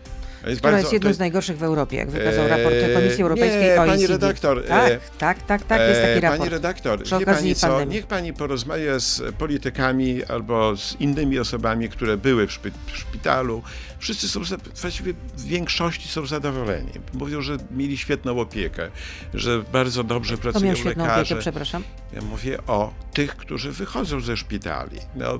To 0.43 0.49
jest 0.49 0.61
Która 0.61 0.73
bardzo- 0.73 0.85
jest 0.85 0.93
jedną 0.93 1.11
to 1.11 1.15
z 1.15 1.19
najgorszych 1.19 1.59
w 1.59 1.63
Europie, 1.63 1.97
jak 1.97 2.11
wykazał 2.11 2.45
Eee, 2.45 2.51
raport 2.51 2.75
Komisji 2.95 3.23
Europejskiej 3.23 3.61
nie, 3.63 3.67
OECD. 3.81 3.87
pani 3.87 4.07
redaktor, 4.07 4.65
Tak, 4.69 4.93
e, 4.93 4.99
tak, 5.19 5.43
tak, 5.43 5.65
tak, 5.65 5.81
jest 5.81 6.01
taki 6.03 6.13
E, 6.19 6.21
raport. 6.21 6.39
Pani 6.39 6.51
redaktor, 6.51 7.03
wie 7.19 7.27
pani 7.27 7.55
co, 7.55 7.67
pandemii. 7.69 7.95
niech 7.95 8.07
pani 8.07 8.33
porozmawia 8.33 8.99
z 8.99 9.35
politykami 9.39 10.25
albo 10.25 10.77
z 10.77 10.97
innymi 11.01 11.39
osobami, 11.39 11.89
które 11.89 12.17
były 12.17 12.47
w 12.47 12.53
szpitalu. 12.93 13.63
Wszyscy 14.03 14.29
są, 14.29 14.41
właściwie 14.81 15.12
w 15.37 15.45
większości 15.45 16.09
są 16.09 16.27
zadowoleni. 16.27 16.91
Mówią, 17.15 17.41
że 17.41 17.57
mieli 17.71 17.99
świetną 17.99 18.41
opiekę, 18.41 18.91
że 19.35 19.65
bardzo 19.73 20.05
dobrze 20.05 20.38
pracują 20.38 20.75
lekarze. 20.85 21.21
opiekę, 21.21 21.41
przepraszam. 21.41 21.83
Ja 22.12 22.23
mówię 22.23 22.59
o 22.67 22.93
tych, 23.12 23.37
którzy 23.37 23.73
wychodzą 23.73 24.21
ze 24.21 24.37
szpitali. 24.37 24.99
No, 25.17 25.35
y, 25.35 25.38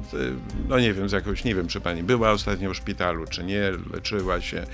no 0.69 0.81
nie 0.81 0.95
wiem, 0.95 1.09
z 1.09 1.13
jakąś, 1.13 1.45
nie 1.45 1.55
wiem, 1.55 1.69
czy 1.69 1.81
pani 1.81 2.03
była 2.03 2.31
ostatnio 2.31 2.71
w 2.71 2.77
szpitalu, 2.77 3.27
czy 3.27 3.45
nie, 3.45 3.71
leczyła 3.93 4.41
się, 4.41 4.65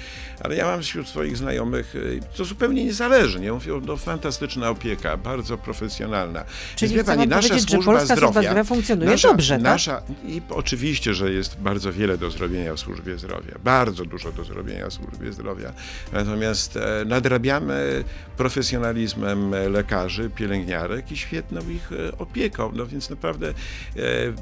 ale 0.40 0.56
ja 0.56 0.66
mam 0.66 0.82
wśród 0.82 1.08
swoich 1.08 1.36
znajomych, 1.36 1.94
y, 1.94 2.20
to 2.36 2.44
zupełnie 2.44 2.84
niezależnie, 2.84 3.52
mówią, 3.52 3.80
no 3.80 3.96
fantastyczna 3.96 4.70
opieka, 4.70 5.16
bardzo 5.16 5.58
profesjonalna. 5.58 6.44
Czyli 6.76 6.94
Więc 6.94 7.06
chce 7.06 7.16
pan 7.16 7.28
powiedzieć, 7.28 7.70
że 7.70 7.78
Polska 7.78 8.16
Służba 8.16 8.42
Zdrowia 8.42 8.64
funkcjonuje 8.64 9.10
nasza, 9.10 9.28
dobrze, 9.28 9.54
tak? 9.54 9.62
nasza, 9.62 10.02
I 10.26 10.42
oczywiście, 10.50 11.14
że 11.14 11.32
jest 11.32 11.56
bardzo 11.60 11.92
wiele 11.92 12.18
do 12.18 12.30
zrobienia 12.30 12.74
w 12.74 12.80
służbie 12.80 13.18
zdrowia, 13.18 13.54
bardzo 13.78 14.04
dużo 14.04 14.32
do 14.32 14.44
zrobienia 14.44 14.88
w 14.88 14.92
służbie 14.92 15.32
zdrowia. 15.32 15.72
Natomiast 16.12 16.76
e, 16.76 17.04
nadrabiamy 17.06 18.04
profesjonalizmem 18.36 19.54
e, 19.54 19.68
lekarzy, 19.68 20.30
pielęgniarek 20.30 21.12
i 21.12 21.16
świetną 21.16 21.60
ich 21.70 21.92
e, 21.92 22.18
opieką. 22.18 22.72
No 22.74 22.86
więc 22.86 23.10
naprawdę 23.10 23.54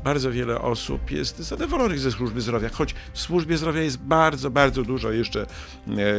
bardzo 0.04 0.30
wiele 0.30 0.60
osób 0.60 1.10
jest 1.10 1.38
zadowolonych 1.38 1.98
ze 1.98 2.12
służby 2.12 2.40
zdrowia, 2.40 2.68
choć 2.68 2.94
w 3.12 3.18
służbie 3.18 3.56
zdrowia 3.56 3.82
jest 3.82 3.98
bardzo, 3.98 4.50
bardzo 4.50 4.82
dużo 4.82 5.12
jeszcze 5.12 5.46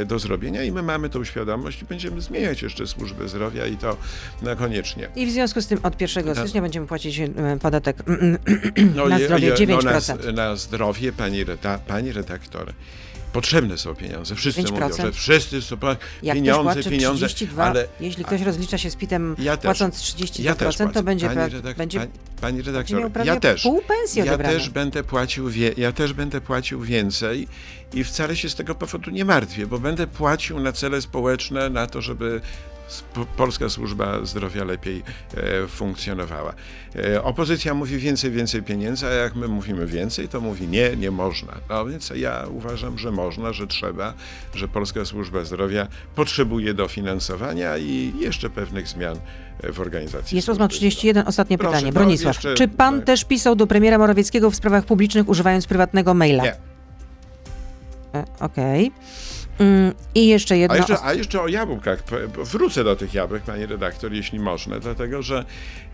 do 0.05 0.19
zrobienia 0.19 0.63
i 0.63 0.71
my 0.71 0.83
mamy 0.83 1.09
tą 1.09 1.23
świadomość 1.23 1.81
i 1.81 1.85
będziemy 1.85 2.21
zmieniać 2.21 2.61
jeszcze 2.61 2.87
służbę 2.87 3.27
zdrowia 3.27 3.65
i 3.65 3.77
to 3.77 3.97
no, 4.41 4.55
koniecznie. 4.55 5.09
I 5.15 5.25
w 5.25 5.31
związku 5.31 5.61
z 5.61 5.67
tym 5.67 5.79
od 5.83 6.01
1 6.01 6.25
Na- 6.25 6.35
stycznia 6.35 6.61
będziemy 6.61 6.87
płacić 6.87 7.21
podatek 7.61 7.97
na 9.09 9.17
je- 9.17 9.25
zdrowie 9.25 9.47
je- 9.47 9.53
9%. 9.53 10.17
No, 10.25 10.31
na, 10.31 10.49
na 10.49 10.55
zdrowie, 10.55 11.11
pani, 11.11 11.43
reda, 11.43 11.77
pani 11.77 12.11
redaktor. 12.11 12.73
Potrzebne 13.33 13.77
są 13.77 13.95
pieniądze. 13.95 14.35
Wszyscy 14.35 14.63
5%. 14.63 14.71
mówią, 14.71 14.89
że 14.97 15.11
wszyscy 15.11 15.61
są 15.61 15.77
Jak 16.23 16.35
pieniądze, 16.35 16.83
pieniądze, 16.89 17.27
32, 17.27 17.63
ale 17.63 17.87
jeśli 17.99 18.25
ktoś 18.25 18.41
rozlicza 18.41 18.77
się 18.77 18.89
z 18.91 18.95
PIT-em 18.95 19.35
Ja 19.39 19.57
płacąc 19.57 19.95
32%, 19.95 20.43
ja 20.43 20.55
też 20.55 20.77
to 20.77 20.83
płacę. 20.83 21.03
będzie, 21.03 21.27
pani, 21.27 21.39
pra- 21.39 21.61
redak- 21.61 21.75
będzie 21.77 21.99
pani, 21.99 22.11
pani 22.41 22.61
redaktor, 22.61 23.11
ja 23.25 23.39
też. 23.39 23.63
pół 23.63 23.81
pensji 23.81 24.19
Ja 24.19 24.25
odebrane. 24.25 24.53
też 24.53 24.69
będę 24.69 25.03
płacił 25.03 25.49
wie, 25.49 25.73
ja 25.77 25.91
też 25.91 26.13
będę 26.13 26.41
płacił 26.41 26.81
więcej 26.81 27.47
i 27.93 28.03
wcale 28.03 28.35
się 28.35 28.49
z 28.49 28.55
tego 28.55 28.75
powodu 28.75 29.11
nie 29.11 29.25
martwię, 29.25 29.67
bo 29.67 29.79
będę 29.79 30.07
płacił 30.07 30.59
na 30.59 30.71
cele 30.71 31.01
społeczne, 31.01 31.69
na 31.69 31.87
to, 31.87 32.01
żeby 32.01 32.41
Polska 33.37 33.69
Służba 33.69 34.25
Zdrowia 34.25 34.63
lepiej 34.63 35.03
e, 35.37 35.67
funkcjonowała. 35.67 36.53
E, 36.95 37.23
opozycja 37.23 37.73
mówi 37.73 37.97
więcej, 37.97 38.31
więcej 38.31 38.63
pieniędzy, 38.63 39.07
a 39.07 39.09
jak 39.09 39.35
my 39.35 39.47
mówimy 39.47 39.85
więcej, 39.87 40.27
to 40.27 40.41
mówi 40.41 40.67
nie, 40.67 40.95
nie 40.95 41.11
można. 41.11 41.53
No 41.69 41.85
więc 41.85 42.11
ja 42.15 42.45
uważam, 42.51 42.97
że 42.97 43.11
można, 43.11 43.53
że 43.53 43.67
trzeba, 43.67 44.13
że 44.55 44.67
Polska 44.67 45.05
Służba 45.05 45.43
Zdrowia 45.43 45.87
potrzebuje 46.15 46.73
dofinansowania 46.73 47.77
i 47.77 48.13
jeszcze 48.19 48.49
pewnych 48.49 48.87
zmian 48.87 49.17
e, 49.63 49.71
w 49.71 49.79
organizacji. 49.79 50.35
Jest 50.35 50.45
służby 50.45 50.63
8.31, 50.63 51.23
ostatnie 51.27 51.57
Proszę, 51.57 51.71
pytanie. 51.75 51.91
no, 51.93 51.99
Bronisław, 51.99 52.35
jeszcze- 52.35 52.55
czy 52.55 52.67
pan 52.67 53.01
też 53.01 53.25
pisał 53.25 53.55
do 53.55 53.67
premiera 53.67 53.97
Morawieckiego 53.97 54.51
w 54.51 54.55
sprawach 54.55 54.85
publicznych 54.85 55.29
używając 55.29 55.67
prywatnego 55.67 56.13
maila? 56.13 56.43
Nie. 56.43 56.55
Okej. 58.39 58.91
Mm, 59.59 59.93
I 60.15 60.27
jeszcze 60.27 60.57
jedno. 60.57 60.75
A 60.75 60.77
jeszcze, 60.77 61.03
a 61.03 61.13
jeszcze 61.13 61.41
o 61.41 61.47
jabłkach. 61.47 62.03
Wrócę 62.43 62.83
do 62.83 62.95
tych 62.95 63.13
jabłek, 63.13 63.43
pani 63.43 63.65
redaktor, 63.65 64.13
jeśli 64.13 64.39
można, 64.39 64.79
dlatego 64.79 65.21
że 65.21 65.45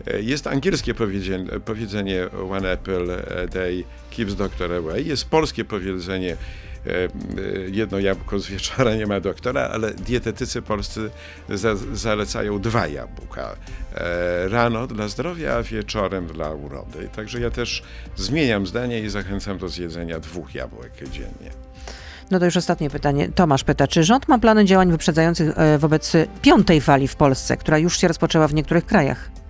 e, 0.08 0.21
jest 0.21 0.47
angielskie 0.47 0.93
powiedzenie, 0.93 1.45
powiedzenie 1.65 2.28
One 2.52 2.71
apple 2.71 3.12
a 3.43 3.47
day 3.47 3.84
keeps 4.12 4.36
doctor 4.36 4.73
away. 4.73 5.04
Jest 5.04 5.30
polskie 5.30 5.65
powiedzenie 5.65 6.32
e, 6.88 6.89
e, 6.89 7.10
jedno 7.71 7.99
jabłko 7.99 8.39
z 8.39 8.47
wieczora 8.47 8.95
nie 8.95 9.08
ma 9.08 9.19
doktora, 9.19 9.62
ale 9.62 9.93
dietetycy 9.93 10.62
polscy 10.62 11.10
za, 11.49 11.76
zalecają 11.76 12.60
dwa 12.60 12.88
jabłka. 12.88 13.56
E, 13.95 14.47
Rano 14.47 14.88
dla 14.88 15.08
zdrowia, 15.08 15.56
a 15.56 15.63
wieczorem 15.63 16.28
dla 16.28 16.52
urody. 16.52 17.10
Także 17.15 17.39
ja 17.39 17.49
też 17.49 17.84
zmieniam 18.15 18.67
zdanie 18.67 18.99
i 18.99 19.10
zachęcam 19.10 19.58
do 19.58 19.69
zjedzenia 19.69 20.19
dwóch 20.19 20.56
jabłek 20.56 20.91
dziennie. 21.12 21.52
No 22.34 22.39
to 22.39 22.46
już 22.46 22.58
ostatnie 22.58 22.89
pytanie. 22.89 23.30
Tomasz 23.36 23.63
pyta, 23.63 23.88
czy 23.88 24.04
rząd 24.04 24.28
ma 24.28 24.39
plany 24.39 24.65
działań 24.65 24.91
wyprzedzających 24.91 25.58
e, 25.58 25.78
wobec 25.78 26.13
piątej 26.41 26.82
fali 26.82 27.08
w 27.08 27.15
Polsce, 27.15 27.58
która 27.58 27.78
już 27.78 27.98
się 27.98 28.08
rozpoczęła 28.08 28.48
w 28.48 28.54
niektórych 28.54 28.86
krajach? 28.86 29.42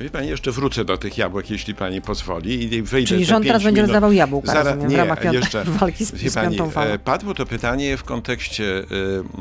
Wie 0.00 0.10
pani, 0.10 0.28
jeszcze 0.28 0.52
wrócę 0.52 0.84
do 0.84 0.98
tych 0.98 1.18
jabłek, 1.18 1.50
jeśli 1.50 1.74
pani 1.74 2.00
pozwoli 2.02 2.74
i 2.74 2.82
wyjdę 2.82 3.08
Czyli 3.08 3.24
rząd 3.24 3.46
teraz 3.46 3.62
będzie 3.62 3.76
minut. 3.82 3.88
rozdawał 3.88 4.12
jabłka, 4.12 4.52
Zaraz- 4.52 4.64
rozumiem, 4.66 4.88
w 4.88 4.90
nie, 4.92 4.96
ramach 4.96 5.20
piątej 5.20 5.40
jeszcze- 5.40 5.64
walki 5.80 6.04
z, 6.04 6.14
Wie 6.14 6.30
z 6.30 6.34
pani, 6.34 6.56
piątą 6.56 6.72
falą. 6.72 6.90
e, 6.90 6.98
padło 6.98 7.34
to 7.34 7.46
pytanie 7.46 7.96
w 7.96 8.04
kontekście 8.04 8.64
e, 8.78 8.82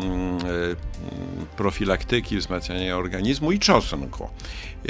mm, 0.03 0.37
e, 0.37 1.55
profilaktyki, 1.57 2.37
wzmacniania 2.37 2.97
organizmu 2.97 3.51
i 3.51 3.59
czosnku. 3.59 4.23
E, 4.23 4.89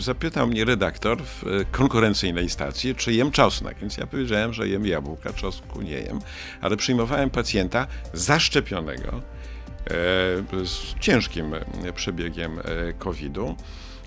Zapytał 0.00 0.46
mnie 0.46 0.64
redaktor 0.64 1.22
w 1.22 1.44
e, 1.46 1.64
konkurencyjnej 1.64 2.50
stacji, 2.50 2.94
czy 2.94 3.12
jem 3.12 3.30
czosnek, 3.30 3.76
więc 3.80 3.96
ja 3.96 4.06
powiedziałem, 4.06 4.52
że 4.52 4.68
jem 4.68 4.86
jabłka, 4.86 5.32
czosnku 5.32 5.82
nie 5.82 5.90
jem, 5.98 6.18
ale 6.60 6.76
przyjmowałem 6.76 7.30
pacjenta 7.30 7.86
zaszczepionego 8.12 9.08
e, 9.12 9.20
z 10.66 10.94
ciężkim 11.00 11.54
e, 11.54 11.92
przebiegiem 11.92 12.58
e, 12.58 12.62
COVID-u. 12.98 13.56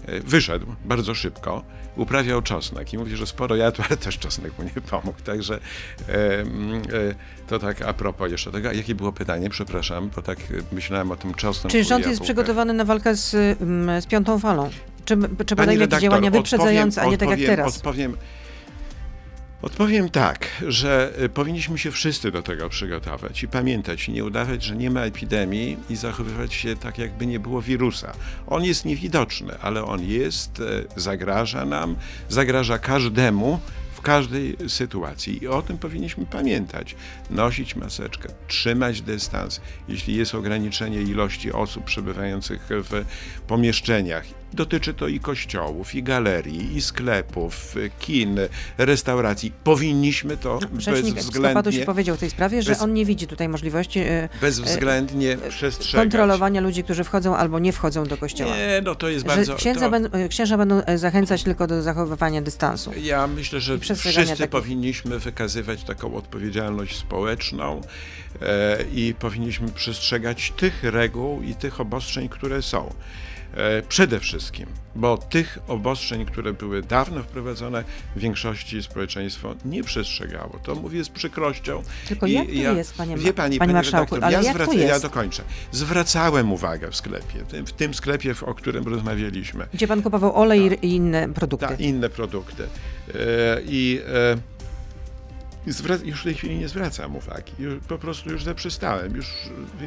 E, 0.08 0.20
Wyszedł 0.20 0.66
bardzo 0.86 1.16
szybko, 1.16 1.64
uprawiał 1.96 2.42
czosnek 2.42 2.94
i 2.94 2.98
mówi, 2.98 3.16
że 3.16 3.28
sporo 3.28 3.56
jadł, 3.56 3.82
ale 3.90 3.98
też 3.98 4.18
czosnek 4.18 4.58
mu 4.60 4.64
nie 4.64 4.82
pomógł. 4.92 5.22
Także 5.26 5.60
e, 6.10 6.14
e, 6.14 6.46
to 7.48 7.60
tak 7.60 7.82
a 7.82 7.94
propos 7.94 8.32
jeszcze 8.32 8.52
tego. 8.52 8.72
Jakie 8.72 8.96
było 8.96 9.12
pytanie? 9.12 9.50
Przepraszam, 9.50 10.10
bo 10.16 10.22
tak 10.22 10.38
myślałem 10.72 11.12
o 11.12 11.16
tym 11.16 11.34
czosnku. 11.34 11.68
Czy 11.70 11.84
rząd 11.84 12.06
jest 12.08 12.22
przygotowany 12.22 12.74
na 12.74 12.86
walkę 12.86 13.16
z, 13.16 13.34
mm, 13.62 14.02
z 14.02 14.06
piątą 14.06 14.40
falą? 14.40 14.70
Czy, 15.06 15.18
czy 15.46 15.56
podejmie 15.56 15.82
jakieś 15.82 16.00
działania 16.02 16.30
odpowiem- 16.30 16.34
wyprzedzające, 16.34 17.02
a 17.02 17.06
nie 17.06 17.18
tak 17.18 17.30
jak 17.30 17.40
teraz? 17.40 17.78
Odpowiem, 17.78 18.18
odpowiem 19.66 20.10
tak, 20.10 20.48
że 20.68 21.14
y, 21.24 21.30
powinniśmy 21.30 21.78
się 21.78 21.92
wszyscy 21.92 22.32
do 22.32 22.42
tego 22.42 22.70
przygotować 22.70 23.44
i 23.44 23.48
pamiętać, 23.48 24.08
i 24.08 24.12
nie 24.12 24.26
udawać, 24.26 24.64
że 24.64 24.76
nie 24.76 24.90
ma 24.90 25.02
epidemii 25.02 25.78
i 25.90 25.96
zachowywać 25.96 26.54
się 26.54 26.76
tak, 26.76 26.98
jakby 26.98 27.26
nie 27.26 27.40
było 27.40 27.62
wirusa. 27.62 28.14
On 28.48 28.64
jest 28.64 28.86
niewidoczny, 28.86 29.60
ale 29.62 29.86
on 29.86 30.04
jest, 30.04 30.60
e, 30.60 31.00
zagraża 31.02 31.66
nam, 31.66 31.96
zagraża 32.30 32.80
każdemu 32.80 33.60
w 33.94 34.02
każdej 34.02 34.58
sytuacji 34.68 35.44
i 35.44 35.48
o 35.48 35.62
tym 35.62 35.78
powinniśmy 35.78 36.26
pamiętać. 36.26 36.96
Nosić 37.30 37.76
maseczkę, 37.76 38.30
trzymać 38.48 39.02
dystans, 39.02 39.62
jeśli 39.88 40.16
jest 40.16 40.36
ograniczenie 40.36 41.02
ilości 41.02 41.52
osób 41.52 41.84
przebywających 41.84 42.70
w 42.70 43.06
pomieszczeniach. 43.48 44.26
Dotyczy 44.56 44.94
to 44.94 45.08
i 45.08 45.20
kościołów, 45.20 45.96
i 45.96 46.04
galerii, 46.04 46.78
i 46.78 46.82
sklepów, 46.82 47.76
kin, 48.00 48.40
restauracji. 48.78 49.52
Powinniśmy 49.64 50.38
to 50.38 50.60
Rzecznik 50.78 51.14
Episkopatu 51.14 51.14
się 51.14 51.14
bezwzględnie, 51.16 51.86
powiedział 51.86 52.16
w 52.16 52.20
tej 52.20 52.30
sprawie, 52.30 52.62
że 52.62 52.72
bez- 52.72 52.82
on 52.82 52.94
nie 52.94 53.06
widzi 53.06 53.28
tutaj 53.28 53.50
możliwości 53.50 54.00
e, 54.00 54.30
bezwzględnie 54.42 55.38
przestrzegać. 55.50 56.04
kontrolowania 56.04 56.62
ludzi, 56.62 56.84
którzy 56.84 57.04
wchodzą 57.04 57.36
albo 57.36 57.60
nie 57.60 57.72
wchodzą 57.74 58.06
do 58.06 58.18
kościoła. 58.18 58.56
Nie, 58.56 58.82
no 58.84 58.96
to 58.96 59.10
jest 59.10 59.26
Że 59.30 59.36
bardzo... 59.36 59.56
księdza 59.56 59.90
to... 59.90 59.98
e, 59.98 60.30
księża 60.30 60.58
będą 60.58 60.82
zachęcać 60.96 61.44
tylko 61.44 61.68
do 61.68 61.82
zachowywania 61.82 62.42
dystansu. 62.42 62.92
Ja 63.02 63.28
myślę, 63.28 63.60
że 63.60 63.80
wszyscy 63.80 64.14
takich- 64.38 64.48
powinniśmy 64.48 65.20
wykazywać 65.20 65.84
taką 65.84 66.16
odpowiedzialność 66.16 66.98
społeczną 66.98 67.82
e, 68.42 68.78
i 68.94 69.14
powinniśmy 69.20 69.68
przestrzegać 69.72 70.54
tych 70.58 70.84
reguł 70.84 71.42
i 71.42 71.56
tych 71.56 71.80
obostrzeń, 71.82 72.30
które 72.30 72.62
są. 72.62 72.94
E, 73.56 73.82
przede 73.82 74.20
wszystkim, 74.20 74.66
bo 74.96 75.18
tych 75.18 75.58
obostrzeń, 75.68 76.26
które 76.26 76.54
były 76.54 76.82
dawno 76.82 77.24
wprowadzone, 77.24 77.84
w 78.16 78.20
większości 78.20 78.84
społeczeństwo 78.84 79.56
nie 79.66 79.84
przestrzegało. 79.84 80.60
To 80.64 80.76
mówię 80.76 81.04
z 81.04 81.10
przykrością. 81.10 81.84
Tylko 82.08 82.26
I 82.26 82.34
jak 82.34 82.46
to 82.48 82.78
jest, 82.78 82.94
panie, 82.94 83.18
Wie 83.18 83.34
pani, 83.34 83.58
panie 83.60 83.74
marszałku, 83.74 84.16
redaktor, 84.16 84.24
ale 84.24 84.34
ja, 84.34 84.54
jak 84.54 84.58
to 84.58 84.64
zwraca- 84.64 84.80
ja 84.80 84.88
jest? 84.88 85.02
dokończę. 85.02 85.44
Zwracałem 85.72 86.52
uwagę 86.52 86.92
w 86.92 86.96
sklepie, 86.96 87.40
w 87.66 87.72
tym, 87.72 87.94
sklepie, 87.94 88.36
o 88.46 88.54
którym 88.54 88.88
rozmawialiśmy, 88.88 89.68
Gdzie 89.74 89.88
pan 89.88 90.02
kupował 90.02 90.36
olej 90.36 90.86
i 90.86 90.96
inne 90.96 91.30
produkty. 91.34 91.68
tak, 91.68 91.80
inne 91.80 92.10
produkty. 92.10 92.64
E, 92.64 92.68
I 93.66 94.02
e, 94.08 94.38
już 96.06 96.22
w 96.22 96.24
tej 96.24 96.34
chwili 96.34 96.56
nie 96.60 96.68
zwracam 96.68 97.16
uwagi. 97.16 97.52
Już, 97.60 97.74
po 97.88 97.98
prostu 97.98 98.30
już 98.30 98.44
zaprzestałem. 98.44 99.16
Już, 99.16 99.26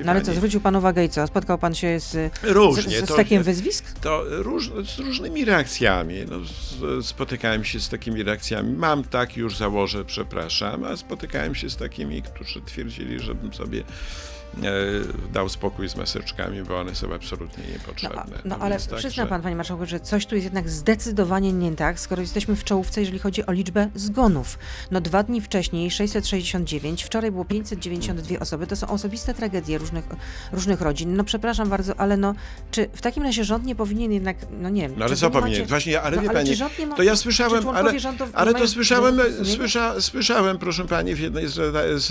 No 0.04 0.10
ale 0.12 0.22
co, 0.22 0.34
zwrócił 0.34 0.60
pan 0.60 0.76
uwagę 0.76 1.04
i 1.04 1.08
co? 1.08 1.26
Spotkał 1.26 1.58
pan 1.58 1.74
się 1.74 2.00
z, 2.00 2.32
Różnie. 2.42 3.00
z, 3.00 3.04
z 3.04 3.08
to- 3.08 3.16
takiem 3.16 3.42
wyzwisk? 3.42 3.84
To 4.00 4.22
róż, 4.28 4.70
z 4.96 4.98
różnymi 4.98 5.44
reakcjami. 5.44 6.14
No, 6.30 6.36
z, 6.44 7.06
spotykałem 7.06 7.64
się 7.64 7.80
z 7.80 7.88
takimi 7.88 8.22
reakcjami. 8.22 8.72
Mam 8.72 9.04
tak, 9.04 9.36
już 9.36 9.56
założę, 9.56 10.04
przepraszam, 10.04 10.84
a 10.84 10.96
spotykałem 10.96 11.54
się 11.54 11.70
z 11.70 11.76
takimi, 11.76 12.22
którzy 12.22 12.60
twierdzili, 12.60 13.20
żebym 13.20 13.54
sobie 13.54 13.82
dał 15.32 15.48
spokój 15.48 15.88
z 15.88 15.96
maseczkami, 15.96 16.62
bo 16.62 16.80
one 16.80 16.94
są 16.94 17.14
absolutnie 17.14 17.64
No, 17.66 17.72
niepotrzebne. 17.72 18.22
a- 18.22 18.26
no 18.44 18.56
ale 18.58 18.78
tak, 18.78 18.98
przyzna 18.98 19.24
że- 19.24 19.28
pan, 19.28 19.42
panie 19.42 19.56
marszałku, 19.56 19.86
że 19.86 20.00
coś 20.00 20.26
tu 20.26 20.34
jest 20.34 20.44
jednak 20.44 20.68
zdecydowanie 20.68 21.52
nie 21.52 21.72
tak, 21.76 22.00
skoro 22.00 22.22
jesteśmy 22.22 22.56
w 22.56 22.64
czołówce, 22.64 23.00
jeżeli 23.00 23.18
chodzi 23.18 23.46
o 23.46 23.52
liczbę 23.52 23.88
zgonów. 23.94 24.58
No 24.90 25.00
dwa 25.00 25.22
dni 25.22 25.40
wcześniej 25.40 25.90
669, 25.90 27.04
wczoraj 27.04 27.30
było 27.32 27.44
592 27.44 28.38
osoby, 28.40 28.66
to 28.66 28.76
są 28.76 28.86
osobiste 28.88 29.34
tragedie 29.34 29.78
różnych, 29.78 30.04
różnych 30.52 30.80
rodzin. 30.80 31.16
No 31.16 31.24
przepraszam 31.24 31.68
bardzo, 31.68 32.00
ale 32.00 32.16
no, 32.16 32.34
czy 32.70 32.88
w 32.94 33.00
takim 33.02 33.22
razie 33.22 33.44
rząd 33.44 33.64
nie 33.64 33.74
powinien 33.74 34.12
jednak, 34.12 34.36
no 34.60 34.68
nie 34.68 34.82
wiem. 34.82 34.94
No 34.98 35.04
ale 35.04 35.16
co 35.16 35.30
powinien? 35.30 35.60
macie- 35.60 35.66
Właśnie, 35.68 36.02
ale 36.02 36.16
no, 36.16 36.22
wie 36.22 36.30
pani, 36.30 36.48
czy 36.50 36.56
rząd 36.56 36.78
nie 36.78 36.86
ma, 36.86 36.96
to 36.96 37.02
ja 37.02 37.16
słyszałem, 37.16 37.68
ale, 37.68 37.92
ale 38.34 38.54
to 38.54 38.68
słyszałem, 38.68 39.18
słysza, 39.44 40.00
słyszałem, 40.00 40.58
proszę 40.58 40.84
pani, 40.84 41.14
w 41.14 41.20
jednej 41.20 41.48
z, 41.48 41.54
z, 42.02 42.06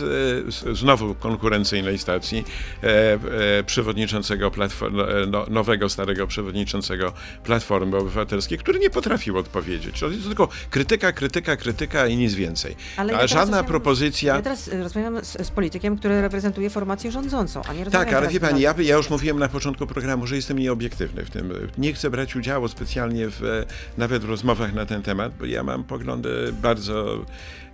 z 0.56 0.78
znowu 0.80 1.16
konkurencyjnej 1.16 1.98
stacji 1.98 2.27
e, 2.36 3.14
e, 3.60 3.64
przewodniczącego 3.64 4.52
platform, 4.52 4.98
no, 5.28 5.46
nowego, 5.50 5.90
starego 5.90 6.28
przewodniczącego 6.28 7.14
Platformy 7.44 7.98
Obywatelskiej, 7.98 8.58
który 8.58 8.80
nie 8.80 8.90
potrafił 8.90 9.38
odpowiedzieć. 9.38 10.00
To 10.00 10.10
jest 10.10 10.24
tylko 10.24 10.48
krytyka, 10.70 11.12
krytyka, 11.12 11.56
krytyka 11.56 12.08
i 12.08 12.18
nic 12.18 12.34
więcej. 12.34 12.76
Ale 12.98 13.14
ja 13.14 13.28
żadna 13.28 13.64
propozycja... 13.64 14.36
Ja 14.36 14.42
teraz 14.42 14.68
e, 14.68 14.84
rozmawiam 14.84 15.26
z, 15.26 15.48
z 15.48 15.52
politykiem, 15.52 15.98
który 15.98 16.22
reprezentuje 16.22 16.70
formację 16.70 17.12
rządzącą, 17.12 17.62
a 17.70 17.74
nie 17.74 17.86
Tak, 17.86 18.14
ale 18.14 18.28
wie 18.28 18.40
pani, 18.40 18.62
ja, 18.62 18.76
ja 18.80 18.96
już 18.96 19.10
mówiłem 19.10 19.40
na 19.40 19.48
początku 19.48 19.88
programu, 19.88 20.28
że 20.28 20.36
jestem 20.36 20.60
nieobiektywny 20.60 21.26
w 21.26 21.30
tym. 21.30 21.54
Nie 21.78 21.94
chcę 21.94 22.10
brać 22.10 22.36
udziału 22.36 22.68
specjalnie 22.68 23.30
w 23.30 23.44
e, 23.44 23.66
nawet 23.98 24.24
w 24.24 24.30
rozmowach 24.30 24.74
na 24.74 24.86
ten 24.86 25.04
temat, 25.04 25.32
bo 25.40 25.46
ja 25.46 25.64
mam 25.64 25.84
poglądy 25.84 26.54
bardzo 26.62 27.26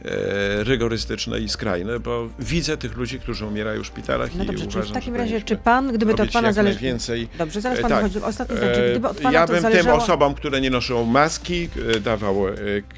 e, 0.06 0.64
rygorystyczne 0.64 1.40
i 1.40 1.50
skrajne, 1.50 2.00
bo 2.00 2.30
widzę 2.40 2.78
tych 2.78 2.98
ludzi, 2.98 3.20
którzy 3.20 3.46
umierają 3.46 3.84
w 3.84 3.86
szpitalach 3.86 4.36
No 4.36 4.43
No 4.46 4.54
dobrze, 4.54 4.68
czyli 4.68 4.90
w 4.90 4.92
takim 4.92 5.16
razie, 5.16 5.42
czy 5.42 5.56
pan, 5.58 5.94
gdyby 5.94 6.14
to 6.14 6.24
od 6.24 6.32
pana 6.32 6.48
jak 6.48 6.56
zależy... 6.56 6.76
najwięcej. 6.76 7.28
Dobrze, 7.38 7.62
zaraz 7.62 7.80
E, 7.80 7.82
panu 7.82 7.96
tak. 7.96 8.04
chodzi. 8.04 8.22
Ostatni 8.22 8.58
zdanie, 8.58 8.72
E, 8.74 8.92
gdyby 8.92 9.08
od 9.08 9.18
pana 9.18 9.32
Ja 9.32 9.48
bym 9.48 9.62
zależało... 9.62 9.98
tym 9.98 10.04
osobom, 10.04 10.34
które 10.34 10.62
nie 10.62 10.70
noszą 10.70 11.06
maski, 11.06 11.70
e, 11.96 12.00
dawał 12.00 12.48
e, 12.48 12.54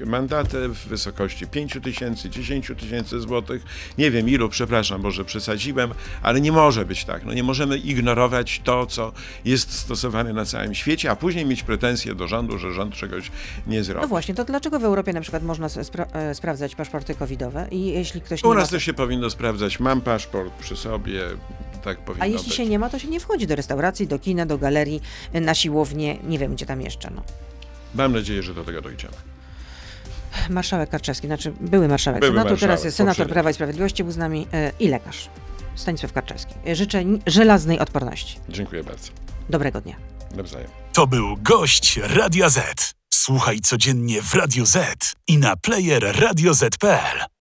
mandaty 0.05 0.67
w 0.69 0.87
wysokości 0.87 1.47
5 1.47 1.77
tysięcy, 1.83 2.29
10 2.29 2.71
tysięcy 2.79 3.19
złotych. 3.19 3.63
Nie 3.97 4.11
wiem 4.11 4.29
ilu, 4.29 4.49
przepraszam, 4.49 5.01
może 5.01 5.25
przesadziłem, 5.25 5.93
ale 6.21 6.41
nie 6.41 6.51
może 6.51 6.85
być 6.85 7.05
tak. 7.05 7.25
No 7.25 7.33
nie 7.33 7.43
możemy 7.43 7.77
ignorować 7.77 8.61
to, 8.63 8.85
co 8.85 9.11
jest 9.45 9.71
stosowane 9.73 10.33
na 10.33 10.45
całym 10.45 10.73
świecie, 10.75 11.11
a 11.11 11.15
później 11.15 11.45
mieć 11.45 11.63
pretensje 11.63 12.15
do 12.15 12.27
rządu, 12.27 12.57
że 12.57 12.73
rząd 12.73 12.95
czegoś 12.95 13.31
nie 13.67 13.83
zrobi. 13.83 14.01
No 14.01 14.07
właśnie, 14.07 14.35
to 14.35 14.45
dlaczego 14.45 14.79
w 14.79 14.83
Europie 14.83 15.13
na 15.13 15.21
przykład 15.21 15.43
można 15.43 15.67
spra- 15.67 16.05
e, 16.13 16.35
sprawdzać 16.35 16.75
paszporty 16.75 17.15
covidowe 17.15 17.67
i 17.71 17.85
jeśli 17.85 18.21
ktoś 18.21 18.43
U 18.43 18.47
nie 18.47 18.53
ma... 18.53 18.59
nas 18.59 18.69
to 18.69 18.79
się 18.79 18.93
powinno 18.93 19.29
sprawdzać. 19.29 19.79
Mam 19.79 20.01
paszport 20.01 20.53
przy 20.53 20.75
sobie, 20.75 21.21
tak 21.83 21.97
powinno 21.97 22.23
A 22.23 22.27
jeśli 22.27 22.47
być. 22.47 22.55
się 22.57 22.65
nie 22.65 22.79
ma, 22.79 22.89
to 22.89 22.99
się 22.99 23.07
nie 23.07 23.19
wchodzi 23.19 23.47
do 23.47 23.55
restauracji, 23.55 24.07
do 24.07 24.19
kina, 24.19 24.45
do 24.45 24.57
galerii, 24.57 25.01
na 25.33 25.53
siłownię, 25.55 26.17
nie 26.23 26.39
wiem 26.39 26.55
gdzie 26.55 26.65
tam 26.65 26.81
jeszcze. 26.81 27.11
No. 27.15 27.23
Mam 27.95 28.13
nadzieję, 28.13 28.43
że 28.43 28.53
do 28.53 28.63
tego 28.63 28.81
dojdziemy. 28.81 29.13
Marszałek 30.49 30.89
Karczewski, 30.89 31.27
znaczy 31.27 31.53
były 31.61 31.87
marszałek 31.87 32.21
Były 32.21 32.31
Senatu, 32.31 32.49
teraz 32.49 32.61
marszałek, 32.61 32.85
jest 32.85 32.97
senator 32.97 33.15
poprzedni. 33.15 33.33
Prawa 33.33 33.49
i 33.49 33.53
Sprawiedliwości, 33.53 34.03
był 34.03 34.11
z 34.13 34.17
nami 34.17 34.47
e, 34.53 34.71
i 34.79 34.87
lekarz. 34.87 35.29
Stanisław 35.75 36.13
Karczewski. 36.13 36.53
Życzę 36.73 37.03
żelaznej 37.27 37.79
odporności. 37.79 38.39
Dziękuję 38.49 38.83
bardzo. 38.83 39.11
Dobrego 39.49 39.81
dnia. 39.81 39.95
Nawzajem. 40.35 40.67
To 40.93 41.07
był 41.07 41.37
gość 41.37 41.97
Radia 42.03 42.49
Z. 42.49 42.93
Słuchaj 43.13 43.59
codziennie 43.59 44.21
w 44.21 44.33
Radio 44.33 44.65
Z 44.65 45.13
i 45.27 45.37
na 45.37 45.55
player 45.55 46.15
radioz.pl. 46.19 47.25